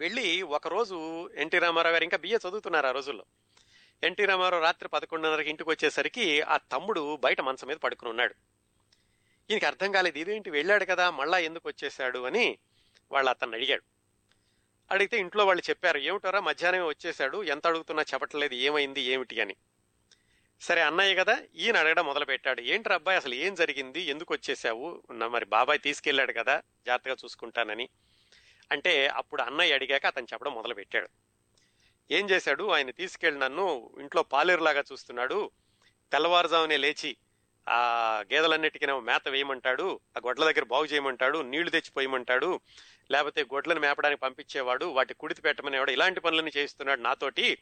[0.00, 0.96] వెళ్ళి ఒకరోజు
[1.44, 3.24] ఎన్టీ రామారావు గారు ఇంకా బిఏ చదువుతున్నారు ఆ రోజుల్లో.
[4.02, 8.34] ఎన్టీ రామారావు రాత్రి పదకొండున్నరకి ఇంటికి వచ్చేసరికి ఆ తమ్ముడు బయట మంచం మీద పడుకుని ఉన్నాడు.
[9.50, 12.58] ఈయనకి అర్థం కాలేదు ఇదేంటి వెళ్ళాడు కదా మళ్ళా ఎందుకు వచ్చేసాడు అని
[13.12, 13.82] వాళ్ళు అతన్ని అడిగాడు.
[14.90, 19.56] అడిగితే ఇంట్లో వాళ్ళు చెప్పారు ఏమిటారా మధ్యాహ్నమే వచ్చేసాడు ఎంత అడుగుతున్నా చెప్పట్లేదు ఏమైంది ఏమిటి అని.
[20.60, 22.60] సరే అన్నయ్య కదా ఈయన అడగడం మొదలుపెట్టాడు.
[22.60, 27.88] ఏంటి అబ్బాయి అసలు ఏం జరిగింది ఎందుకు వచ్చేసావు నా మరి బాబాయ్ తీసుకెళ్ళాడు కదా జాగ్రత్తగా చూసుకుంటానని.
[28.72, 31.08] అంటే అప్పుడు అన్నయ్య అడిగాక అతను చెప్పడం మొదలు పెట్టాడు
[32.10, 32.68] ఏం చేశాడు?
[32.70, 35.50] ఆయన తీసుకెళ్ళి నన్ను ఇంట్లో పాలేరులాగా చూస్తున్నాడు.
[36.12, 37.16] తెల్లవారుజామునే లేచి
[37.68, 37.78] ఆ
[38.32, 42.60] గేదెలన్నిటికీనేమో మేత వేయమంటాడు ఆ గొడ్ల దగ్గర బాగు చేయమంటాడు నీళ్ళు తెచ్చి పోయమంటాడు
[43.10, 47.58] లేకపోతే గొడ్లను మేపడానికి పంపించేవాడు వాటి కుడితి పెట్టమనేవాడు ఇలాంటి పనులన్నీ చేయిస్తున్నాడు నాతోటి.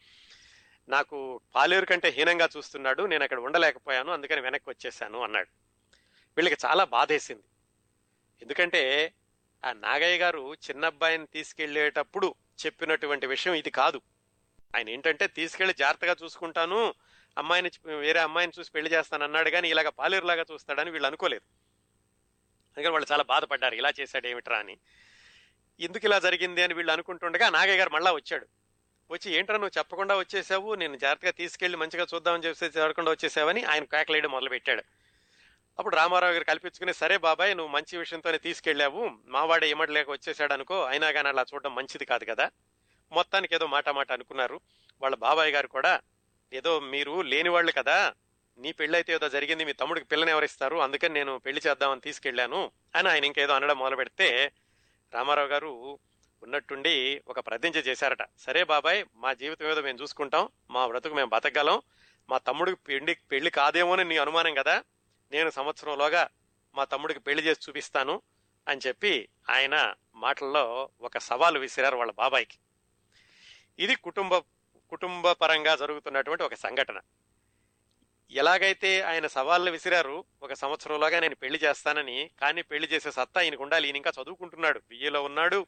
[0.88, 5.49] నాకు పాలేరు కంటే హీనంగా చూస్తున్నాడు నేను అక్కడ ఉండలేకపోయాను అందుకని వెనక్కి వచ్చేసాను అన్నాడు.
[6.36, 7.42] వీళ్ళకి చాలా బాధేసింది.
[8.42, 9.12] ఎందుకంటే
[9.64, 12.34] ఆ నాగయ్య గారు చిన్నబ్బాయిని తీసుకెళ్ళేటప్పుడు
[12.66, 14.01] చెప్పినటువంటి విషయం ఇది కాదు.
[14.77, 16.95] ఆయన ఏంటంటే తీసుకెళ్ళి జాగ్రత్తగా చూసుకుంటాను.
[17.39, 21.43] అమ్మాయిని వేరే అమ్మాయిని చూసి పెళ్ళి చేస్తాను అన్నాడు కానీ ఇలాగ పాలేరులాగా చూస్తాడని వీళ్ళు అనుకోలేదు.
[22.77, 23.74] అందుకని వాళ్ళు చాలా బాధపడ్డారు.
[23.74, 24.79] ఇలా చేశాడు ఏమిట్రా అని.
[25.81, 28.47] ఎందుకు ఇలా జరిగింది అని వీళ్ళు అనుకుంటుండగా నాగయ్య గారు మళ్ళా వచ్చాడు.
[29.11, 30.74] వచ్చి ఏంట్రా నువ్వు చెప్పకుండా వచ్చేసావు?
[30.74, 34.83] నేను జాగ్రత్తగా తీసుకెళ్ళి మంచిగా చూద్దామని చెప్పేసి చూడకుండా వచ్చేసావని ఆయన కేకలేయడం మొదలు పెట్టాడు
[35.79, 39.11] అప్పుడు రామారావు గారు కల్పించుకుని సరే బాబాయ్ నువ్వు మంచి విషయంతోనే తీసుకెళ్ళావు.
[39.24, 42.51] మావాడే ఇమ్మడలేక వచ్చేసాడు అనుకో అయినా కానీ అలా చూడడం మంచిది కాదు కదా.
[43.13, 44.61] మొత్తానికి ఏదో మాట మాట అనుకున్నారు.
[45.03, 46.01] వాళ్ళ బాబాయ్ గారు కూడా
[46.53, 48.15] ఏదో మీరు లేని వాళ్ళు కదా
[48.59, 53.09] నీ పెళ్ళైతే అయితే ఏదో జరిగింది మీ తమ్ముడికి పిల్లని ఎవరిస్తారు అందుకని నేను పెళ్ళి చేద్దామని తీసుకెళ్ళాను అని
[53.09, 54.53] ఆయన ఇంకేదో అనడం మొదలు పెడితే
[55.15, 55.99] రామారావు గారు
[56.43, 58.19] ఉన్నట్టుండి ఒక ప్రతిజ్ఞ చేశారట.
[58.39, 61.83] సరే బాబాయ్ మా జీవితం ఏదో మేము చూసుకుంటాం మా బ్రతుకు మేము బతకగలం
[62.31, 64.85] మా తమ్ముడికి పెళ్ళి పెళ్ళి కాదేమో అని నీ అనుమానం కదా
[65.33, 66.29] నేను సంవత్సరంలోగా
[66.75, 68.23] మా తమ్ముడికి పెళ్ళి చేసి చూపిస్తాను
[68.69, 72.59] అని చెప్పి ఆయన మాటల్లో ఒక సవాలు విసిరారు వాళ్ళ బాబాయ్కి.
[73.79, 74.35] ఇది కుటుంబ
[74.91, 77.01] కుటుంబ పరంగా జరుగుతున్నటువంటి ఒక సంఘటన.
[78.31, 83.87] ఎలాగైతే ఆయన సవాళ్ళు విసిరారు ఒక సంవత్సరంలోగా నేను పెళ్ళి చేస్తానని కానీ పెళ్ళి చేసే సత్తా ఈయనకు ఉండాలి
[83.89, 85.66] ఈయన ఇంకా చదువుకుంటున్నాడు బిఏలో ఉన్నాడు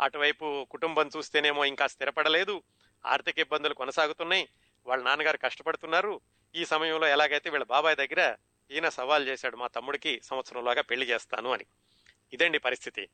[0.00, 2.62] అటువైపు కుటుంబం చూస్తేనేమో ఇంకా స్థిరపడలేదు
[3.06, 4.48] ఆర్థిక ఇబ్బందులు కొనసాగుతున్నాయి
[4.86, 6.20] వాళ్ళ నాన్నగారు కష్టపడుతున్నారు
[6.54, 8.36] ఈ సమయంలో ఎలాగైతే వీళ్ళ బాబాయ్ దగ్గర
[8.70, 11.66] ఈయన సవాల్ చేశాడు మా తమ్ముడికి సంవత్సరంలోగా పెళ్ళి చేస్తాను అని.
[12.32, 13.08] ఇదండి పరిస్థితి.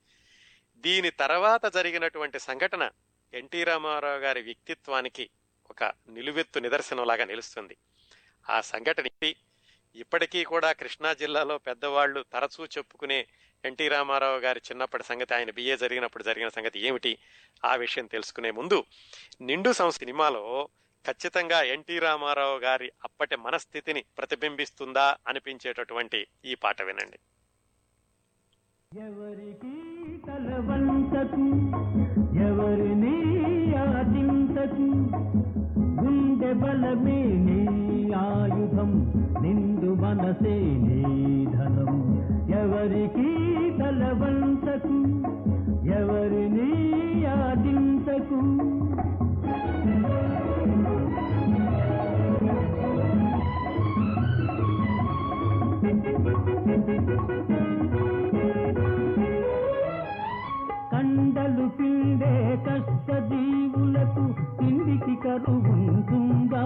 [0.76, 2.91] దీని తర్వాత జరిగినటువంటి సంఘటన
[3.35, 5.30] ఎన్టీ రామారావు గారి వ్యక్తిత్వానికి
[5.70, 7.76] ఒక నిలువెత్తు నిదర్శనంలాగా నిలుస్తుంది.
[8.51, 9.33] ఆ సంఘటన
[9.97, 13.26] ఇప్పటికీ కూడా కృష్ణా జిల్లాలో పెద్దవాళ్ళు తరచూ చెప్పుకునే
[13.64, 17.18] ఎన్టీ రామారావు గారి చిన్నప్పటి సంగతి ఆయన బిఏ జరిగినప్పుడు జరిగిన సంగతి ఏమిటి?
[17.64, 18.85] ఆ విషయం తెలుసుకునే ముందు
[19.41, 20.68] నిండు సంస్థ సినిమాలో
[21.07, 27.18] ఖచ్చితంగా ఎన్టీ రామారావు గారి అప్పటి మనస్థితిని ప్రతిబింబిస్తుందా అనిపించేటటువంటి ఈ పాట వినండి.
[29.01, 29.74] ఎవరికి
[30.26, 31.51] తలవంచకు
[34.65, 34.89] ఆదించకు
[35.99, 37.57] గుండె బలమే నీ
[38.21, 38.91] ఆయుధం
[39.43, 40.55] నిందు మనసే
[40.85, 41.91] నీధనం
[42.61, 43.29] ఎవరికి
[43.81, 44.99] తలవంతకు
[45.99, 46.71] ఎవరిని
[47.37, 48.41] ఆదించకు
[60.93, 62.33] కండలు పిండే
[62.67, 64.25] కష్ట జీవులకు
[64.63, 66.65] తిండికి కరువుంటుందా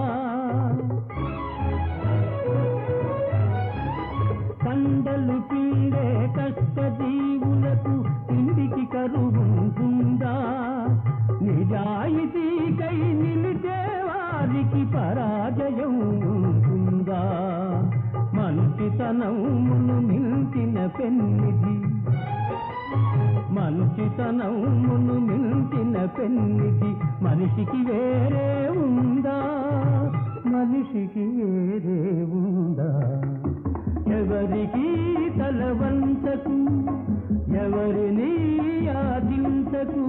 [4.63, 6.03] కండలు పిండే
[6.35, 7.95] కష్ట జీవులకు
[8.27, 10.35] తిండికి కరువుంటుందా
[11.41, 13.79] నిజాయితీకై నిలిచే
[14.09, 15.95] వారికి పరాజయం
[16.35, 17.23] ఉంటుందా
[18.37, 21.75] మంచితనమును నిలిచిన పెన్నిది
[23.49, 26.91] మంచితనమును మించిన పెన్నిది
[27.23, 29.37] మనిషికి వేరే ఉందా?
[30.45, 32.89] మనిషికి వేరే ఉందా?
[34.15, 34.87] ఎవరికి
[35.39, 36.57] తలవంచకు
[37.55, 38.31] ఎవరిని
[38.85, 40.03] యాదించకు?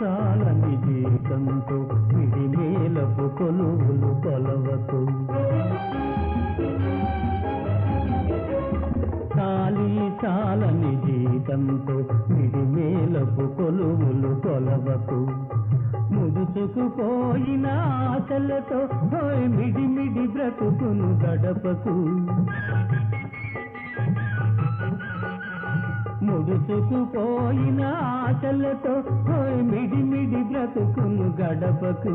[0.00, 1.76] కాలి కాలని జీతంతో
[2.16, 5.06] విడిమేలపు కొలువులు కొలవకు.
[9.36, 11.94] కాలి చాలని జీతంతో
[12.34, 15.20] విడిమేలపు కొలువులు కొలవకు.
[16.14, 17.66] ముడుచుకుపోయిన
[18.08, 21.94] ఆశలతో హోయ్ మిడిమిడి బ్రతుకును గడపకు.
[26.28, 29.02] ముడుచుకుపోయిన ఆశలతో
[29.62, 32.14] మిడిమిడి బ్రతుకును గడపకు.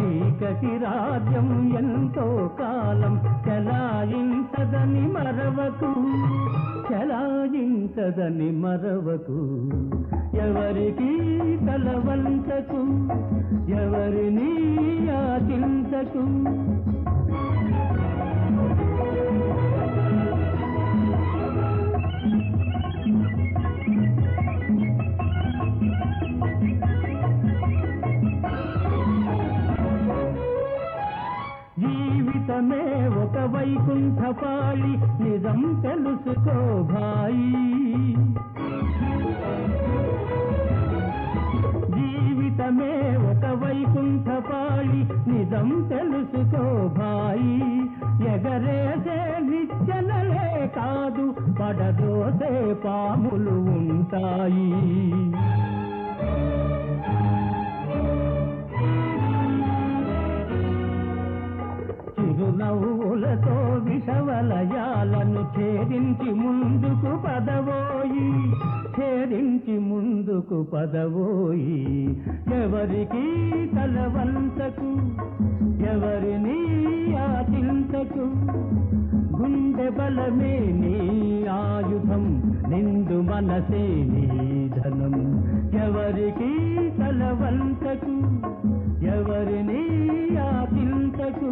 [0.00, 5.94] చీకటి రాజ్యం ఎంతో కాలం చలాయించదని మరవకు.
[6.92, 9.40] చలాయించదని మరవకు.
[10.36, 11.18] ఎవరికి
[11.66, 12.82] తలవంచకు.
[13.70, 14.50] ఎవరిని
[15.06, 16.24] యాచించకు.
[32.54, 38.14] జీవితమే ఒక వైకుంఠపాళి నిజం తెలుసుకో భాయి.
[41.90, 47.62] జీవితమే ఒక వైకుంఠపాళి నిజం తెలుసుకో భాయి.
[48.28, 54.72] ఎగరేసే నిచ్చనలే కాదు పడదోసే పాములు ఉంటాయి.
[62.34, 63.56] చిరునవ్వులతో
[63.86, 68.28] విషవలయాలను ఛేదించి ముందుకు పదవోయి
[68.96, 71.76] ఛేదించి ముందుకు పదవోయి.
[72.62, 73.24] ఎవరికి
[73.76, 74.90] తలవంతకు
[75.84, 76.58] ఎవరిని
[77.26, 78.26] ఆచింతకు
[79.38, 80.96] గుండె బలమే నీ
[81.46, 82.24] ఆయుధం
[82.68, 84.26] నిండు మనసే నీ
[84.68, 85.16] ధనం.
[85.86, 86.52] ఎవరికి
[86.98, 88.16] తలవంతకు
[89.06, 89.82] ఎవరిని
[90.48, 91.50] ఆచింతకు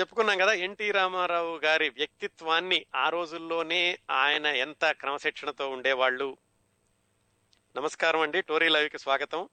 [0.00, 6.36] చెప్పుకున్నాం కదా ఎన్టీ రామారావు గారి వ్యక్తిత్వాన్ని ఆ రోజుల్లోనే ఆయన ఎంత క్రమశిక్షణతో ఉండేవాళ్ళు.
[7.76, 9.48] నమస్కారం అండి టోరీ లైవ్కి స్వాగతం.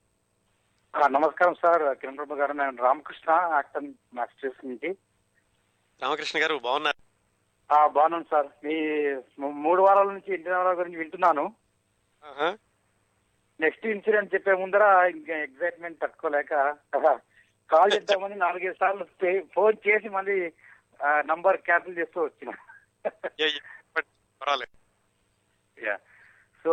[1.06, 3.84] నమస్కారం సార్ కిరణ్ ప్రభు గారు నేను రామకృష్ణ యాక్టర్
[4.14, 4.96] మాస్టర్స్ నుంచి.
[6.02, 7.88] రామకృష్ణ గారు బాగున్నారు?
[7.88, 8.46] బాగున్నాను సార్.
[8.64, 8.74] మీ
[9.38, 11.54] మూడు వారాల నుంచి ఎన్టీ రామారావు గురించి వింటున్నాను.
[13.60, 16.54] నెక్స్ట్ ఇన్సిడెంట్ చెప్పే ముందర ఇంకా ఎగ్జైట్మెంట్ తట్టుకోలేక
[17.70, 19.04] కాల్ చేద్దామని నాలుగైదు సార్లు
[19.54, 20.36] ఫోన్ చేసి మళ్ళీ
[21.30, 22.50] నంబర్ క్యాన్సిల్ చేస్తూ వచ్చిన.
[26.64, 26.72] సో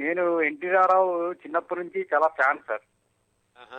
[0.00, 1.10] నేను ఎన్టీ రామారావు
[1.42, 2.84] చిన్నప్పటి నుంచి చాలా ఫ్యాన్ సార్.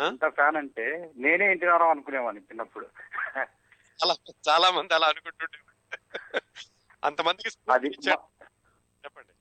[0.08, 0.86] ఎంత ఫ్యాన్ అంటే
[1.16, 2.86] నేనే ఎన్టీ రామారావు అనుకునేవాడిని చిన్నప్పుడు
[4.00, 4.14] చాలా
[4.50, 5.60] చాలా మంది అలా అనుకుంటుండే
[7.04, 7.90] అంతమందికి అది.
[9.04, 9.32] చెప్పండి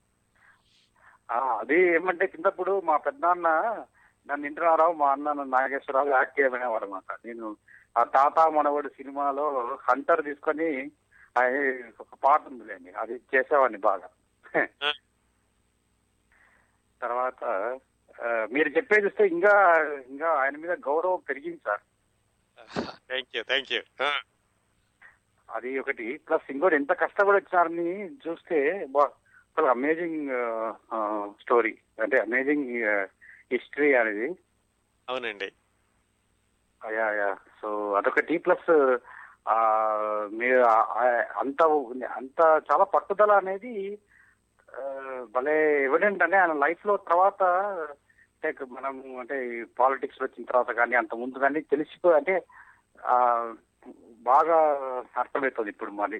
[1.59, 3.49] అది ఏమంటే చిన్నప్పుడు మా పెద్దనాన్న
[4.29, 7.47] నన్ను ఇంటరారావు మా అన్న నాగేశ్వరరావు యాక్ట్ చేయమనేవాడు అనమాట నేను
[7.99, 9.45] ఆ తాత మనవడు సినిమాలో
[9.87, 10.69] హంటర్ తీసుకొని
[12.03, 14.07] ఒక పాట ఉందిలేండి అది చేసేవాడిని బాగా.
[17.01, 17.43] తర్వాత
[18.53, 19.53] మీరు చెప్పేది చూస్తే ఇంకా
[20.11, 21.83] ఇంకా ఆయన మీద గౌరవం పెరిగింది sir.
[23.09, 23.81] Thank you thank you
[25.49, 26.05] అది ఒకటి.
[26.27, 27.89] ప్లస్ ఇంకోటి ఎంత కష్టపడి వచ్చినారని
[28.27, 28.59] చూస్తే
[29.57, 30.29] అమేజింగ్
[31.41, 32.69] స్టోరీ అంటే అమేజింగ్
[33.51, 34.27] హిస్టరీ అనేది.
[35.09, 35.49] అవునండి.
[36.81, 37.29] Yeah yeah.
[37.61, 38.69] సో అదొకటి ప్లస్
[40.39, 40.61] మీరు
[41.41, 41.61] అంత
[42.17, 42.39] అంత
[42.71, 43.73] చాలా పట్టుదల అనేది
[45.35, 49.37] భలే ఎవిడెంట్ అంటే ఆయన లైఫ్లో తర్వాత అంటే మనం అంటే
[49.79, 52.35] పాలిటిక్స్ వచ్చిన తర్వాత కానీ అంత ముందు కానీ తెలిసిపో అంటే
[54.31, 54.57] బాగా
[55.17, 56.19] అర్థమవుతుంది ఇప్పుడు మరి.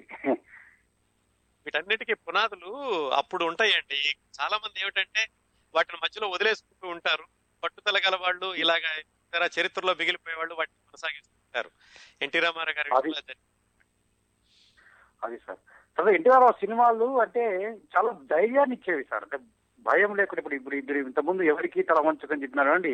[1.66, 2.70] వీటన్నిటికీ పునాదులు
[3.10, 4.00] అప్పుడు ఉంటాయండి.
[4.40, 5.22] చాలా మంది ఏమిటంటే
[5.74, 7.24] వాటిని మధ్యలో వదిలేసుకుంటూ ఉంటారు.
[7.62, 11.70] పట్టుదల గల వాళ్ళు ఇలాగా ఇతర చరిత్రలో మిగిలిపోయే వాళ్ళు వాటిని కొనసాగిస్తూ ఉంటారు
[12.22, 13.14] ఎన్టీ రామారావు గారి అది-
[15.22, 15.60] అది సార్.
[15.98, 17.42] తర్వాత ఎన్టీఆర్ సినిమాలు అంటే
[17.94, 19.24] చాలా ధైర్యాన్ని ఇచ్చేవి సార్.
[19.24, 19.38] అంటే
[19.86, 22.92] భయం లేకుండా ఇప్పుడు ఇప్పుడు ఇప్పుడు ఇంతకుముందు ఎవరికి తల వంచుకొని చెప్పినారు అండి?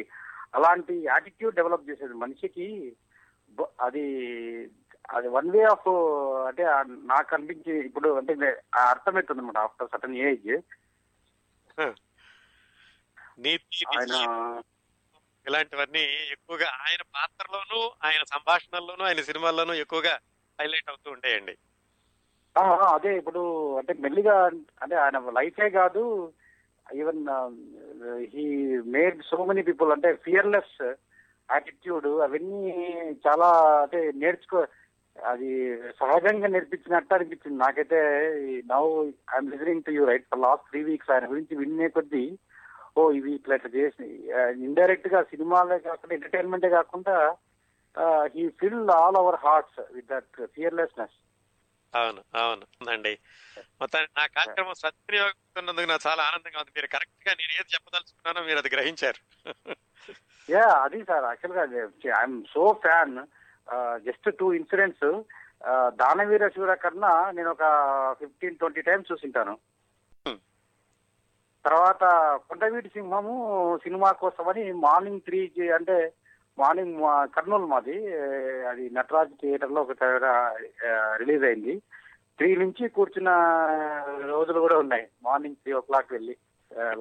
[0.54, 2.66] అలాంటి యాటిట్యూడ్ డెవలప్ చేసేది మనిషికి
[3.80, 4.04] అది
[5.08, 5.88] అది వన్ వే ఆఫ్
[6.48, 6.62] అంటే
[7.04, 8.32] నాకు అనిపించి ఇప్పుడు అంటే
[8.88, 10.50] అర్థమవుతుంది అనమాట ఆఫ్టర్ సటన్ ఏజ్
[13.40, 13.84] నీతి
[15.46, 16.02] ఇలాంటివన్నీ
[16.34, 20.14] ఎక్కువగా ఆయన పాత్రలోనూ ఆయన సంభాషణల్లోనూ ఆయన సినిమాల్లోనూ ఎక్కువగా
[20.58, 21.54] హైలైట్ అవుతూ ఉంటాయండి.
[22.94, 23.42] అదే ఇప్పుడు
[23.78, 24.34] అంటే మెల్లిగా
[24.82, 26.02] అంటే ఆయన లైఫే కాదు
[26.86, 27.22] even
[28.32, 28.44] he
[28.94, 30.76] made so many people అంటే ఫియర్లెస్
[31.48, 32.72] యాటిట్యూడ్ అవన్నీ
[33.24, 33.48] చాలా
[33.82, 34.60] అంటే నేర్చుకో
[35.16, 35.48] అది
[36.00, 37.56] సహజంగా నేర్పించినట్టు అనిపించింది.
[37.58, 37.98] నాకైతే
[38.70, 38.84] now
[39.32, 42.24] I'm listening to you right for last three weeks ఆయన గురించి వినే కొద్దీ
[43.00, 44.06] ఓ ఇవి ఇట్లా ఇట్లా చేసి
[44.66, 47.16] ఇండైరెక్ట్గా సినిమాలే కాకుండా ఎంటర్టైన్మెంటే కాకుండా
[48.34, 51.16] he fill all our hearts with that fearlessness
[51.92, 53.12] అవును అవును అండి
[53.80, 56.72] మొత్తానికి నా కార్యక్రమం సద్వినియోగిస్తున్నందుకు నాకు చాలా ఆనందంగా ఉంది.
[56.76, 59.20] మీరు కరెక్ట్గా నేను ఏది చెప్పదలుచుకున్నానో మీరు అది గ్రహించారు.
[60.48, 61.64] యా అది సార్ యాక్చువల్గా
[62.20, 63.16] I'm so fan
[64.06, 65.08] just two incidents
[66.00, 67.64] Danaveera Shoora కన్నా నేను ఒక
[68.20, 69.54] ఫిఫ్టీన్ ట్వంటీ టైమ్స్ చూసింటాను.
[71.64, 72.04] తర్వాత
[72.48, 73.34] కొండవీటి సింహము
[73.82, 75.40] సినిమా కోసమని మార్నింగ్ త్రీ
[75.78, 75.96] అంటే
[76.58, 76.96] మార్నింగ్
[77.34, 77.96] కర్నూలు మాది
[78.70, 80.04] అది నటరాజ్ థియేటర్లో ఒక
[81.22, 81.74] రిలీజ్ అయింది.
[82.38, 83.30] త్రీ నుంచి కూర్చున్న
[84.32, 85.06] రోజులు కూడా ఉన్నాయి.
[85.26, 86.34] మార్నింగ్ త్రీ ఓ క్లాక్ వెళ్ళి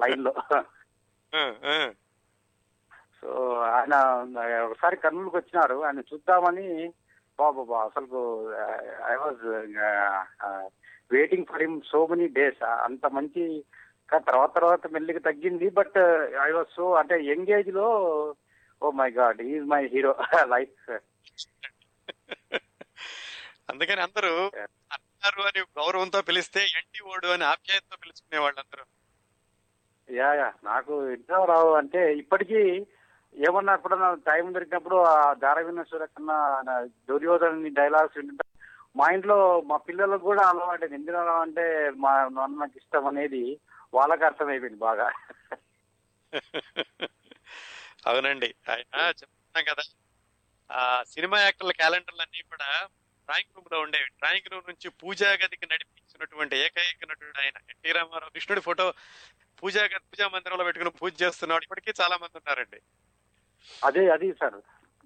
[0.02, 0.32] లైన్లో.
[3.20, 3.28] సో
[3.76, 3.94] ఆయన
[4.66, 5.76] ఒకసారి కర్నూలుకి వచ్చినారు.
[5.86, 6.66] ఆయన చూద్దామని
[7.38, 8.20] బాబా అసలు
[9.12, 9.44] I was
[11.14, 12.62] waiting for him so many days.
[12.86, 13.44] అంత మంచి
[14.20, 15.98] తర్వాత తర్వాత మెల్లిగా తగ్గింది బట్
[16.42, 17.86] ఐ వాజ్ సో అంటే యంగ్ ఏజ్లో
[18.82, 20.12] ఓ my god is my hero
[20.54, 20.90] life
[23.70, 24.32] అందుకని అందరూ
[24.96, 28.84] అన్నారు అని గౌరవంతో పిలిస్తే ఎంటి ఓడు అని ఆప్యాయతతో పిలుచుకునే వాళ్ళు అందరూ
[30.08, 32.60] యా యా నాకు ఇంట్లో రావు అంటే ఇప్పటికీ
[33.34, 36.36] ఏమన్నా ఎప్పుడన్నా టైం దొరికినప్పుడు ఆ దారవిన సూర్యకన్నా
[37.10, 38.46] దుర్యోధన డైలాగ్స్ వింటుంటా.
[38.96, 39.36] మా ఇంట్లో
[39.68, 41.64] మా పిల్లలకు కూడా అలవాటు ఎందుకు అంటే
[42.04, 43.42] మా నాన్నకి ఇష్టం అనేది
[43.94, 45.06] వాళ్ళకి అర్థమైపోయింది బాగా.
[48.06, 48.54] అవునండి.
[48.70, 49.82] ఆయన చెప్తున్నాం కదా
[50.72, 52.88] ఆ సినిమా యాక్టర్ల క్యాలెండర్లు అన్ని కూడా
[53.24, 54.08] డ్రాయింగ్ రూమ్లో ఉండేవి.
[54.08, 57.56] డ్రాయింగ్ రూమ్ నుంచి పూజా గదికి నడిపించినటువంటి ఏకైక నటుడు ఆయన.
[57.70, 58.94] ఎన్టీ రామారావు కృష్ణుడి ఫోటో
[59.62, 61.62] పూజా గది పూజా మందిరంలో పెట్టుకుని పూజ చేస్తున్నాడు.
[61.62, 62.80] ఇప్పటికీ చాలా మంది ఉన్నారండి.
[63.84, 64.54] అదే అది సార్.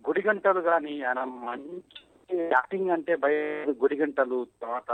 [0.06, 4.92] గుడి గంటలు కానీ ఆయన మంచి యాక్టింగ్ అంటే బయ గుడి గంటలు తర్వాత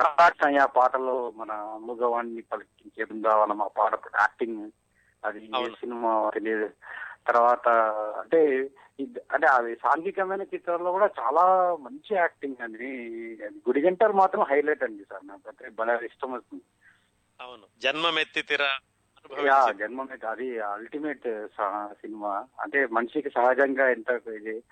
[0.00, 1.52] రాక్షయ్య పాటలో మన
[1.86, 4.70] మగవాణ్ణి పలికించే బృందావనం ఆ పాట యాక్టింగ్.
[5.24, 5.68] అది ఏ.
[5.68, 6.70] సినిమా తెలియదు.
[7.26, 7.68] తర్వాత
[8.18, 8.70] అంటే
[9.30, 12.90] అంటే అది సాంఘికమైన చిత్రాల్లో కూడా చాలా మంచి యాక్టింగ్ అండి.
[13.44, 15.48] అది గుడి గంటలు మాత్రం హైలైట్ అండి సార్ నాకు.
[15.48, 16.62] అంటే భలే ఇష్టం వస్తుంది.
[17.40, 17.62] అవును.
[17.82, 21.46] జన్మమెత్తితిరా యా అనుభవించి జన్మం అయితే అది అల్టిమేట్
[22.00, 22.44] సినిమా.
[22.60, 24.62] అంటే మనిషికి సహజంగా ఎంత ఇది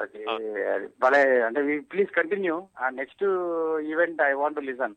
[0.00, 0.20] అది
[1.00, 1.60] భలే అంటే
[1.92, 2.56] please continue
[2.90, 3.24] next
[3.92, 4.96] event I want listen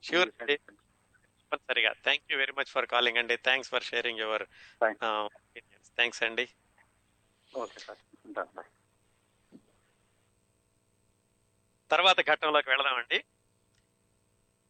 [0.00, 0.28] Sure.
[0.40, 1.90] తప్పనిసరిగా.
[2.04, 4.44] Thank you very much for calling అండి thanks for sharing your.
[5.98, 6.46] Thanks అండి
[7.52, 8.00] ఓకే సార్
[11.90, 13.18] తర్వాత ఘట్టంలోకి వెళదామండి.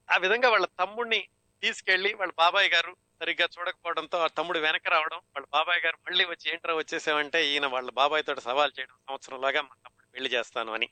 [0.08, 1.20] ఆ విధంగా వాళ్ళ తమ్ముడిని
[1.62, 6.46] తీసుకెళ్ళి వాళ్ళ బాబాయ్ గారు సరిగ్గా చూడకపోవడంతో ఆ తమ్ముడు వెనక రావడం వాళ్ళ బాబాయ్ గారు మళ్ళీ వచ్చి
[6.52, 10.88] ఏంట్రా వచ్చేసామంటే ఈయన వాళ్ళ బాబాయ్ తోటి సవాల్ చేయడం సంవత్సరంలాగా మా తమ్ముడు పెళ్ళి చేస్తాను అని.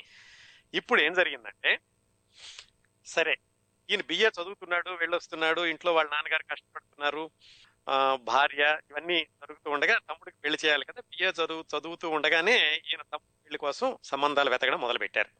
[0.74, 1.72] ఇప్పుడు ఏం జరిగిందంటే
[3.06, 3.34] సరే
[3.88, 7.24] ఈయన బిఏ చదువుతున్నాడు వెళ్ళొస్తున్నాడు ఇంట్లో వాళ్ళ నాన్నగారు కష్టపడుతున్నారు
[7.86, 12.56] ఆ భార్య ఇవన్నీ జరుగుతూ ఉండగా తమ్ముడికి పెళ్ళి చేయాలి కదా బిఏ చదువు చదువుతూ ఉండగానే
[12.88, 15.30] ఈయన తమ్ముడు పెళ్ళి కోసం సంబంధాలు వెతకడం మొదలు పెట్టారు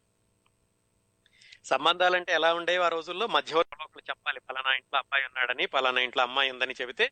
[1.64, 3.26] సంబంధాలంటే ఎలా ఉండేవి ఆ రోజుల్లో?
[3.26, 7.10] మధ్యవర్తులు ఒకరు చెప్పాలి పలానా ఇంట్లో అబ్బాయి ఉన్నాడని పలానా ఇంట్లో అమ్మాయి ఉందని చెబితే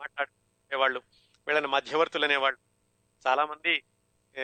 [0.00, 1.02] మాట్లాడుకునేవాళ్ళు
[1.46, 2.58] వీళ్ళని మధ్యవర్తులు అనేవాళ్ళు.
[3.26, 3.82] చాలా మంది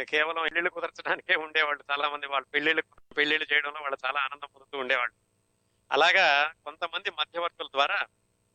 [0.02, 1.84] కేవలం పెళ్ళిళ్ళు కుదర్చడానికే ఉండేవాళ్ళు.
[1.90, 2.82] చాలా మంది వాళ్ళు పెళ్ళిళ్ళు
[3.14, 5.14] పెళ్ళిళ్ళు చేయడంలో వాళ్ళు చాలా ఆనందం పొందుతూ ఉండేవాళ్ళు.
[5.92, 8.06] అలాగా కొంతమంది మధ్యవర్తుల ద్వారా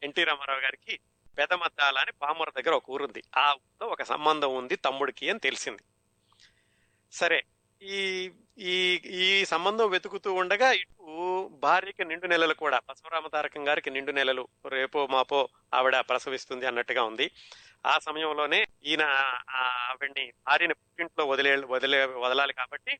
[0.04, 1.00] ఎన్టీ రామారావు గారికి
[1.38, 3.24] పెదమద్దాల అని పామూర దగ్గర ఒక ఊరుంది.
[3.38, 5.84] ఆ ఊరిలో ఒక సంబంధం ఉంది తమ్ముడికి అని తెలిసింది.
[7.12, 7.44] సరే
[7.82, 14.12] ఈ ఈ ఈ సంబంధం వెతుకుతూ ఉండగా ఇటు భార్యకి నిండు నెలలు కూడా బసవరామ తారకం గారికి నిండు
[14.12, 17.32] నెలలు రేపో మాపో ఆవిడ ప్రసవిస్తుంది అన్నట్టుగా ఉంది.
[17.86, 19.02] ఆ సమయంలోనే ఈయన
[19.50, 23.00] ఆవిడ్ని భార్యని పుట్టింట్లో వదిలే వదిలే వదలాలి కాబట్టి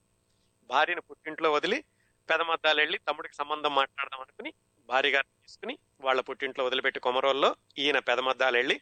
[0.70, 1.84] భార్యని పుట్టింట్లో వదిలి
[2.30, 4.54] పెదమద్దాలు వెళ్ళి తమ్ముడికి సంబంధం మాట్లాడదాం అనుకుని
[4.86, 8.82] భార్య గారిని తీసుకుని వాళ్ళ పుట్టింట్లో వదిలిపెట్టి కొమరోల్లో ఈయన పెదమద్దాలు వెళ్ళి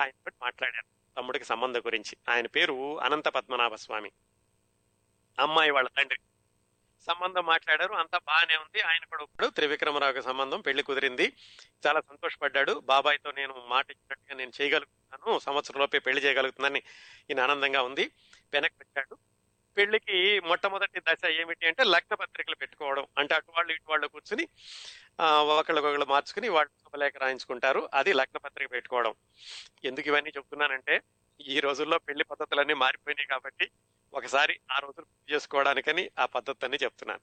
[0.00, 2.16] ఆయన మాట్లాడారు తమ్ముడికి సంబంధం గురించి.
[2.28, 4.10] ఆయన పేరు అనంత పద్మనాభ స్వామి
[5.40, 6.18] అమ్మాయి వాళ్ళ తండ్రి.
[7.06, 8.80] సంబంధం మాట్లాడారు అంతా బాగానే ఉంది.
[8.80, 11.32] ఆయన కూడా ఇప్పుడు త్రివిక్రమరావుకి సంబంధం పెళ్ళి కుదిరింది.
[11.86, 12.72] చాలా సంతోషపడ్డాడు.
[12.84, 15.38] బాబాయ్తో నేను మాట ఇచ్చినట్టుగా నేను చేయగలుగుతున్నాను.
[15.38, 16.82] సంవత్సరంలోపే పెళ్ళి చేయగలుగుతున్నానని
[17.30, 18.10] ఈయన ఆనందంగా ఉంది.
[18.52, 19.18] వెనక్కి వచ్చాడు.
[19.76, 23.06] పెళ్ళికి మొట్టమొదటి దశ ఏమిటి అంటే లగ్న పత్రికలు పెట్టుకోవడం.
[23.18, 24.48] అంటే అటు వాళ్ళు ఇటు వాళ్ళు కూర్చుని
[25.20, 27.88] ఒకళ్ళకొకళ్ళు మార్చుకుని వాళ్ళు శుభలేఖ రాయించుకుంటారు.
[27.94, 29.14] అది లగ్న పత్రిక పెట్టుకోవడం.
[29.84, 31.02] ఎందుకు ఇవన్నీ చెప్తున్నానంటే
[31.40, 33.70] ఈ రోజుల్లో పెళ్ళి పద్ధతులన్నీ మారిపోయినాయి కాబట్టి
[34.14, 37.20] ఒకసారి ఆ రోజులు చేసుకోవడానికని ఆ పద్ధతి అని చెప్తున్నాను.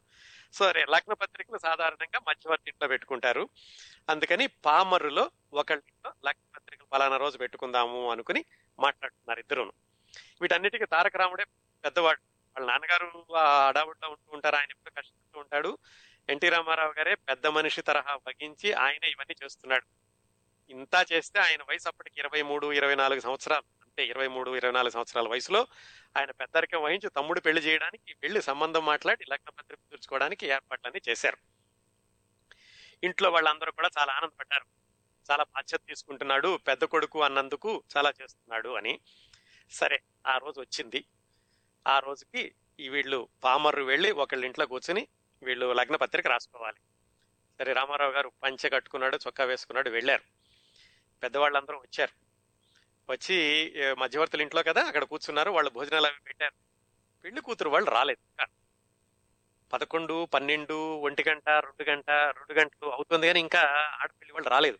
[0.53, 3.49] సరే లగ్న పత్రికలు సాధారణంగా మధ్యవర్తి ఇంట్లో పెట్టుకుంటారు.
[4.09, 8.09] అందుకని పామరులో ఒకళ్ళింట్లో లగ్న పత్రికలు పలానా రోజు పెట్టుకుందాము
[8.79, 9.73] మాట్లాడుతున్నారు ఇద్దరును.
[10.41, 11.43] వీటన్నిటికీ తారక రాముడే
[11.83, 12.21] పెద్దవాడు.
[12.57, 15.77] వాళ్ళ నాన్నగారు ఆ అడావుడిలో ఉంటూ ఉంటారు ఆయన ఎప్పుడు కష్టపడుతూ ఉంటాడు.
[16.29, 19.85] ఎన్టీ రామారావు గారే పెద్ద మనిషి తరహా వగించి ఆయన ఇవన్నీ చేస్తున్నాడు.
[20.69, 23.76] ఇంత చేస్తే ఆయన వయసు అప్పటికి ఇరవై మూడు ఇరవై నాలుగు సంవత్సరాలు.
[23.97, 25.67] అంటే ఇరవై మూడు ఇరవై నాలుగు సంవత్సరాల వయసులో
[26.17, 31.37] ఆయన పెద్దరికం వహించి తమ్ముడు పెళ్ళి చేయడానికి వెళ్ళి సంబంధం మాట్లాడి లగ్న పత్రిక తీర్చుకోవడానికి ఏర్పాట్లన్నీ చేశారు.
[33.03, 34.65] ఇంట్లో వాళ్ళందరూ కూడా చాలా ఆనందపడ్డారు.
[35.31, 38.99] చాలా బాధ్యత తీసుకుంటున్నాడు పెద్ద కొడుకు అన్నందుకు చాలా చేస్తున్నాడు అని.
[39.71, 41.05] సరే ఆ రోజు వచ్చింది.
[41.87, 45.07] ఆ రోజుకి ఈ వీళ్ళు పామర్రు వెళ్ళి ఒకళ్ళ ఇంట్లో కూర్చుని
[45.43, 46.77] వీళ్ళు లగ్న పత్రిక రాసుకోవాలి.
[47.59, 50.21] సరే రామారావు గారు పంచె కట్టుకున్నాడు చొక్కా వేసుకున్నాడు వెళ్ళారు.
[51.23, 52.26] పెద్దవాళ్ళందరూ వచ్చారు.
[53.09, 53.35] వచ్చి
[53.65, 56.53] మధ్యవర్తులు మధ్యవర్తుల ఇంట్లో కదా అక్కడ కూర్చున్నారు వాళ్ళు భోజనాలు అవి పెట్టారు.
[57.23, 58.45] పెళ్ళి కూతురు వాళ్ళు రాలేదు.
[59.73, 63.59] పదకొండు పన్నెండు ఒంటి గంట రెండు గంట రెండు గంటలు అవుతుంది కానీ ఇంకా
[64.01, 64.77] ఆడపిల్లి వాళ్ళు రాలేదు.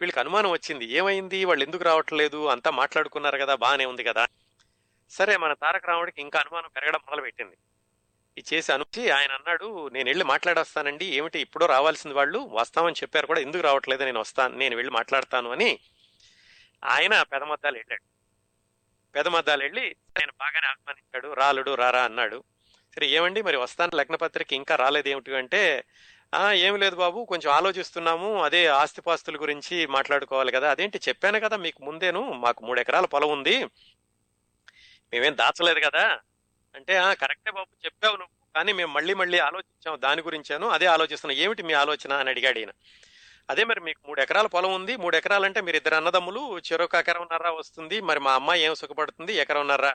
[0.00, 0.84] వీళ్ళకి అనుమానం వచ్చింది.
[0.84, 1.44] ఏమైంది?
[1.44, 2.46] వాళ్ళు ఎందుకు రావట్లేదు?
[2.46, 4.26] అంతా మాట్లాడుకున్నారు కదా బాగానే ఉంది కదా.
[5.10, 7.56] సరే మన తారక రాముడికి ఇంకా అనుమానం పెరగడం మొదలుపెట్టింది.
[8.38, 11.04] ఇది చేసి అనుచి ఆయన అన్నాడు నేను వెళ్ళి మాట్లాడొస్తానండి.
[11.04, 11.40] ఏమిటి?
[11.40, 12.48] ఇప్పుడో రావాల్సింది వాళ్ళు.
[12.52, 14.04] వస్తామని చెప్పారు కూడా ఎందుకు రావట్లేదు?
[14.04, 15.78] నేను వస్తాను నేను వెళ్ళి మాట్లాడతాను అని
[16.84, 18.02] ఆయన పెదమద్దాలు వెళ్ళాడు.
[19.14, 22.44] పెదమద్దాలు వెళ్ళి ఆయన బాగానే ఆహ్వానించాడు రాలుడు రారా అన్నాడు.
[22.94, 25.84] సరే ఏమండి మరి వస్తాను లగ్న పత్రిక ఇంకా రాలేదు ఏమిటి అంటే
[26.34, 30.70] ఆ ఏమి లేదు బాబు కొంచెం ఆలోచిస్తున్నాము అదే ఆస్తిపాస్తుల గురించి మాట్లాడుకోవాలి కదా.
[30.70, 33.64] అదేంటి చెప్పాను కదా మీకు ముందేను మాకు మూడు ఎకరాల పొలం ఉంది.
[35.12, 36.20] మేమేం దాచలేదు కదా.
[36.74, 38.52] అంటే ఆ కరెక్టే బాబు చెప్పావు నువ్వు.
[38.54, 41.44] కానీ మేము మళ్ళీ మళ్ళీ ఆలోచించాము దాని గురించాను అదే ఆలోచిస్తున్నాం.
[41.44, 42.70] ఏమిటి మీ ఆలోచన అని అడిగాడు ఈయన.
[43.50, 44.96] అదే మరి మీకు మూడు ఎకరాల పొలం ఉంది.
[44.96, 48.00] మూడు ఎకరాలంటే మీరు ఇద్దరు అన్నదమ్ములు చెరొక ఎకరంన్నర వస్తుంది.
[48.00, 49.34] మరి మా అమ్మాయి ఏం సుఖపడుతుంది?
[49.34, 49.86] ఎకరంన్నర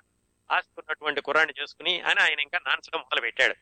[0.52, 3.56] ఆస్తున్నటువంటి కుర్రాన్ని చేసుకుని అని ఆయన ఇంకా నాన్చడం మొదలు పెట్టాడు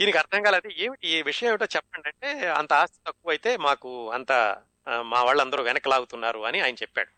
[0.00, 4.62] ఈయనకి అర్థం కాలేదు ఏమిటి ఈ విషయం ఏమిటో చెప్పండి అంటే అంత ఆస్తి తక్కువ అయితే మాకు అంత
[5.00, 7.10] మా వాళ్ళందరూ వెనక లాగుతున్నారు అని ఆయన చెప్పాడు.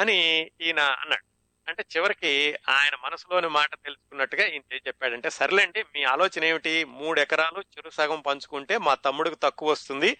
[0.00, 1.33] అని ఈయన అన్నాడు.
[1.68, 6.84] అంటే చివరికి ఆయన మనసులోని మాట తెలుసుకున్నట్టుగా ఈయన ఏం చెప్పాడంటే సర్లేండి మీ ఆలోచన ఏమిటి?
[6.84, 10.18] మూడు ఎకరాలు చెరు సగం పంచుకుంటే మా తమ్ముడికి తక్కువ వస్తుంది.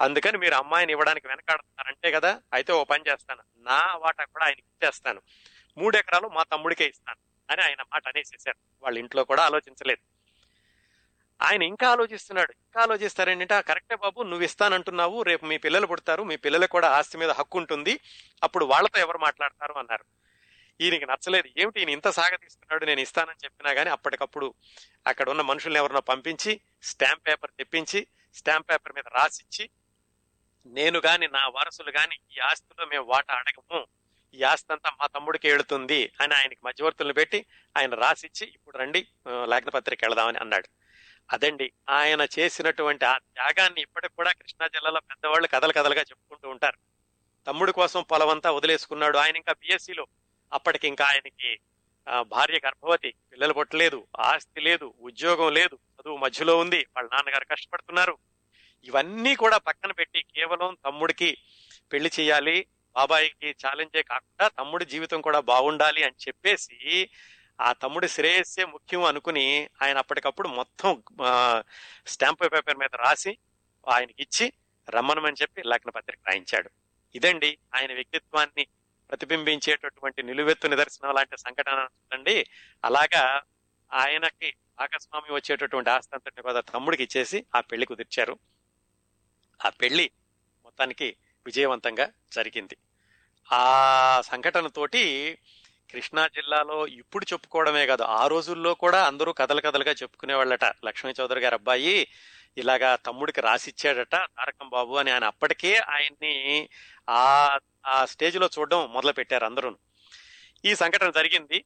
[0.00, 3.42] అందుకని మీరు అమ్మాయిని ఇవ్వడానికి వెనకాడతారంటే కదా అయితే ఓ పని చేస్తాను.
[3.56, 5.22] నా వాటా కూడా ఆయనకి ఇచ్చేస్తాను.
[5.78, 7.20] మూడు ఎకరాలు మా తమ్ముడికే ఇస్తాను
[7.52, 10.02] అని ఆయన మాట అనేసేసారు వాళ్ళ ఇంట్లో కూడా ఆలోచించలేదు.
[11.42, 12.52] ఆయన ఇంకా ఆలోచిస్తున్నాడు.
[12.52, 17.30] ఇంకా ఆలోచిస్తారేంటంటే కరెక్టే బాబు నువ్వు ఇస్తానంటున్నావు రేపు మీ పిల్లలు పుడతారు మీ పిల్లలకు కూడా ఆస్తి మీద
[17.30, 18.00] హక్కు ఉంటుంది
[18.42, 19.72] అప్పుడు వాళ్ళతో ఎవరు మాట్లాడతారు?
[19.72, 20.04] అన్నారు.
[20.80, 21.48] ఈయనకి నచ్చలేదు.
[21.56, 24.46] ఏమిటి ఈయన ఇంత సాగతీస్తున్నాడు నేను ఇస్తానని చెప్పినా కానీ అప్పటికప్పుడు
[25.06, 26.52] అక్కడ ఉన్న మనుషుల్ని ఎవరినో పంపించి
[26.82, 28.00] స్టాంప్ పేపర్ తెప్పించి
[28.36, 29.64] స్టాంప్ పేపర్ మీద రాసిచ్చి
[30.66, 33.80] నేను గాని నా వారసులు గాని ఈ ఆస్తిలో మేము వాటా అడగము.
[34.34, 37.38] ఈ ఆస్తి అంతా మా తమ్ముడికి వెళుతుంది అని ఆయనకి మధ్యవర్తులను పెట్టి
[37.76, 40.68] ఆయన రాసిచ్చి ఇప్పుడు రండి ఆ, లగ్న పత్రిక వెళదామని అన్నాడు.
[41.30, 41.66] అదండి.
[41.90, 46.78] ఆయన చేసినటువంటి ఆ త్యాగాన్ని ఇప్పటికి కూడా కృష్ణా జిల్లాలో పెద్దవాళ్ళు కథలు కథలుగా చెప్పుకుంటూ ఉంటారు.
[47.46, 49.16] తమ్ముడి కోసం పొలమంతా వదిలేసుకున్నాడు.
[49.18, 50.04] ఆయన ఇంకా బిఎస్సిలో
[50.54, 51.50] అప్పటికి ఇంకా ఆయనకి
[52.32, 53.98] భార్య గర్భవతి పిల్లలు పుట్టలేదు
[54.30, 58.14] ఆస్తి లేదు ఉద్యోగం లేదు చదువు మధ్యలో ఉంది వాళ్ళ నాన్నగారు కష్టపడుతున్నారు.
[58.88, 61.30] ఇవన్నీ కూడా పక్కన పెట్టి కేవలం తమ్ముడికి
[61.92, 62.56] పెళ్ళి చేయాలి
[62.96, 66.76] బాబాయికి ఛాలెంజే కాకుండా తమ్ముడి జీవితం కూడా బాగుండాలి అని చెప్పేసి
[67.58, 69.46] ఆ తమ్ముడి శ్రేయస్సే ముఖ్యం అనుకుని
[69.82, 70.92] ఆయన అప్పటికప్పుడు మొత్తం
[72.06, 73.32] స్టాంప్ పేపర్ మీద రాసి
[73.86, 74.46] ఆయనకి ఇచ్చి
[74.88, 76.70] రమ్మనమని చెప్పి లగ్న పత్రిక రాయించాడు.
[77.14, 78.64] ఇదండి ఆయన వ్యక్తిత్వాన్ని
[79.10, 82.46] ప్రతిబింబించేటటువంటి నిలువెత్తు నిదర్శనం లాంటి సంఘటన అండి
[82.84, 83.42] అలాగా
[83.92, 88.38] ఆయనకి భాగస్వామి వచ్చేటటువంటి ఆస్తి అంతటిని కూడా తమ్ముడికి ఇచ్చేసి ఆ పెళ్ళి కుదిర్చారు.
[89.64, 90.10] ఆ పెళ్ళి
[90.64, 92.76] మొత్తానికి విజయవంతంగా జరిగింది.
[93.52, 95.38] ఆ సంఘటనతోటి
[95.90, 101.54] కృష్ణా జిల్లాలో ఇప్పుడు చెప్పుకోవడమే కాదు ఆ రోజుల్లో కూడా అందరూ కథలు కథలుగా చెప్పుకునేవాళ్ళట లక్ష్మీ చౌదరి గారు
[101.54, 102.08] అబ్బాయి.
[102.58, 106.68] ఇలాగా తమ్ముడికి రాసిచ్చాడట తారకం బాబు అని ఆయన అప్పటికే ఆయన్ని
[107.10, 109.78] ఆ ఆ స్టేజ్లో చూడడం మొదలు పెట్టారు అందరూ
[110.64, 111.56] ఈ సంఘటన జరిగింది.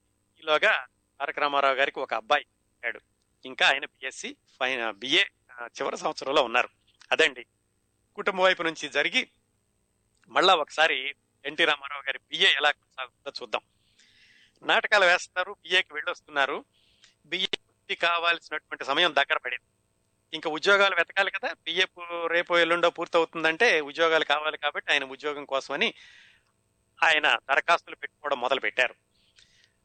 [0.41, 0.86] ఈలోగా
[1.20, 3.01] తారక రామారావు గారికి ఒక అబ్బాయి పుట్టాడు.
[3.45, 5.24] ఇంకా ఆయన బిఎస్సి ఫైన బిఏ
[5.64, 6.68] చివరి సంవత్సరంలో ఉన్నారు.
[7.12, 7.47] అదండి.
[8.14, 9.28] కుటుంబం వైపు నుంచి జరిగి
[10.28, 11.14] మళ్ళా ఒకసారి
[11.45, 13.62] ఎన్టీ రామారావు గారి బిఏ ఎలా కొనసాగుతుందో చూద్దాం.
[14.62, 16.64] నాటకాలు వేస్తున్నారు బిఏకి వెళ్ళొస్తున్నారు.
[17.26, 19.77] బిఏ కావాల్సినటువంటి సమయం దగ్గర పడింది.
[20.34, 21.52] ఇంకా ఉద్యోగాలు వెతకాలి కదా.
[21.52, 21.84] బిఏ
[22.26, 25.94] రేపు ఎల్లుండో పూర్తవుతుందంటే ఉద్యోగాలు కావాలి కాబట్టి ఆయన ఉద్యోగం కోసమని
[27.04, 28.94] ఆయన దరఖాస్తులు పెట్టుకోవడం మొదలు పెట్టారు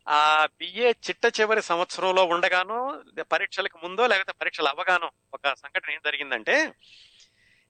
[0.07, 6.73] ఆ బిఏ చిట్ట చివరి సంవత్సరంలో ఉండగానో పరీక్షలకు ముందో లేకపోతే పరీక్షలు అవగానో ఒక సంఘటన ఏం జరిగిందంటే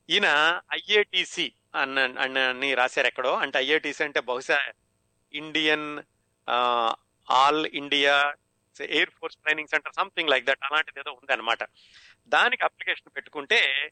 [0.09, 3.33] ఈయన ఐఏటిసి అన్న అని రాశారు ఎక్కడో.
[3.35, 4.59] అంటే ఐఏటిసి అంటే బహుశా
[5.33, 6.01] Indian
[7.29, 8.33] all India
[8.81, 10.59] air force training centre something like that.
[10.63, 11.63] అలాంటిది ఏదో ఉందన్నమాట.
[12.27, 13.91] దానికి అప్లికేషన్ పెట్టుకుంటే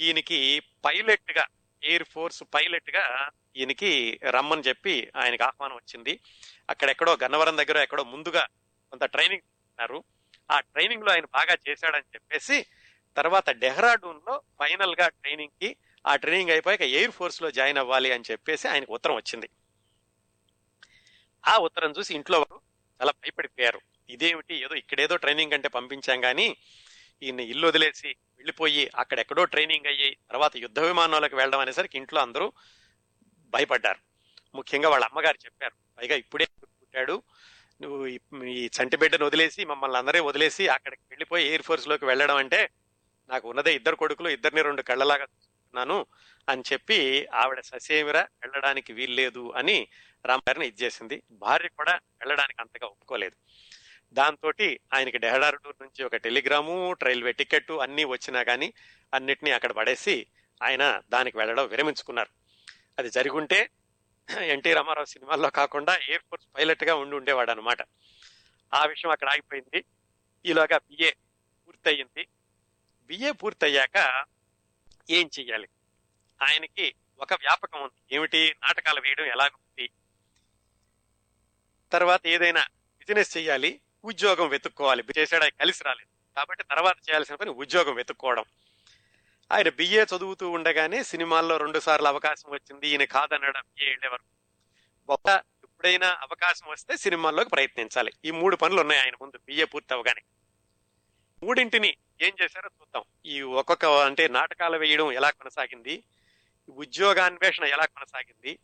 [0.00, 1.46] ఈయనకి పైలట్గా
[1.82, 6.20] ఎయిర్ ఫోర్స్ పైలట్గా ఈయనకి రమ్మని చెప్పి ఆయనకి ఆహ్వానం వచ్చింది.
[6.70, 8.46] అక్కడెక్కడో గన్నవరం దగ్గర ఎక్కడో ముందుగా
[8.90, 10.04] కొంత ట్రైనింగ్ ఇస్తున్నారు
[10.50, 12.66] ఆ ట్రైనింగ్లో ఆయన బాగా చేశాడని చెప్పేసి
[13.16, 15.76] తర్వాత డెహ్రాడూన్లో ఫైనల్గా ట్రైనింగ్కి
[16.06, 19.48] ఆ ట్రైనింగ్ అయిపోయాక ఎయిర్ ఫోర్స్లో జాయిన్ అవ్వాలి అని చెప్పేసి ఆయనకు ఉత్తరం వచ్చింది.
[21.46, 22.60] ఆ ఉత్తరం చూసి ఇంట్లో వారు
[23.00, 23.80] చాలా భయపడిపోయారు.
[24.08, 24.54] ఇదేమిటి?
[24.54, 26.56] ఏదో ఇక్కడేదో ట్రైనింగ్ అంటే పంపించాం కానీ
[27.22, 28.08] ఈయన ఇల్లు వదిలేసి
[28.38, 32.46] వెళ్ళిపోయి అక్కడెక్కడో ట్రైనింగ్ అయ్యి తర్వాత యుద్ధ విమానాలకు వెళ్ళడం అనేసరికి ఇంట్లో అందరూ
[33.52, 34.00] భయపడ్డారు.
[34.54, 37.16] ముఖ్యంగా వాళ్ళ అమ్మగారు చెప్పారు పైగా ఇప్పుడే పుట్టాడు
[37.82, 38.06] నువ్వు
[38.54, 42.60] ఈ చంటి బిడ్డను వదిలేసి మమ్మల్ని అందరే వదిలేసి అక్కడికి వెళ్ళిపోయి ఎయిర్ ఫోర్స్లోకి వెళ్ళడం అంటే
[43.30, 45.98] నాకు ఉన్నదే ఇద్దరు కొడుకులు ఇద్దరిని రెండు కళ్ళలాగా చూస్తున్నాను
[46.48, 46.98] అని చెప్పి
[47.34, 49.76] ఆవిడ ససేమిర వెళ్ళడానికి వీల్లేదు అని
[50.24, 53.36] రామ్ గారిని ఇచ్చేసింది భార్య కూడా వెళ్ళడానికి అంతగా ఒప్పుకోలేదు.
[54.12, 54.52] దాంతో
[54.94, 58.72] ఆయనకి డెహ్రాడూర్ నుంచి ఒక టెలిగ్రాము రైల్వే టికెట్ అన్నీ వచ్చినా కానీ
[59.14, 60.26] అన్నిటినీ అక్కడ పడేసి
[60.62, 62.28] ఆయన దానికి వెళ్ళడం విరమించుకున్నారు.
[62.98, 63.70] అది జరుగుంటే
[64.40, 67.82] ఎన్టీ రామారావు సినిమాల్లో కాకుండా ఎయిర్ ఫోర్స్ పైలట్గా ఉండి ఉండేవాడు అనమాట
[68.74, 69.84] ఆ విషయం అక్కడ ఆగిపోయింది.
[70.46, 71.10] ఈలోగా బిఏ
[71.66, 72.26] పూర్తయింది.
[73.02, 74.24] బిఏ పూర్తయ్యాక
[75.10, 75.68] ఏం చెయ్యాలి?
[76.42, 78.14] ఆయనకి ఒక వ్యాపకం ఉంది.
[78.14, 78.54] ఏమిటి?
[78.62, 79.90] నాటకాలు వేయడం ఎలాగుంది?
[81.92, 82.64] తర్వాత ఏదైనా
[82.98, 85.04] బిజినెస్ చేయాలి ఉద్యోగం వెతుక్కోవాలి.
[85.18, 86.36] చేసాడు కలిసి రాలేదు.
[86.36, 88.44] కాబట్టి తర్వాత చేయాల్సిన పని ఉద్యోగం వెతుక్కోవడం.
[89.52, 92.88] ఆయన బిఏ చదువుతూ ఉండగానే సినిమాల్లో రెండు సార్లు అవకాశం వచ్చింది.
[92.88, 94.22] ఈయన కాదనడం బిఏ వెళ్ళేవారు
[95.10, 95.28] గొప్ప
[95.64, 98.12] ఎప్పుడైనా అవకాశం వస్తే సినిమాల్లోకి ప్రయత్నించాలి.
[98.24, 99.38] ఈ మూడు పనులు ఉన్నాయి ఆయన ముందు.
[99.38, 100.22] బిఏ పూర్తి అవగానే.
[101.42, 103.02] మూడింటిని ఏం చేశారో చూద్దాం.
[103.26, 106.02] ఈ ఒక్కొక్క అంటే నాటకాలు వేయడం ఎలా కొనసాగింది?
[106.70, 108.58] ఉద్యోగాన్వేషణ ఎలా కొనసాగింది?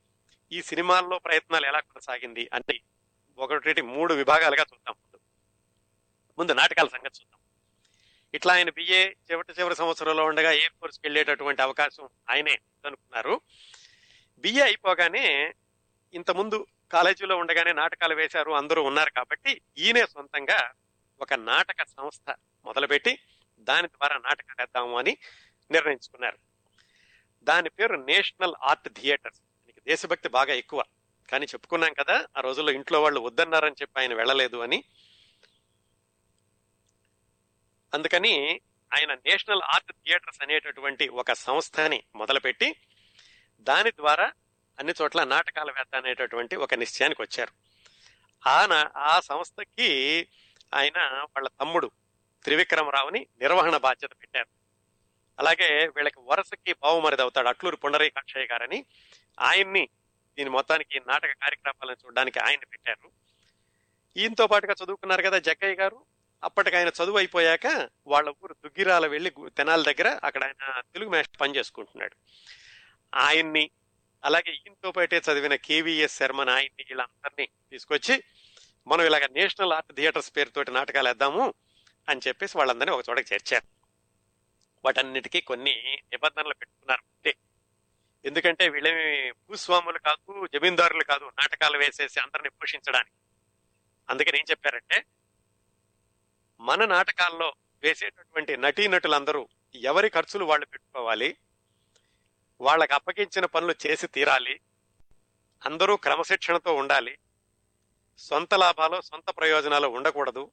[0.52, 2.50] ఈ సినిమాల్లో ప్రయత్నాలు ఎలా కొనసాగింది?
[2.54, 2.80] అంటే
[3.38, 4.94] ఒకటి మూడు విభాగాలుగా చూద్దాం.
[6.38, 7.40] ముందు నాటకాల సంగతి చూద్దాం.
[8.34, 13.40] ఇట్లా ఆయన బిఏ చివరి చివరి సంవత్సరంలో ఉండగా ఎయిర్ ఫోర్స్కి వెళ్ళేటటువంటి అవకాశం ఆయనే అనుకున్నారు.
[14.38, 15.54] బిఏ అయిపోగానే
[16.14, 20.70] ఇంతకుముందు కాలేజీలో ఉండగానే నాటకాలు వేశారు అందరూ ఉన్నారు కాబట్టి ఈయనే సొంతంగా
[21.20, 22.34] ఒక నాటక సంస్థ
[22.64, 23.18] మొదలుపెట్టి
[23.58, 25.16] దాని ద్వారా నాటకాలు వేద్దాము అని
[25.70, 26.38] నిర్ణయించుకున్నారు.
[27.44, 30.84] దాని పేరు నేషనల్ ఆర్ట్ థియేటర్స్ దీనికి దేశభక్తి బాగా ఎక్కువ.
[31.30, 34.84] కానీ చెప్పుకున్నాం కదా ఆ రోజుల్లో ఇంట్లో వాళ్ళు వద్దన్నారని చెప్పి ఆయన వెళ్ళలేదు అని.
[37.94, 38.60] అందుకని
[38.94, 42.76] ఆయన నేషనల్ ఆర్ట్ థియేటర్స్ అనేటటువంటి ఒక సంస్థని మొదలుపెట్టి
[43.60, 44.32] దాని ద్వారా
[44.78, 47.52] అన్ని చోట్ల నాటకాలు వేత్త అనేటటువంటి ఒక నిశ్చయానికి వచ్చారు.
[48.48, 50.28] ఆయన ఆ సంస్థకి
[50.74, 51.90] ఆయన వాళ్ళ తమ్ముడు
[52.44, 54.46] త్రివిక్రమరావుని నిర్వహణ బాధ్యత పెట్టారు.
[55.38, 58.84] అలాగే వీళ్ళకి వరుసకి బావుమరిది అవుతాడు అట్లూరు పుండరీకాక్షయ్య గారని
[59.40, 59.88] ఆయన్ని
[60.38, 63.10] దీని మొత్తానికి నాటక కార్యక్రమాలను చూడడానికి ఆయన్ని పెట్టారు.
[64.16, 66.04] ఈయనతో పాటుగా చదువుకున్నారు కదా జగ్గయ్య గారు.
[66.46, 71.56] అప్పటికి ఆయన చదువు అయిపోయాక వాళ్ళ ఊరు దుగ్గిరాల వెళ్ళి తెనాల దగ్గర అక్కడ ఆయన తెలుగు మేస్టర్ పని
[71.56, 72.16] చేసుకుంటున్నాడు.
[73.14, 73.70] ఆయన్ని
[74.24, 78.22] అలాగే ఈయనతో పాటే చదివిన కేవీఎస్ శర్మని ఆయన్ని వీళ్ళందరినీ తీసుకొచ్చి
[78.86, 81.54] మనం ఇలాగ నేషనల్ ఆర్ట్ థియేటర్స్ పేరుతోటి నాటకాలు వేద్దాము
[82.08, 83.66] అని చెప్పేసి వాళ్ళందరినీ ఒక చోటకి చేర్చారు.
[84.84, 87.34] వాటన్నిటికీ కొన్ని నిబంధనలు పెట్టుకున్నారు అంటే
[88.24, 93.16] ఎందుకంటే వీళ్ళేమి భూస్వాములు కాదు జమీందారులు కాదు నాటకాలు వేసేసి అందరిని పోషించడానికి.
[94.10, 95.04] అందుకని ఏం చెప్పారంటే
[96.60, 101.36] మన నాటకాల్లో వేసేటటువంటి నటీనటులందరూ ఎవరి ఖర్చులు వాళ్ళు పెట్టుకోవాలి?
[102.60, 104.60] వాళ్ళకి అప్పగించిన పనులు చేసి తీరాలి.
[105.66, 107.18] అందరూ క్రమశిక్షణతో ఉండాలి.
[108.18, 110.50] సొంత లాభాలు సొంత ప్రయోజనాలు ఉండకూడదు.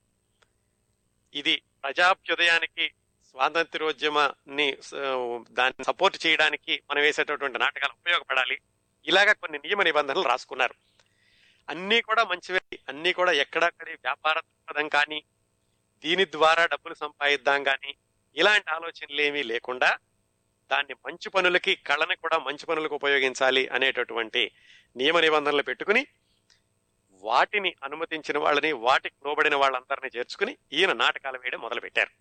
[1.34, 2.88] ఇది ప్రజాభ్యుదయానికి
[3.26, 4.78] స్వాతంత్ర్యోద్యమాన్ని
[5.52, 8.62] దాన్ని సపోర్ట్ చేయడానికి మనం వేసేటటువంటి నాటకాలు ఉపయోగపడాలి.
[9.08, 10.74] ఇలాగ కొన్ని నియమ నిబంధనలు రాసుకున్నారు.
[11.70, 12.80] అన్నీ కూడా మంచివే.
[12.90, 15.24] అన్నీ కూడా ఎక్కడక్కడి వ్యాపార దృక్పథం కానీ
[16.04, 17.96] దీని ద్వారా డబ్బులు సంపాదిద్దాం కానీ
[18.36, 19.98] ఇలాంటి ఆలోచనలు ఏమీ లేకుండా
[20.72, 24.52] దాన్ని మంచి పనులకి కళని కూడా మంచి పనులకు ఉపయోగించాలి అనేటటువంటి
[24.98, 26.08] నియమ నిబంధనలు పెట్టుకుని
[27.24, 32.12] వాటిని అనుమతించిన వాళ్ళని వాటికి లోబడిన వాళ్ళందరినీ చేర్చుకుని ఈయన నాటకాలు వేయడం మొదలు పెట్టారు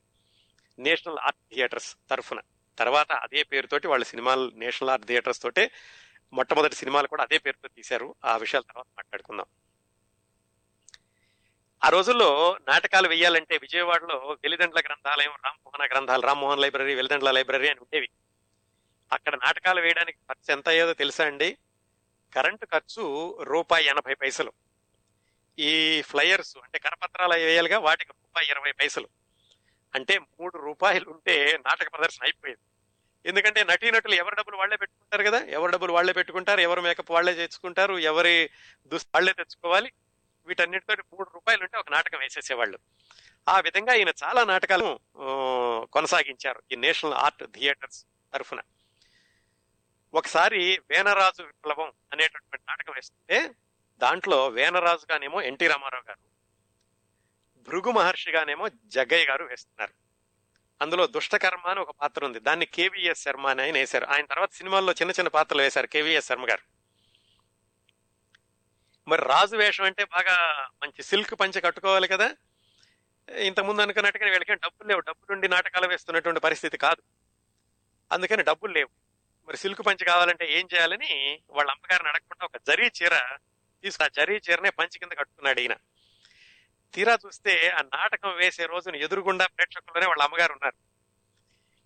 [0.78, 2.40] నేషనల్ ఆర్ట్ థియేటర్స్ తరఫున.
[2.78, 5.70] తర్వాత అదే పేరుతోటి వాళ్ళ సినిమాలు నేషనల్ ఆర్ట్ థియేటర్స్ తోటే
[6.32, 8.14] మొట్టమొదటి సినిమాలు కూడా అదే పేరుతో తీశారు.
[8.24, 9.46] ఆ విషయాల తర్వాత మాట్లాడుకుందాం.
[11.84, 18.08] ఆ రోజుల్లో నాటకాలు వేయాలంటే విజయవాడలో వెలిదండ్ల గ్రంథాలయం రామ్మోహన గ్రంథాలు రామ్మోహన్ లైబ్రరీ వెలిదండ్ల లైబ్రరీ అని ఉండేవి.
[19.12, 21.56] అక్కడ నాటకాలు వేయడానికి ఖర్చు ఎంత అయ్యేదో తెలుసా అండి?
[22.34, 24.52] కరెంటు ఖర్చు రూపాయి ఎనభై పైసలు.
[25.58, 29.08] ఈ ఫ్లయర్స్ అంటే కరపత్రాలు వేయాలిగా వాటికి రూపాయి ఇరవై పైసలు.
[29.94, 32.60] అంటే మూడు రూపాయలు ఉంటే నాటక ప్రదర్శన అయిపోయేది.
[33.28, 35.46] ఎందుకంటే నటీనటులు ఎవరి డబ్బులు వాళ్ళే పెట్టుకుంటారు కదా?
[35.46, 38.50] ఎవరి డబ్బులు వాళ్ళే పెట్టుకుంటారు ఎవరి మేకప్ వాళ్ళే తెచ్చుకుంటారు ఎవరి
[38.86, 39.92] దుస్తు వాళ్ళే తెచ్చుకోవాలి.
[40.46, 42.78] వీటన్నిటితో మూడు రూపాయలు ఉంటే ఒక నాటకం వేసేసేవాళ్ళు.
[43.48, 44.98] ఆ విధంగా ఈయన చాలా నాటకాలను
[45.92, 48.60] కొనసాగించారు ఈ నేషనల్ ఆర్ట్ థియేటర్స్ తరఫున.
[50.14, 53.50] ఒకసారి వేనరాజు విప్లవం అనేటటువంటి నాటకం వేస్తుంటే
[53.98, 56.20] దాంట్లో వేనరాజు గానేమో ఎన్టీ రామారావు గారు
[57.68, 59.92] భృగు మహర్షిగానేమో జగ్గయ్య గారు వేస్తున్నారు.
[60.82, 62.38] అందులో దుష్టకర్మ అని ఒక పాత్ర ఉంది.
[62.38, 64.04] దాన్ని కేవీఎస్ శర్మ అని ఆయన వేశారు.
[64.04, 66.71] ఆయన తర్వాత సినిమాల్లో చిన్న చిన్న పాత్రలు వేశారు కేవీఎస్ శర్మ గారు.
[69.08, 72.34] మరి రాజు వేషం అంటే బాగా మంచి సిల్క్ పంచ కట్టుకోవాలి కదా.
[73.38, 75.00] ఇంతకుముందు అనుకున్నట్టుగా వీళ్ళకి డబ్బులు లేవు.
[75.00, 77.02] డబ్బులుండి నాటకాలు వేస్తున్నటువంటి పరిస్థితి కాదు.
[78.12, 78.88] అందుకని డబ్బులు లేవు.
[79.48, 83.38] మరి సిల్క్ పంచి కావాలంటే ఏం చేయాలని వాళ్ళ అమ్మగారిని అడగకుండా ఒక జరీ చీర
[83.82, 85.74] తీసుకు ఆ జరీ చీరనే పంచి కింద కట్టుకున్నాడు ఈయన.
[86.94, 90.76] తీరా చూస్తే ఆ నాటకం వేసే రోజున ఎదురుగుండా ప్రేక్షకుల్లోనే వాళ్ళ అమ్మగారు ఉన్నారు.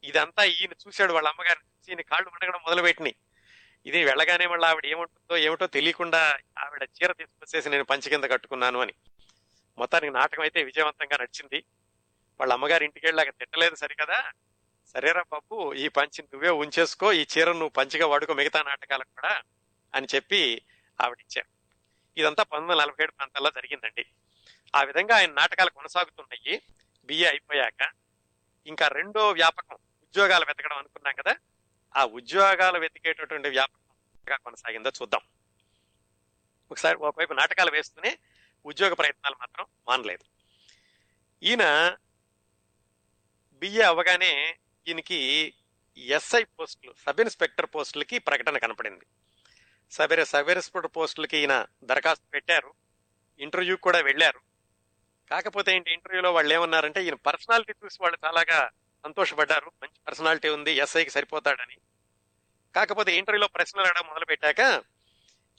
[0.04, 3.16] ఇదంతా ఈయన చూశాడు వాళ్ళ అమ్మగారిని చూసి ఈయన కాళ్ళు పండగడం మొదలుపెట్టినాయి.
[3.86, 6.38] ఇది వెళ్ళగానే మళ్ళీ ఆవిడ ఏముంటుందో ఏమిటో తెలియకుండా
[6.76, 8.92] ఆవిడ చీర తీసుకొచ్చేసి నేను పంచి కింద కట్టుకున్నాను అని.
[9.78, 11.64] మొత్తానికి నాటకం అయితే విజయవంతంగా నడిచింది.
[12.40, 14.32] వాళ్ళ అమ్మగారి ఇంటికి వెళ్ళాక తిట్టలేదు సరికదా?
[14.92, 19.42] సరేరా బాబు ఈ పంచి నువ్వే ఉంచేసుకో ఈ చీర నువ్వు పంచిగా వాడుకో మిగతా నాటకాలకు కూడా
[19.94, 20.62] అని చెప్పి
[21.00, 21.48] ఆవిడిచ్చారు.
[22.20, 24.06] ఇదంతా పంతొమ్మిది వందల నలభై ఏడు ప్రాంతాల్లో జరిగిందండి.
[24.76, 26.62] ఆ విధంగా ఆయన నాటకాలు కొనసాగుతున్నాయి.
[27.04, 27.90] బిఏ అయిపోయాక
[28.66, 31.36] ఇంకా రెండో వ్యాపకం ఉద్యోగాలు వెతకడం అనుకున్నాం కదా
[31.96, 35.20] ఆ ఉద్యోగాలు వెతికేటటువంటి వ్యాపకం కొనసాగిందో చూద్దాం.
[36.70, 38.18] ఒకసారి ఒకవైపు నాటకాలు వేస్తూనే
[38.66, 40.24] ఉద్యోగ ప్రయత్నాలు మాత్రం మానలేదు.
[41.42, 41.96] ఈయన
[43.54, 44.58] బిఏ అవ్వగానే
[44.88, 45.54] ఈయనకి
[45.96, 49.06] ఎస్ఐ పోస్టులు సబ్ ఇన్స్పెక్టర్ పోస్టులకి ప్రకటన కనపడింది.
[49.90, 52.74] సబ్ సబ్ ఇన్స్పెక్టర్ పోస్టులకి ఈయన దరఖాస్తు పెట్టారు
[53.38, 54.40] ఇంటర్వ్యూ కూడా వెళ్ళారు.
[55.30, 58.70] కాకపోతే ఏంటి ఇంటర్వ్యూలో వాళ్ళు ఏమన్నారంటే ఈయన పర్సనాలిటీ చూసి వాళ్ళు చాలాగా
[59.04, 61.76] సంతోషపడ్డారు మంచి పర్సనాలిటీ ఉంది ఎస్ఐకి సరిపోతాడని.
[62.74, 64.60] కాకపోతే ఇంటర్వ్యూలో ప్రశ్నలు అడగడం మొదలు పెట్టాక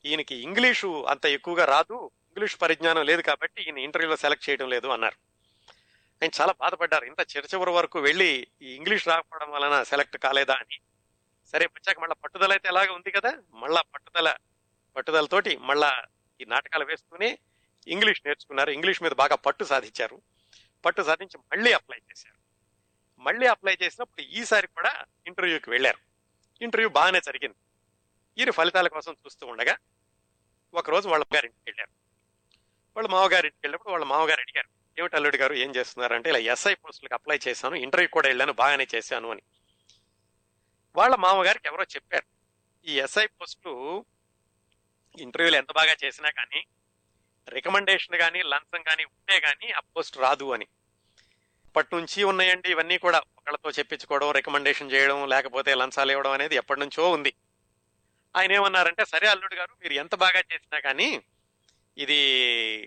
[0.05, 2.11] ఈయనకి ఇంగ్లీషు అంత ఎక్కువగా రాదు.
[2.27, 5.15] ఇంగ్లీష్ పరిజ్ఞానం లేదు కాబట్టి ఈయన ఇంటర్వ్యూలో సెలెక్ట్ చేయడం లేదు అన్నారు.
[6.23, 7.05] ఆయన చాలా బాధపడ్డారు.
[7.05, 10.79] ఇంత చిరచివరి వరకు వెళ్ళి ఈ ఇంగ్లీష్ రాకపోవడం వలన సెలెక్ట్ కాలేదా అని.
[11.51, 13.37] సరే వచ్చాక మళ్ళీ పట్టుదల అయితే ఎలాగ ఉంది కదా?
[13.53, 14.35] మళ్ళా పట్టుదల
[14.95, 16.03] పట్టుదలతోటి మళ్ళా
[16.41, 17.39] ఈ నాటకాలు వేస్తూనే
[17.87, 18.69] ఇంగ్లీష్ నేర్చుకున్నారు.
[18.69, 20.21] ఇంగ్లీష్ మీద బాగా పట్టు సాధించారు.
[20.85, 22.37] పట్టు సాధించి మళ్ళీ అప్లై చేశారు.
[23.19, 25.97] మళ్ళీ అప్లై చేసినప్పుడు ఈసారి కూడా ఇంటర్వ్యూకి వెళ్ళారు.
[26.63, 27.55] ఇంటర్వ్యూ బాగానే జరిగింది.
[28.37, 29.77] ఈయన ఫలితాల కోసం చూస్తూ ఉండగా
[30.73, 31.91] ఒకరోజు వాళ్ళ గారింటికి వెళ్ళారు.
[32.95, 34.67] వాళ్ళ మామగారింటికి వెళ్ళినప్పుడు వాళ్ళ మామగారు అడిగారు
[34.99, 39.29] ఏమిటి అల్లుడి గారు ఏం చేస్తున్నారంటే ఇలా ఎస్ఐ పోస్టులకు అప్లై చేశాను ఇంటర్వ్యూ కూడా వెళ్ళాను బాగానే చేశాను
[39.29, 39.41] అని.
[40.95, 42.25] వాళ్ళ మామగారికి ఎవరో చెప్పారు
[42.85, 44.05] ఈ ఎస్ఐ పోస్టు
[45.19, 46.65] ఇంటర్వ్యూలు ఎంత బాగా చేసినా కానీ
[47.49, 50.67] రికమెండేషన్ కానీ లంచం కానీ ఉంటే కానీ ఆ పోస్ట్ రాదు అని.
[51.65, 57.11] అప్పటి నుంచి ఉన్నాయండి ఇవన్నీ కూడా ఒకళ్ళతో చెప్పించుకోవడం రికమెండేషన్ చేయడం లేకపోతే లంచాలు ఇవ్వడం అనేది ఎప్పటి నుంచో
[57.11, 57.33] ఉంది.
[58.37, 61.23] ఆయన ఏమన్నారంటే సరే అల్లుడు గారు మీరు ఎంత బాగా చేసినా కానీ
[61.97, 62.19] ఇది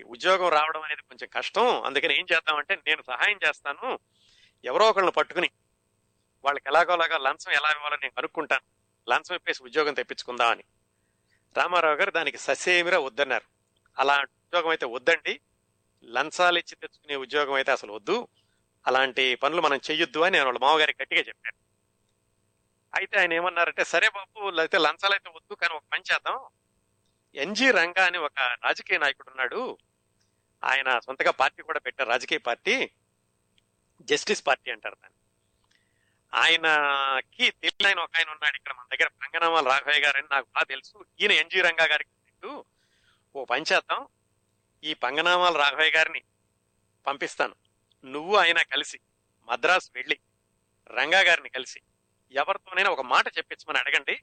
[0.07, 1.81] ఉద్యోగం రావడం అనేది కొంచెం కష్టం.
[1.81, 3.99] అందుకని ఏం చేద్దామంటే నేను సహాయం చేస్తాను.
[4.63, 5.49] ఎవరో ఒకళ్ళని పట్టుకుని
[6.43, 8.65] వాళ్ళకి ఎలాగోలాగా లంచం ఎలా ఇవ్వాలో నేను కనుక్కుంటాను.
[9.09, 10.63] లంచం ఇప్పేసి ఉద్యోగం తెప్పించుకుందామని
[11.57, 13.47] రామారావు గారు దానికి ససేమిరా వద్దన్నారు.
[13.99, 15.39] అలా ఉద్యోగం అయితే వద్దండి.
[16.05, 18.27] లంచాలు ఇచ్చి తెచ్చుకునే ఉద్యోగం అయితే అసలు వద్దు.
[18.87, 21.70] అలాంటి పనులు మనం చెయ్యొద్దు అని నేను వాళ్ళ మామగారికి గట్టిగా చెప్పాను
[22.95, 26.47] అయితే ఆయన ఏమన్నారంటే సరే బాబు అయితే లంచాలు అయితే వద్దు కానీ ఒక పని చేద్దాం.
[27.35, 29.77] ఎన్జి రంగా అని ఒక రాజకీయ నాయకుడు ఉన్నాడు.
[30.63, 32.91] ఆయన సొంతగా పార్టీ కూడా పెట్టారు రాజకీయ పార్టీ.
[34.01, 35.17] జస్టిస్ పార్టీ అంటారు దాన్ని.
[36.33, 41.05] ఆయనకి తెలియని ఒక ఆయన ఉన్నాడు ఇక్కడ మన దగ్గర పంగనామాల రాఘవయ్య గారని నాకు బాగా తెలుసు.
[41.19, 42.65] ఈయన ఎన్జి రంగా గారికి తెలుసు.
[43.35, 44.07] ఓ పని చేద్దాం.
[44.83, 46.21] ఈ పంగనామాల రాఘవయ్య గారిని
[47.07, 47.55] పంపిస్తాను.
[48.05, 48.99] నువ్వు ఆయన కలిసి
[49.49, 50.19] మద్రాసు వెళ్ళి
[50.87, 51.81] రంగా గారిని కలిసి
[52.31, 54.21] ఎవరితోనైనా ఒక మాట చెప్పించమని అడగండి.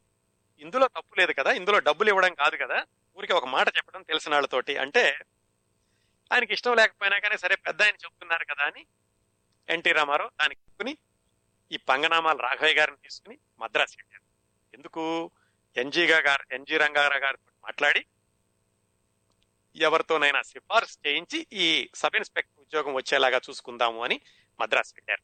[0.59, 2.87] ఇందులో తప్పు లేదు కదా ఇందులో డబ్బులు ఇవ్వడం కాదు కదా
[3.19, 4.77] ఊరికి ఒక మాట చెప్పడం తెలిసిన వాళ్ళతోటి.
[4.77, 5.19] అంటే
[6.33, 8.87] ఆయనకి ఇష్టం లేకపోయినా కానీ సరే పెద్ద ఆయన చెప్తున్నారు కదా అని
[9.69, 10.99] ఎన్టీ రామారావు దానికి చెప్పుకుని
[11.73, 14.23] ఈ పంగనామాల రాఘవయ్య గారిని తీసుకుని మద్రాసు వెళ్ళారు.
[14.75, 15.31] ఎందుకు?
[15.77, 18.07] ఎన్జీగా గారు ఎన్జీ రంగారావు గారితో మాట్లాడి
[19.77, 24.21] ఎవరితోనైనా సిఫార్సు చేయించి ఈ సబ్ ఇన్స్పెక్టర్ ఉద్యోగం వచ్చేలాగా చూసుకుందాము అని
[24.61, 25.23] మద్రాసు వెళ్ళారు.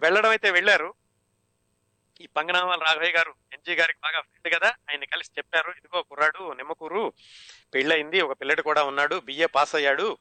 [0.00, 0.94] వెళ్ళడం అయితే వెళ్ళారు.
[2.20, 4.74] ఈ పంగనామాల రాఘవయ్య గారు ఎన్జీ గారికి బాగా ఫ్రెండ్ కదా.
[4.90, 5.70] ఆయన కలిసి చెప్పారు.
[5.70, 7.12] ఇదిగో కుర్రాడు నిమ్మకూరు.
[7.74, 10.18] పెళ్ళయింది ఒక పిల్లడు కూడా ఉన్నాడు బిఏ పాస్ అయ్యాడు.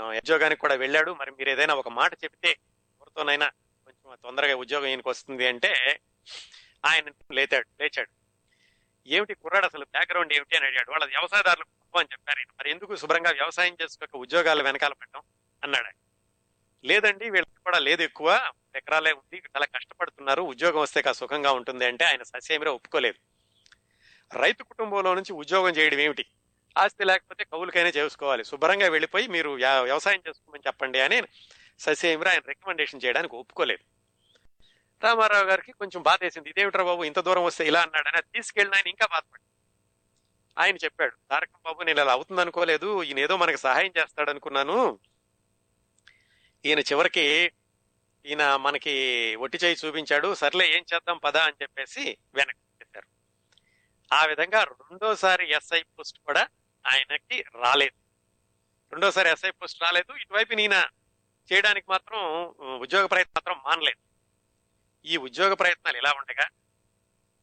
[0.00, 1.14] ఉద్యోగానికి కూడా వెళ్ళాడు.
[1.14, 3.48] మరి మీరు ఏదైనా ఒక మాట చెప్తే ఎవరితోనైనా
[3.84, 6.00] కొంచెం తొందరగా ఉద్యోగం ఈయనకు వస్తుంది అంటే
[6.86, 8.10] ఆయన లేచాడు లేచాడు.
[9.06, 10.90] ఏమిటి కుర్రాడు అసలు బ్యాక్గ్రౌండ్ ఏమిటి అని అడిగాడు.
[10.90, 15.22] వాళ్ళ వ్యవసాయదారులు అని చెప్పారు మరి ఎందుకు శుభ్రంగా వ్యవసాయం చేసుకోక ఉద్యోగాలు వెనకాల పెట్టడం
[15.64, 16.05] అన్నాడు
[16.84, 18.28] లేదండి వీళ్ళకి కూడా లేదు ఎక్కువ.
[18.76, 20.42] ఎకరాలే ఉంది చాలా కష్టపడుతున్నారు.
[20.42, 23.18] ఉద్యోగం వస్తే కా సుఖంగా ఉంటుంది అంటే ఆయన ససేమిరా ఒప్పుకోలేదు.
[24.30, 26.24] రైతు కుటుంబంలో నుంచి ఉద్యోగం చేయడం ఏమిటి?
[26.76, 28.44] ఆస్తి లేకపోతే కౌలుకైనా చేసుకోవాలి.
[28.44, 29.50] శుభ్రంగా వెళ్ళిపోయి మీరు
[29.88, 31.18] వ్యవసాయం చేసుకోమని చెప్పండి అని
[31.78, 33.84] ససేమిరా ఆయన రికమెండేషన్ చేయడానికి ఒప్పుకోలేదు.
[35.02, 36.50] రామారావు గారికి కొంచెం బాధ వేసింది.
[36.50, 39.44] ఇదేమిట్రా బాబు ఇంత దూరం వస్తే ఇలా అన్నాడు అని తీసుకెళ్ళిన ఆయన ఇంకా బాధపడి
[40.56, 44.98] ఆయన చెప్పాడు తారకం బాబు నేను ఇలా అవుతుంది అనుకోలేదు ఈయన ఏదో మనకి సహాయం చేస్తాడు అనుకున్నాను
[46.66, 47.24] ఈయన చివరికి
[48.26, 48.94] ఈయన మనకి
[49.36, 52.02] ఒట్టి చేయి చూపించాడు సర్లే ఏం చేద్దాం పదా అని చెప్పేసి
[52.34, 53.08] వెనక్కి చెప్పారు
[54.10, 56.42] ఆ విధంగా రెండోసారి ఎస్ఐ పోస్ట్ కూడా
[56.84, 57.96] ఆయనకి రాలేదు.
[58.92, 60.12] రెండోసారి ఎస్ఐ పోస్ట్ రాలేదు.
[60.16, 60.76] ఇటువైపు ఈయన
[61.52, 62.20] చేయడానికి మాత్రం
[62.80, 64.02] ఉద్యోగ ప్రయత్నం మాత్రం మానలేదు.
[65.04, 66.46] ఈ ఉద్యోగ ప్రయత్నాలు ఇలా ఉండగా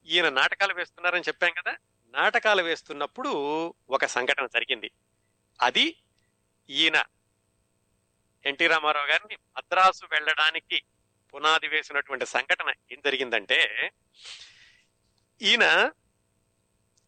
[0.08, 1.74] ఈయన నాటకాలు వేస్తున్నారని చెప్పాం కదా
[2.14, 3.32] నాటకాలు వేస్తున్నప్పుడు
[3.90, 4.90] ఒక సంఘటన జరిగింది.
[5.62, 5.86] అది
[6.70, 6.98] ఈయన
[8.46, 10.84] ఎన్టీ రామారావు గారిని మద్రాసు వెళ్ళడానికి
[11.34, 13.92] పునాది వేసినటువంటి సంఘటన ఏం జరిగిందంటే
[15.42, 15.92] ఈయన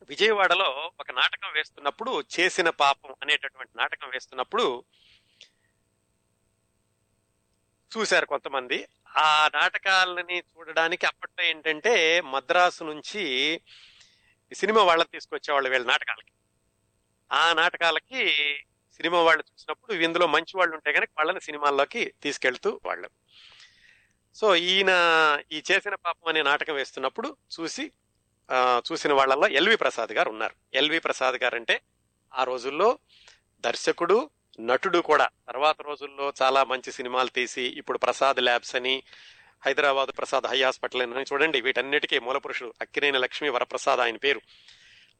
[0.09, 4.83] విజయవాడలో ఒక నాటకం వేస్తున్నప్పుడు చేసిన పాపం అనేటటువంటి నాటకం వేస్తున్నప్పుడు
[7.97, 8.87] చూశారు కొంతమంది.
[9.17, 13.61] ఆ నాటకాలని చూడడానికి అప్పట్లో ఏంటంటే మద్రాసు నుంచి
[14.53, 16.31] సినిమా వాళ్ళని తీసుకొచ్చేవాళ్ళు వీళ్ళ నాటకాలకి.
[17.31, 18.23] ఆ నాటకాలకి
[18.95, 23.09] సినిమా వాళ్ళు చూసినప్పుడు ఇందులో మంచి వాళ్ళు ఉంటే కనుక వాళ్ళని సినిమాల్లోకి తీసుకెళ్తూ వాళ్ళు.
[24.35, 24.91] సో ఈయన
[25.51, 27.91] ఈ చేసిన పాపం అనే నాటకం వేస్తున్నప్పుడు చూసి
[28.91, 30.55] చూసిన వాళ్ళల్లో ఎల్వి ప్రసాద్ గారు ఉన్నారు.
[30.73, 31.81] ఎల్వి ప్రసాద్ గారు అంటే
[32.35, 32.99] ఆ రోజుల్లో
[33.59, 34.29] దర్శకుడు
[34.59, 35.29] నటుడు కూడా.
[35.47, 39.03] తర్వాత రోజుల్లో చాలా మంచి సినిమాలు తీసి ఇప్పుడు ప్రసాద్ ల్యాబ్స్ అని
[39.65, 44.41] హైదరాబాద్ ప్రసాద్ హై హాస్పిటల్ అని చూడండి వీటన్నిటికీ మూలపురుషుడు అక్కినేని లక్ష్మీ వరప్రసాద్ ఆయన పేరు.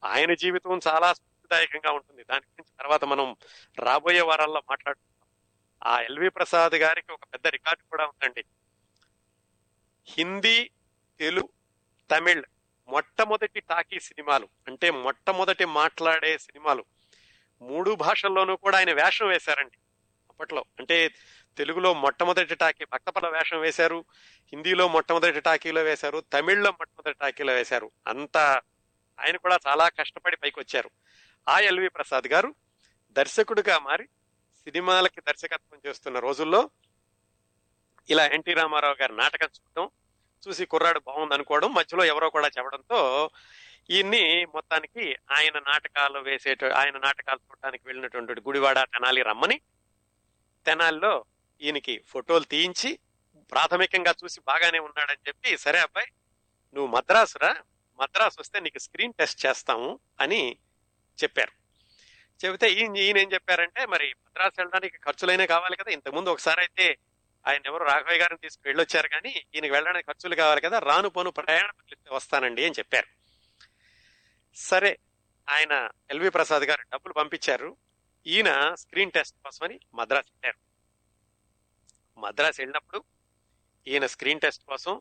[0.04, 1.14] ఆయన జీవితం చాలా
[1.46, 2.24] స్ఫూర్తిదాయకంగా ఉంటుంది.
[2.24, 3.36] దాని గురించి తర్వాత మనం
[3.78, 8.44] రాబోయే వారాల్లో మాట్లాడుకుంటాం ఆ ఎల్వి ప్రసాద్ గారికి ఒక పెద్ద రికార్డు కూడా ఉందండి.
[10.08, 10.70] హిందీ
[11.20, 11.48] తెలుగు
[12.10, 12.42] తమిళ్
[12.88, 16.84] మొట్టమొదటి టాకీ సినిమాలు అంటే మొట్టమొదటి మాట్లాడే సినిమాలు
[17.62, 19.78] మూడు భాషల్లోనూ కూడా ఆయన వేషం వేశారండి
[20.30, 20.64] అప్పట్లో.
[20.78, 21.08] అంటే
[21.58, 24.04] తెలుగులో మొట్టమొదటి టాకీ భక్తపల వేషం వేశారు
[24.52, 27.90] హిందీలో మొట్టమొదటి టాకీలో వేశారు తమిళ్ళో మొట్టమొదటి టాకీలో వేశారు.
[28.06, 28.36] అంత
[29.20, 30.90] ఆయన కూడా చాలా కష్టపడి పైకి వచ్చారు
[31.46, 32.50] ఆ ఎల్వి ప్రసాద్ గారు.
[33.16, 34.06] దర్శకుడిగా మారి
[34.62, 36.60] సినిమాలకి దర్శకత్వం చేస్తున్న రోజుల్లో
[38.08, 39.86] ఇలా ఎన్టీ రామారావు గారి నాటకం చూడటం
[40.42, 42.98] చూసి కుర్రాడు బాగుంది అనుకోవడం మధ్యలో ఎవరో కూడా చెప్పడంతో
[43.90, 44.22] ఈయన్ని
[44.54, 45.04] మొత్తానికి
[45.36, 49.58] ఆయన నాటకాలు వేసేట ఆయన నాటకాలు చూడటానికి వెళ్ళినటువంటి గుడివాడ తెనాలి రమ్మని
[50.66, 51.12] తెనాలిలో
[51.62, 52.90] ఈయనకి ఫోటోలు తీయించి
[53.52, 56.08] ప్రాథమికంగా చూసి బాగానే ఉన్నాడని చెప్పి సరే అబ్బాయి
[56.74, 57.50] నువ్వు మద్రాసురా
[57.98, 59.90] మద్రాసు వస్తే నీకు స్క్రీన్ టెస్ట్ చేస్తాము
[60.20, 60.40] అని
[61.22, 61.52] చెప్పారు.
[62.44, 66.96] చెబితే ఈయన ఈయన ఏం చెప్పారంటే మరి మద్రాసు వెళ్ళడానికి ఖర్చులైనా కావాలి కదా ఇంతకుముందు ఒకసారి అయితే
[67.46, 71.68] ఆయన ఎవరు రాఘవయ్య గారిని తీసుకు వెళ్ళొచ్చారు కానీ ఈయనకి వెళ్ళడానికి ఖర్చులు కావాలి కదా రాను పోను ప్రయాణ
[72.12, 73.06] వస్తానండి అని చెప్పారు.
[74.54, 74.98] సరే
[75.48, 77.76] ఆయన ఎల్వి ప్రసాద్ గారు డబ్బులు పంపించారు.
[78.26, 80.66] ఈయన స్క్రీన్ టెస్ట్ కోసమని మద్రాసు వెళ్ళారు.
[82.20, 83.04] మద్రాసు వెళ్ళినప్పుడు
[83.86, 85.00] ఈయన స్క్రీన్ టెస్ట్ కోసం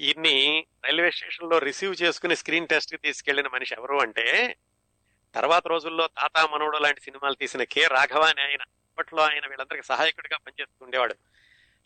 [0.00, 4.56] ఈయన్ని రైల్వే స్టేషన్లో రిసీవ్ చేసుకుని స్క్రీన్ టెస్ట్కి తీసుకెళ్ళిన మనిషి ఎవరు అంటే
[5.34, 10.36] తర్వాత రోజుల్లో తాతా మనోడు లాంటి సినిమాలు తీసిన కె రాఘవ అని ఆయన అప్పట్లో ఆయన వీళ్ళందరికీ సహాయకుడిగా
[10.36, 11.14] పనిచేస్తుండేవాడు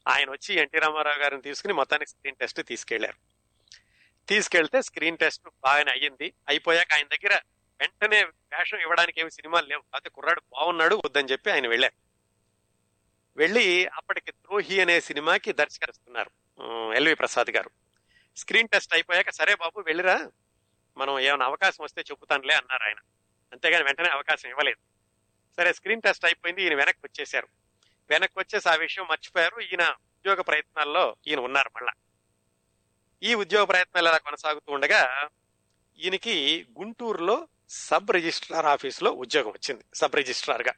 [0.07, 3.19] ఆయన వచ్చి ఎన్టీ రామారావు గారిని తీసుకుని మొత్తానికి స్క్రీన్ టెస్ట్ తీసుకెళ్ళారు.
[4.29, 6.35] తీసుకెళ్తే స్క్రీన్ టెస్ట్ బాగానే అయ్యింది.
[6.49, 7.35] అయిపోయాక ఆయన దగ్గర
[7.81, 9.85] వెంటనే వేషం ఇవ్వడానికి ఏమి సినిమాలు లేవు.
[9.95, 11.97] అయితే కుర్రాడు బాగున్నాడు వద్దని చెప్పి ఆయన వెళ్ళారు.
[13.37, 16.31] వెళ్ళి అప్పటికి ద్రోహి అనే సినిమాకి దర్శకరిస్తున్నారు
[16.95, 17.71] ఎల్వి ప్రసాద్ గారు.
[18.37, 20.31] స్క్రీన్ టెస్ట్ అయిపోయాక సరే బాబు వెళ్ళిరా.
[20.97, 23.01] మనం ఏమైనా అవకాశం వస్తే చెబుతానులే అన్నారు ఆయన.
[23.55, 24.81] అంతేగాని వెంటనే అవకాశం ఇవ్వలేదు.
[25.57, 27.49] సరే స్క్రీన్ టెస్ట్ అయిపోయింది ఈయన వెనక్కి వచ్చేసారు
[28.11, 29.61] వెనక్కి వచ్చేసి ఆ విషయం మర్చిపోయారు.
[29.61, 31.93] ఈయన ఉద్యోగ ప్రయత్నాల్లో ఈయన ఉన్నారు మళ్ళా.
[33.23, 35.31] ఈ ఉద్యోగ ప్రయత్నాలు ఎలా కొనసాగుతూ ఉండగా
[35.99, 40.73] ఈయనకి గుంటూరులో సబ్ రిజిస్ట్రార్ ఆఫీసులో ఉద్యోగం వచ్చింది సబ్ రిజిస్ట్రార్గా.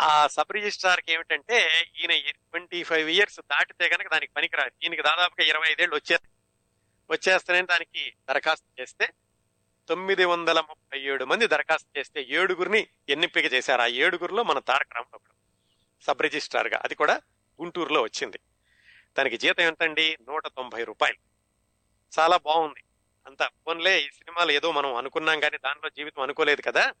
[0.00, 4.70] ఆ సబ్ రిజిస్ట్రార్కి ఏమిటంటే ఈయన ట్వంటీ ఫైవ్ ఇయర్స్ దాటితే గనక దానికి పనికిరాదు.
[4.82, 6.18] ఈయనకి దాదాపుగా ఇరవై ఐదేళ్ళు వచ్చే
[7.10, 9.08] వచ్చేస్తేనే దానికి దరఖాస్తు చేస్తే
[9.90, 13.80] తొమ్మిది వందల ముప్పై ఏడు మంది దరఖాస్తు చేస్తే ఏడుగురిని ఎన్నిపిక చేశారు.
[13.80, 15.34] ఆ ఏడుగురిలో మన తారక రామరావు
[16.02, 17.20] సబ్ రిజిస్ట్రార్గా అది కూడా
[17.60, 18.38] గుంటూరులో వచ్చింది.
[19.18, 20.16] దానికి జీతం ఎంతండి?
[20.28, 21.16] నూట తొంభై రూపాయలు.
[22.20, 22.82] చాలా బాగుంది.
[23.26, 26.92] అంత ఫోన్లే ఈ సినిమాలు ఏదో మనం అనుకున్నాం కానీ దానిలో జీవితం అనుకోలేదు కదా.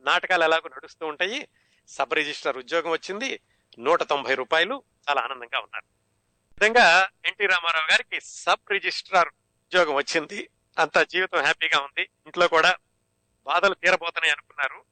[0.00, 1.48] నాటకాలు ఎలాగో నడుస్తూ ఉంటాయి.
[1.88, 3.40] సబ్ రిజిస్ట్రార్ ఉద్యోగం వచ్చింది.
[3.78, 4.82] నూట తొంభై రూపాయలు.
[5.08, 5.84] చాలా ఆనందంగా ఉన్నారు.
[6.62, 10.48] విధంగా ఎన్టీ రామారావు గారికి సబ్ రిజిస్ట్రార్ ఉద్యోగం వచ్చింది.
[10.78, 12.00] అంత జీవితం హ్యాపీగా ఉంది.
[12.00, 12.76] ఇంట్లో కూడా
[13.46, 14.84] బాధలు తీరబోతున్నాయి అనుకున్నారు.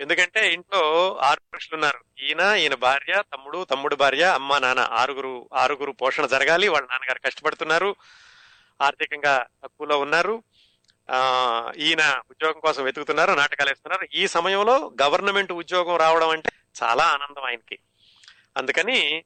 [0.00, 2.00] ఎందుకంటే ఇంట్లో ఆరు పురుషులు ఉన్నారు.
[2.20, 6.68] ఈయన ఈయన భార్య తమ్ముడు తమ్ముడు భార్య అమ్మ నాన్న ఆరుగురు ఆరుగురు పోషణ జరగాలి.
[6.68, 7.96] వాళ్ళ నాన్నగారు కష్టపడుతున్నారు.
[8.82, 10.42] ఆర్థికంగా తక్కువలో ఉన్నారు.
[11.10, 14.08] ఆ ఈయన ఉద్యోగం కోసం వెతుకుతున్నారు నాటకాలు వేస్తున్నారు.
[14.14, 16.50] ఈ సమయంలో గవర్నమెంట్ ఉద్యోగం రావడం అంటే
[16.82, 17.78] చాలా ఆనందం ఆయనకి.
[18.56, 19.24] అందుకని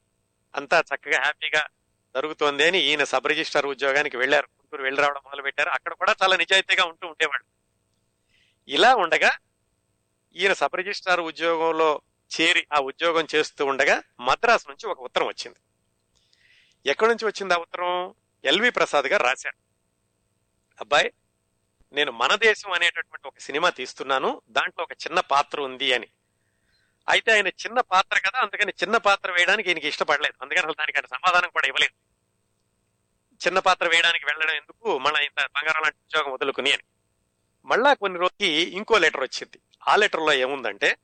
[0.55, 1.67] అంతా చక్కగా హ్యాపీగా
[2.15, 4.60] జరుగుతోంది అని ఈయన సబ్ రిజిస్టర్ ఉద్యోగానికి వెళ్ళారు.
[4.71, 7.45] గుంటూరు వెళ్ళి రావడం మొదలు పెట్టారు అక్కడ కూడా చాలా నిజాయితీగా ఉంటూ ఉండేవాడు
[8.67, 9.31] ఇలా ఉండగా
[10.35, 15.59] ఈయన సబ్ రిజిస్ట్రార్ ఉద్యోగంలో చేరి ఆ ఉద్యోగం చేస్తూ ఉండగా మద్రాసు నుంచి ఒక ఉత్తరం వచ్చింది.
[16.89, 18.13] ఎక్కడి నుంచి వచ్చింది ఆ ఉత్తరం?
[18.45, 19.57] ఎల్వి ప్రసాద్ గారు రాశారు.
[20.79, 21.13] అబ్బాయి
[21.93, 24.41] నేను మన దేశం అనేటటువంటి ఒక సినిమా తీస్తున్నాను.
[24.49, 26.07] దాంట్లో ఒక చిన్న పాత్ర ఉంది అని.
[27.09, 30.43] అయితే ఆయన చిన్న పాత్ర కదా అందుకని చిన్న పాత్ర వేయడానికి ఈయనకి ఇష్టపడలేదు.
[30.43, 32.10] అందుకని దానికి ఆయన సమాధానం కూడా ఇవ్వలేదు.
[33.47, 34.97] చిన్న పాత్ర వేయడానికి వెళ్ళడం ఎందుకు?
[34.97, 36.83] మళ్ళీ ఇంత బంగారం లాంటి ఉద్యోగం వదులుకుని అని.
[37.65, 39.59] మళ్ళా కొన్ని రోజుకి ఇంకో లెటర్ వచ్చింది.
[39.87, 40.97] ఆ లెటర్లో ఏముందంటే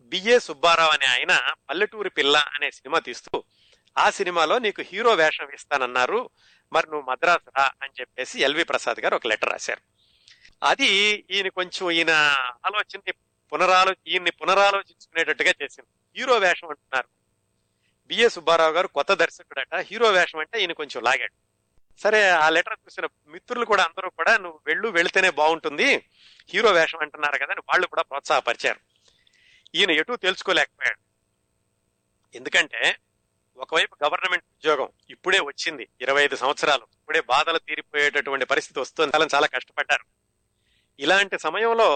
[0.00, 3.44] బిఏ సుబ్బారావు అనే ఆయన పల్లెటూరి పిల్ల అనే సినిమా తీస్తూ
[3.98, 6.30] ఆ సినిమాలో నీకు హీరో వేషం ఇస్తానన్నారు
[6.72, 9.80] మరి నువ్వు మద్రాసు రా అని చెప్పేసి ఎల్వి ప్రసాద్ గారు ఒక లెటర్ రాశారు.
[10.62, 10.86] అది
[11.30, 12.10] ఈయన కొంచెం ఈయన
[12.66, 13.12] ఆలోచన
[13.52, 16.20] పునరాలో ఈయన్ని పునరాలోచించుకునేటట్టుగా చేసింది.
[16.20, 17.17] హీరో వేషం అంటున్నారు.
[18.08, 21.34] బిఏ సుబ్బారావు గారు కొత్త దర్శకుడట హీరో వేషం అంటే ఈయన కొంచెం లాగాడు.
[22.00, 26.06] సరే ఆ లెటర్ చూసిన మిత్రులు కూడా అందరూ కూడా నువ్వు వెళ్ళు వెళితేనే బాగుంటుంది
[26.48, 28.80] హీరో వేషం అంటున్నారు కదా అని వాళ్ళు కూడా ప్రోత్సాహపరిచారు.
[29.74, 30.98] ఈయన ఎటు తెలుసుకోలేకపోయాడు.
[32.36, 32.96] ఎందుకంటే
[33.56, 36.82] ఒకవైపు గవర్నమెంట్ ఉద్యోగం ఇప్పుడే వచ్చింది ఇరవై ఐదు సంవత్సరాలు.
[36.82, 40.04] ఇప్పుడే బాధలు తీరిపోయేటటువంటి పరిస్థితి వస్తుంది చాలా కష్టపడ్డారు.
[40.98, 41.88] ఇలాంటి సమయంలో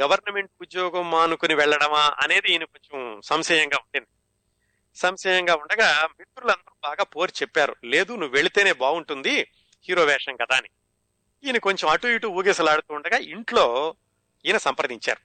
[0.00, 4.08] గవర్నమెంట్ ఉద్యోగం మానుకుని వెళ్ళడమా అనేది ఈయన కొంచెం సంశయంగా ఉండింది.
[4.94, 7.76] సంశయంగా ఉండగా మిత్రులందరూ బాగా పోరు చెప్పారు.
[7.84, 9.50] లేదు నువ్వు వెళితేనే బాగుంటుంది
[9.88, 10.68] హీరో వేషం కదా అని.
[11.44, 13.94] ఈయన కొంచెం అటు ఇటు ఊగేసలాడుతూ ఉండగా ఇంట్లో
[14.46, 15.20] ఈయన సంప్రదించారు.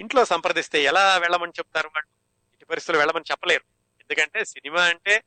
[0.00, 2.08] ఇంట్లో సంప్రదిస్తే ఎలా వెళ్ళమని చెప్తారు వాళ్ళు?
[2.56, 3.64] ఇటు పరిస్థితులు వెళ్ళమని చెప్పలేరు.
[4.00, 5.22] ఎందుకంటే సినిమా అంటే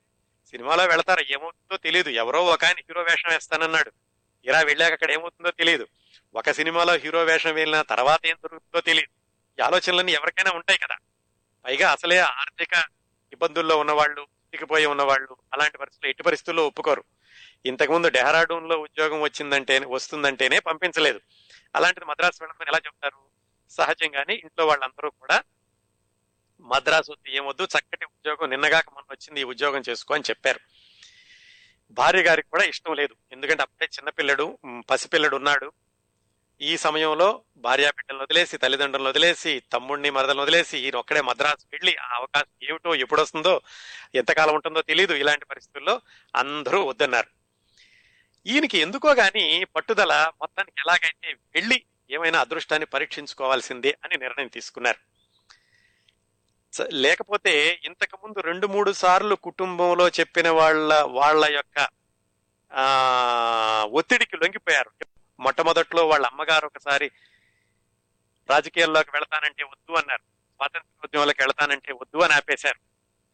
[0.45, 1.21] సినిమాలో వెళతారు.
[1.21, 3.91] ఏమవుతుందో తెలియదు ఎవరో ఒక ఆయన హీరో వేషం వేస్తానన్నాడు.
[4.45, 5.87] ఇలా వెళ్ళాక అక్కడ ఏమవుతుందో తెలియదు
[6.35, 9.09] ఒక సినిమాలో హీరో వేషం వెళ్ళిన తర్వాత ఏం జరుగుతుందో తెలియదు
[9.61, 10.95] ఈ ఆలోచనలన్నీ ఎవరికైనా ఉంటాయి కదా.
[11.65, 12.83] పైగా అసలే ఆర్థిక
[13.33, 17.03] ఇబ్బందుల్లో ఉన్నవాళ్ళు చిక్కిపోయి ఉన్నవాళ్ళు అలాంటి పరిస్థితులు ఎట్టి పరిస్థితుల్లో ఒప్పుకోరు.
[17.65, 21.19] ఇంతకుముందు డెహ్రాడూన్లో ఉద్యోగం వచ్చిందంటే వస్తుందంటేనే పంపించలేదు.
[21.75, 23.19] అలాంటిది మద్రాసు వెళ్ళమని ఎలా చెప్తారు?
[23.69, 25.43] సహజంగానే ఇంట్లో వాళ్ళందరూ కూడా
[26.61, 30.59] మద్రాసు వద్దు ఏమొద్దు చక్కటి ఉద్యోగం నిన్నగాక మొన్న వచ్చింది ఈ ఉద్యోగం చేసుకో అని చెప్పారు.
[31.91, 33.15] భార్య గారికి కూడా ఇష్టం లేదు.
[33.31, 34.57] ఎందుకంటే అప్పుడే చిన్నపిల్లడు
[34.89, 35.71] పసిపిల్లడు ఉన్నాడు.
[36.61, 42.69] ఈ సమయంలో భార్యాబిడ్డలను వదిలేసి తల్లిదండ్రులను వదిలేసి తమ్ముడిని మరదలను వదిలేసి ఈయన ఒక్కడే మద్రాసు వెళ్ళి ఆ అవకాశం
[42.69, 43.61] ఏమిటో ఎప్పుడు వస్తుందో
[44.15, 46.01] ఎంతకాలం ఉంటుందో తెలియదు ఇలాంటి పరిస్థితుల్లో
[46.35, 47.27] అందరూ వద్దన్నారు.
[48.47, 54.99] ఈయనకి ఎందుకో గాని పట్టుదల మొత్తానికి ఎలాగైతే వెళ్ళి ఏమైనా అదృష్టాన్ని పరీక్షించుకోవాల్సిందే అని నిర్ణయం తీసుకున్నారు.
[56.91, 61.87] లేకపోతే ఇంతకుముందు రెండు మూడు సార్లు కుటుంబంలో చెప్పిన వాళ్ళ వాళ్ళ యొక్క
[62.71, 62.85] ఆ
[63.91, 65.12] ఒత్తిడికి లొంగిపోయారు.
[65.39, 67.11] మొట్టమొదట్లో వాళ్ళ అమ్మగారు ఒకసారి
[68.49, 70.21] రాజకీయాల్లోకి వెళతానంటే వద్దు అన్నారు.
[70.21, 72.79] స్వాతంత్రోద్యమంలోకి వెళతానంటే వద్దు అని ఆపేశారు.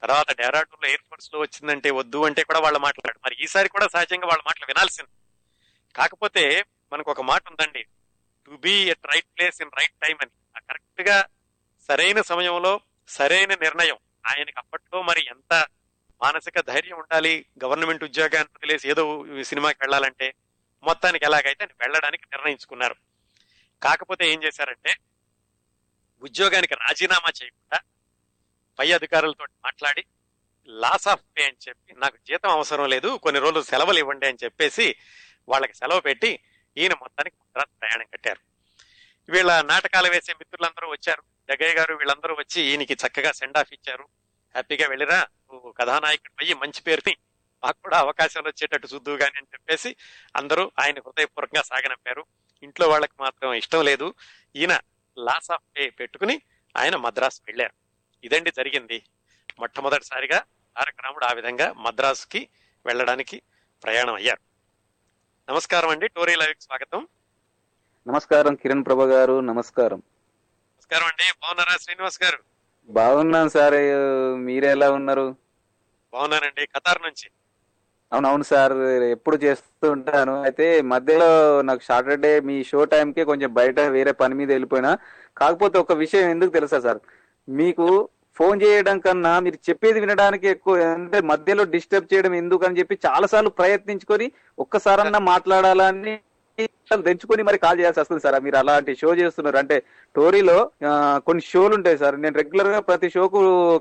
[0.02, 4.44] తర్వాత డెహ్రాడూన్లో ఎయిర్ ఫోర్స్లో వచ్చిందంటే వద్దు అంటే కూడా వాళ్ళ మాట్లాడు మరి ఈసారి కూడా సహజంగా వాళ్ళ
[4.48, 5.10] మాటలు వినాల్సింది.
[5.96, 7.84] కాకపోతే మనకు ఒక మాట ఉందండి.
[8.46, 10.62] To be at right place in right time అని.
[10.62, 11.26] కరెక్ట్గా
[11.88, 13.98] సరైన సమయంలో సరైన నిర్ణయం.
[14.28, 15.68] ఆయనకి అప్పట్లో మరి ఎంత
[16.22, 20.34] మానసిక ధైర్యం ఉండాలి గవర్నమెంట్ ఉద్యోగాన్ని వదిలేసి ఏదో సినిమాకి వెళ్ళాలంటే
[20.84, 22.96] మొత్తానికి ఎలాగైతే ఆయన వెళ్ళడానికి నిర్ణయించుకున్నారు.
[23.84, 24.96] కాకపోతే ఏం చేశారంటే
[26.22, 27.82] ఉద్యోగానికి రాజీనామా చేయకుండా
[28.80, 30.06] పై అధికారులతో మాట్లాడి
[30.68, 34.96] లాస్ ఆఫ్ పే అని చెప్పి నాకు జీతం అవసరం లేదు కొన్ని రోజులు సెలవులు ఇవ్వండి అని చెప్పేసి
[35.50, 36.40] వాళ్ళకి సెలవు పెట్టి
[36.78, 38.40] ఈయన మొత్తానికి మద్రాసు ప్రయాణం కట్టారు.
[39.32, 41.24] వీళ్ళ నాటకాలు వేసే మిత్రులందరూ వచ్చారు.
[41.52, 44.04] జగయ్య గారు వీళ్ళందరూ వచ్చి ఈయనకి చక్కగా సెండ్ ఆఫ్ ఇచ్చారు.
[44.52, 45.28] హ్యాపీగా వెళ్ళిరా
[45.80, 47.16] కథానాయకుడు పోయి మంచి పేరుని
[47.64, 49.96] మాకు కూడా అవకాశాలు వచ్చేటట్టు చూద్దు గాని అని చెప్పేసి
[50.36, 52.26] అందరూ ఆయన హృదయపూర్వకంగా సాగనంపారు.
[52.64, 54.14] ఇంట్లో వాళ్ళకి మాత్రం ఇష్టం లేదు.
[54.56, 54.80] ఈయన
[55.18, 56.42] లాస్ ఆఫ్ పే పెట్టుకుని
[56.78, 57.74] ఆయన మద్రాసు వెళ్ళారు.
[58.24, 59.04] ఇదండి జరిగింది.
[59.60, 60.44] మొట్టమొదటిసారిగా
[60.78, 62.50] తారక రాముడు ఆ విధంగా మద్రాసుకి
[62.86, 63.42] వెళ్ళడానికి
[63.84, 64.40] ప్రయాణం అయ్యారు.
[65.52, 66.08] నమస్కారం అండి.
[66.08, 67.08] టోరీ లైవ్ స్వాగతం.
[68.08, 68.56] నమస్కారం.
[68.56, 69.98] కిరణ్ ప్రభ గారు నమస్కారం.
[69.98, 71.24] నమస్కారం అండి.
[71.42, 72.40] బాగున్నారా శ్రీనివాస్ గారు?
[72.88, 73.74] బాగున్నాను సార్.
[74.38, 75.36] మీరే ఎలా ఉన్నారు?
[76.14, 76.66] బాగున్నానండి.
[76.66, 77.30] ఖతార్ నుంచి.
[78.12, 78.74] అవునవును సార్
[79.16, 80.34] ఎప్పుడు చేస్తూ ఉంటాను.
[80.48, 81.28] అయితే మధ్యలో
[81.70, 84.92] నాకు సాటర్డే మీ షో టైంకే కొంచెం బయట వేరే పని మీద వెళ్ళిపోయినా.
[85.42, 87.00] కాకపోతే ఒక విషయం ఎందుకు తెలుసా సార్?
[87.48, 87.88] మీకు
[88.38, 93.28] ఫోన్ చేయడం కన్నా మీరు చెప్పేది వినడానికి ఎక్కువ అంటే మధ్యలో డిస్టర్బ్ చేయడం ఎందుకు అని చెప్పి చాలా
[93.34, 94.28] సార్లు ప్రయత్నించుకొని
[94.66, 96.16] ఒక్కసారన్నా మాట్లాడాలని
[97.08, 98.38] తెంచుకొని మరి కాల్ చేయాల్సి వస్తుంది సార్.
[98.46, 99.58] మీరు అలాంటి షో చేస్తున్నారు.
[99.62, 99.76] అంటే
[100.16, 100.56] టోరీలో
[101.28, 102.16] కొన్ని షోలు ఉంటాయి సార్.
[102.24, 103.40] నేను రెగ్యులర్గా ప్రతి షోకు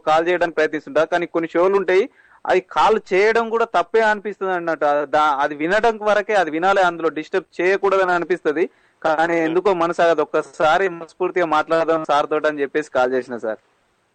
[0.08, 1.04] కాల్ చేయడానికి ప్రయత్నిస్తుంటా.
[1.12, 2.04] కానీ కొన్ని షోలు ఉంటాయి
[2.46, 4.84] అది కాల్ చేయడం కూడా తప్పే అనిపిస్తుంది అన్నట్టు.
[5.16, 8.70] అది వినడం వరకే అది వినాలి అందులో డిస్టర్బ్ చేయకూడదని అనిపిస్తుంది.
[9.04, 13.58] కానీ ఎందుకో మనసాగదు ఒక్కసారి మనస్ఫూర్తిగా మాట్లాడదాం సార్ తోటి అని చెప్పేసి కాల్ చేసిన సార్.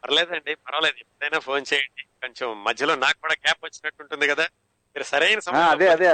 [0.03, 0.97] పర్లేదండి పర్వాలేదు.
[0.99, 2.03] ఎప్పుడైనా ఫోన్ చేయండి.
[2.21, 4.43] కొంచెం మధ్యలో నాకు కూడా గ్యాప్ వచ్చినట్టు ఉంటుంది కదా.
[4.95, 5.39] మీరు సరైన
[5.69, 6.07] అదే అదే.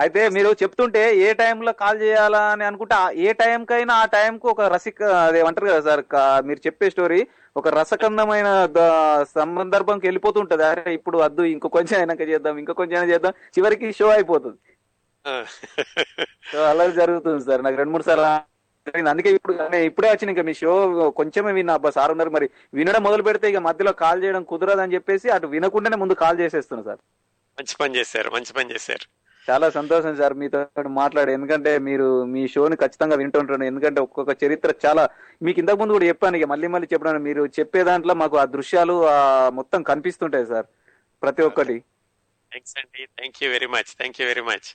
[0.00, 4.60] అయితే మీరు చెప్తుంటే ఏ టైంలో కాల్ చేయాలా అని అనుకుంటే ఏ టైం కైనా ఆ టైంకు ఒక
[4.60, 7.26] రసిక అదే అంటారు కదా సార్ కా- మీరు చెప్పే స్టోరీ
[7.56, 8.48] ఒక రసకందమైన
[9.34, 10.64] సందర్భంకి వెళ్ళిపోతుంటది.
[10.64, 13.32] అరే ఇప్పుడు వద్దు ఇంకో కొంచెం అయినాక చేద్దాం ఇంకో కొంచెం అయినా చేద్దాం.
[13.58, 14.58] చివరికి షో అయిపోతుంది.
[16.52, 17.64] సో అలా జరుగుతుంది సార్.
[17.64, 18.28] నాకు రెండు మూడు సార్లు.
[19.08, 20.72] అందుకే ఇప్పుడు ఇప్పుడే వచ్చిన ఇంకా మీ షో
[21.16, 21.74] కొంచెమే విన్నా.
[21.74, 22.30] అబ్బా సార్ ఉన్నారు.
[22.30, 26.40] మరి వినడం మొదలు పెడితే ఇక మధ్యలో కాల్ చేయడం కుదరదు అని చెప్పేసి అటు వినకుండానే ముందు కాల్
[26.40, 26.98] చేసేస్తున్నా సార్.
[27.58, 29.06] మంచి పని చేశారు మంచి పని చేశారు.
[29.48, 30.58] చాలా సంతోషం సార్ మీతో
[31.00, 33.64] మాట్లాడి ఎందుకంటే మీరు మీ షోని ఖచ్చితంగా వింటుంటాను.
[33.64, 35.04] ఎందుకంటే ఒక్కొక్క చరిత్ర చాలా
[35.42, 38.96] మీకు ఇంతకు ముందు కూడా చెప్పాను ఇక మళ్ళీ మళ్ళీ చెప్పాను మీరు చెప్పే దాంట్లో మాకు ఆ దృశ్యాలు
[39.12, 39.16] ఆ
[39.50, 40.66] మొత్తం కనిపిస్తుంటాయి సార్
[41.22, 41.76] ప్రతి ఒక్కటి.
[42.52, 43.02] థ్యాంక్స్ అండి.
[43.18, 44.68] Thank you very much thank you very much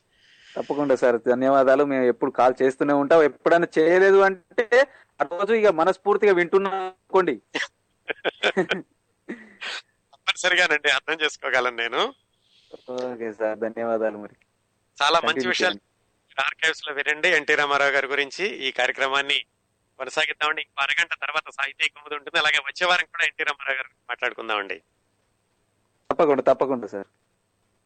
[0.55, 1.18] తప్పకుండా సార్.
[1.27, 1.84] ధన్యవాదాలు.
[1.85, 3.22] మేము ఎప్పుడు కాల్ చేస్తూనే ఉంటాం.
[3.23, 4.65] ఎప్పుడైనా చేయలేదు అంటే
[5.19, 7.35] ఆ రోజు ఇక మనస్ఫూర్తిగా వింటున్నాం అనుకోండి.
[10.14, 10.89] తప్పనిసరిగానండి.
[10.89, 12.01] అర్థం చేసుకోగలను నేను.
[12.74, 14.36] ఓకే సార్ ధన్యవాదాలు మరి.
[15.04, 15.80] చాలా మంచి విషయాలు
[16.41, 17.30] ఆర్కైవ్స్లో వినండి.
[17.30, 19.45] ఎన్టీ రామారావు గారి గురించి ఈ కార్యక్రమాన్ని
[19.98, 20.62] కొనసాగిద్దామండి.
[20.62, 22.40] ఇంకో అరగంట తర్వాత సాహితీ కుముది ఉంటుంది.
[22.40, 24.82] అలాగే వచ్చే వారం కూడా ఎన్టీ రామారావు గారు మాట్లాడుకుందామండి.
[26.12, 27.08] తప్పకుండా తప్పకుండా సార్.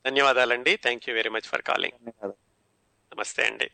[0.06, 0.76] ధన్యవాదాలండి.
[0.76, 2.32] Thank you very much for calling
[3.14, 3.72] నమస్తే అండి.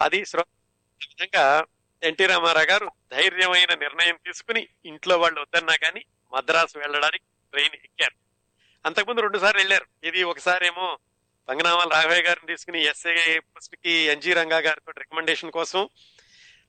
[0.00, 1.64] అది విధంగా
[2.02, 6.04] ఎన్టీ రామారావు గారు ధైర్యమైన నిర్ణయం తీసుకుని ఇంట్లో వాళ్ళు వద్దన్నా కానీ
[6.34, 8.21] మద్రాసు వెళ్ళడానికి ట్రైన్ ఎక్కారు.
[8.86, 9.86] అంతకుముందు రెండు సార్లు వెళ్ళారు.
[10.04, 10.98] ఇది ఒకసారి ఏమో
[11.48, 15.88] పంగనామాల రాఘవయ్య గారిని తీసుకుని ఎస్ఏ పోస్ట్కి ఎన్జి రంగా గారితో రికమెండేషన్ కోసం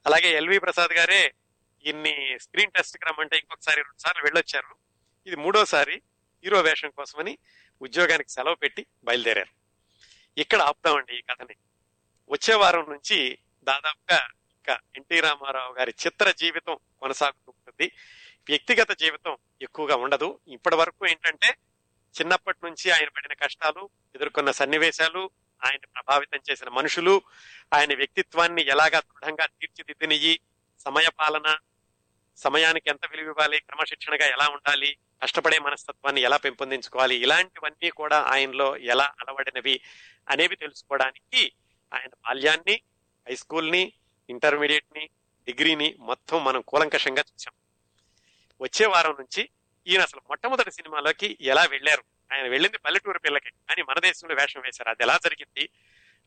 [0.05, 1.33] అలాగే ఎల్వి ప్రసాద్ గారే
[1.85, 4.75] ఇన్ని స్క్రీన్ టెస్ట్కి రమ్మంటే ఇంకొకసారి రెండు సార్లు వెళ్ళొచ్చారు.
[5.27, 6.01] ఇది మూడోసారి
[6.43, 7.37] హీరో వేషం కోసమని
[7.81, 9.63] ఉద్యోగానికి సెలవు పెట్టి బయలుదేరారు.
[10.39, 11.55] ఇక్కడ ఆపుదామండి ఈ కథని.
[12.29, 14.27] వచ్చే వారం నుంచి దాదాపుగా
[14.57, 17.91] ఇంకా ఎన్టీ రామారావు గారి చిత్ర జీవితం కొనసాగుతూ ఉంటుంది.
[18.47, 20.39] వ్యక్తిగత జీవితం ఎక్కువగా ఉండదు.
[20.47, 21.55] ఇప్పటి వరకు ఏంటంటే
[22.15, 23.83] చిన్నప్పటి నుంచి ఆయన పడిన కష్టాలు
[24.15, 25.23] ఎదుర్కొన్న సన్నివేశాలు
[25.61, 27.13] ఆయన ప్రభావితం చేసిన మనుషులు
[27.73, 30.33] ఆయన వ్యక్తిత్వాన్ని ఎలాగా దృఢంగా తీర్చిదిద్దినయి
[30.85, 31.47] సమయ పాలన
[32.37, 34.89] సమయానికి ఎంత విలువ ఇవ్వాలి క్రమశిక్షణగా ఎలా ఉండాలి
[35.21, 39.75] కష్టపడే మనస్తత్వాన్ని ఎలా పెంపొందించుకోవాలి ఇలాంటివన్నీ కూడా ఆయనలో ఎలా అలవడినవి
[40.27, 41.41] అనేవి తెలుసుకోవడానికి
[41.91, 42.75] ఆయన బాల్యాన్ని
[43.27, 43.83] హై స్కూల్ని
[44.29, 45.03] ఇంటర్మీడియట్ని
[45.47, 47.53] డిగ్రీని మొత్తం మనం కూలంకషంగా చూసాం
[48.61, 49.43] వచ్చే వారం నుంచి
[49.87, 52.03] ఈయన అసలు మొట్టమొదటి సినిమాలోకి ఎలా వెళ్ళారు?
[52.33, 53.49] ఆయన వెళ్ళింది పల్లెటూరు పిల్లకి.
[53.49, 54.89] కానీ మన దేశంలో వేషం వేశారు.
[54.89, 55.69] అది ఎలా జరిగింది?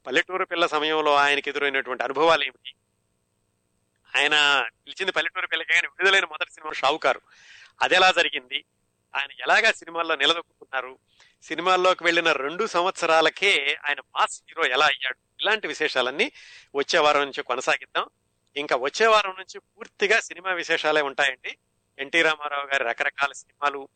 [0.07, 2.75] పల్లెటూరు పిల్ల సమయంలో ఆయనకి ఎదురైనటువంటి అనుభవాలు ఏమిటి?
[4.17, 7.21] ఆయన పిలిచింది పల్లెటూరు పిల్లకి కానీ విడుదలైన మొదటి సినిమా షావుకారు.
[7.83, 8.65] అది ఎలా జరిగింది?
[9.17, 10.99] ఆయన ఎలాగా సినిమాల్లో నిలదొక్కున్నారు
[11.43, 15.43] సినిమాల్లోకి వెళ్ళిన రెండు సంవత్సరాలకే ఆయన మాస్ హీరో ఎలా అయ్యాడు?
[15.43, 16.33] ఇలాంటి విశేషాలన్నీ
[16.75, 18.09] వచ్చే వారం నుంచి కొనసాగిద్దాం.
[18.57, 21.57] ఇంకా వచ్చే వారం నుంచి పూర్తిగా సినిమా విశేషాలే ఉంటాయండి.
[21.99, 23.89] ఎన్టీ రామారావు గారి రకరకాల సినిమాలు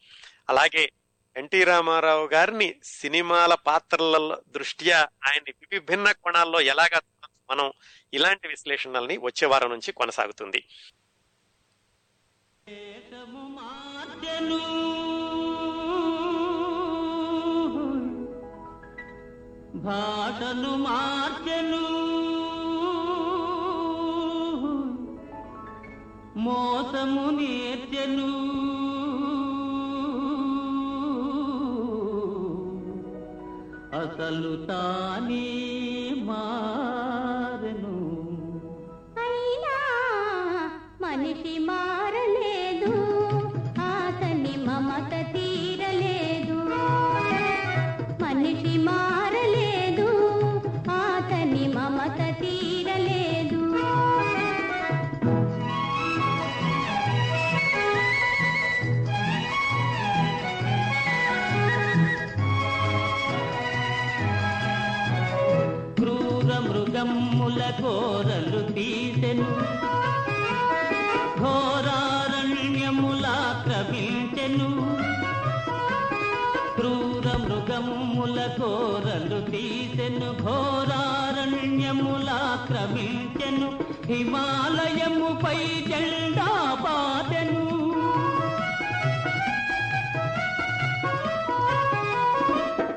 [0.49, 0.93] అలాగే
[1.37, 7.01] ఎన్టీ రామారావు గారిని సినిమాల పాత్రల దృష్ట్యా ఆయన్ని విభిన్న కోణాల్లో ఎలాగా
[7.51, 7.73] మనం
[8.15, 10.65] ఇలాంటి విశ్లేషణల్ని వచ్చే వారం నుంచి కొనసాగుతుంది.
[19.75, 22.00] భాషను మార్చెను.
[26.37, 28.31] మోసము నేర్చెను.
[34.01, 35.47] అసలు తానే
[36.23, 37.97] మారెను.
[39.19, 39.77] అయినా
[41.01, 42.00] మనిషి మా
[84.11, 85.59] హిమాలయముపై
[85.89, 86.49] జెండా
[86.85, 87.65] పాతెను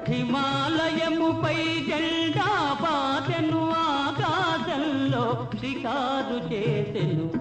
[0.10, 1.60] హిమాలయముపై
[1.90, 2.50] జెండా
[2.84, 5.26] పాతెను ఆకాశంలో
[5.62, 7.33] షికారు చేసెను.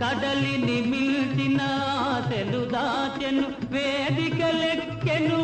[0.00, 1.60] కడలిని మిల్చిన
[2.30, 5.40] తెలుదాచెను వేదికలెక్కెను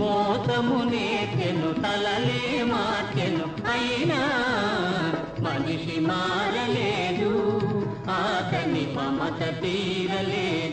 [0.00, 3.46] మోసమునే తెను తలలే మార్చెను.
[3.70, 4.20] అయినా
[5.40, 7.32] మనిషి మారలేదు
[8.10, 10.69] ఆతని మమత తీరలేదు.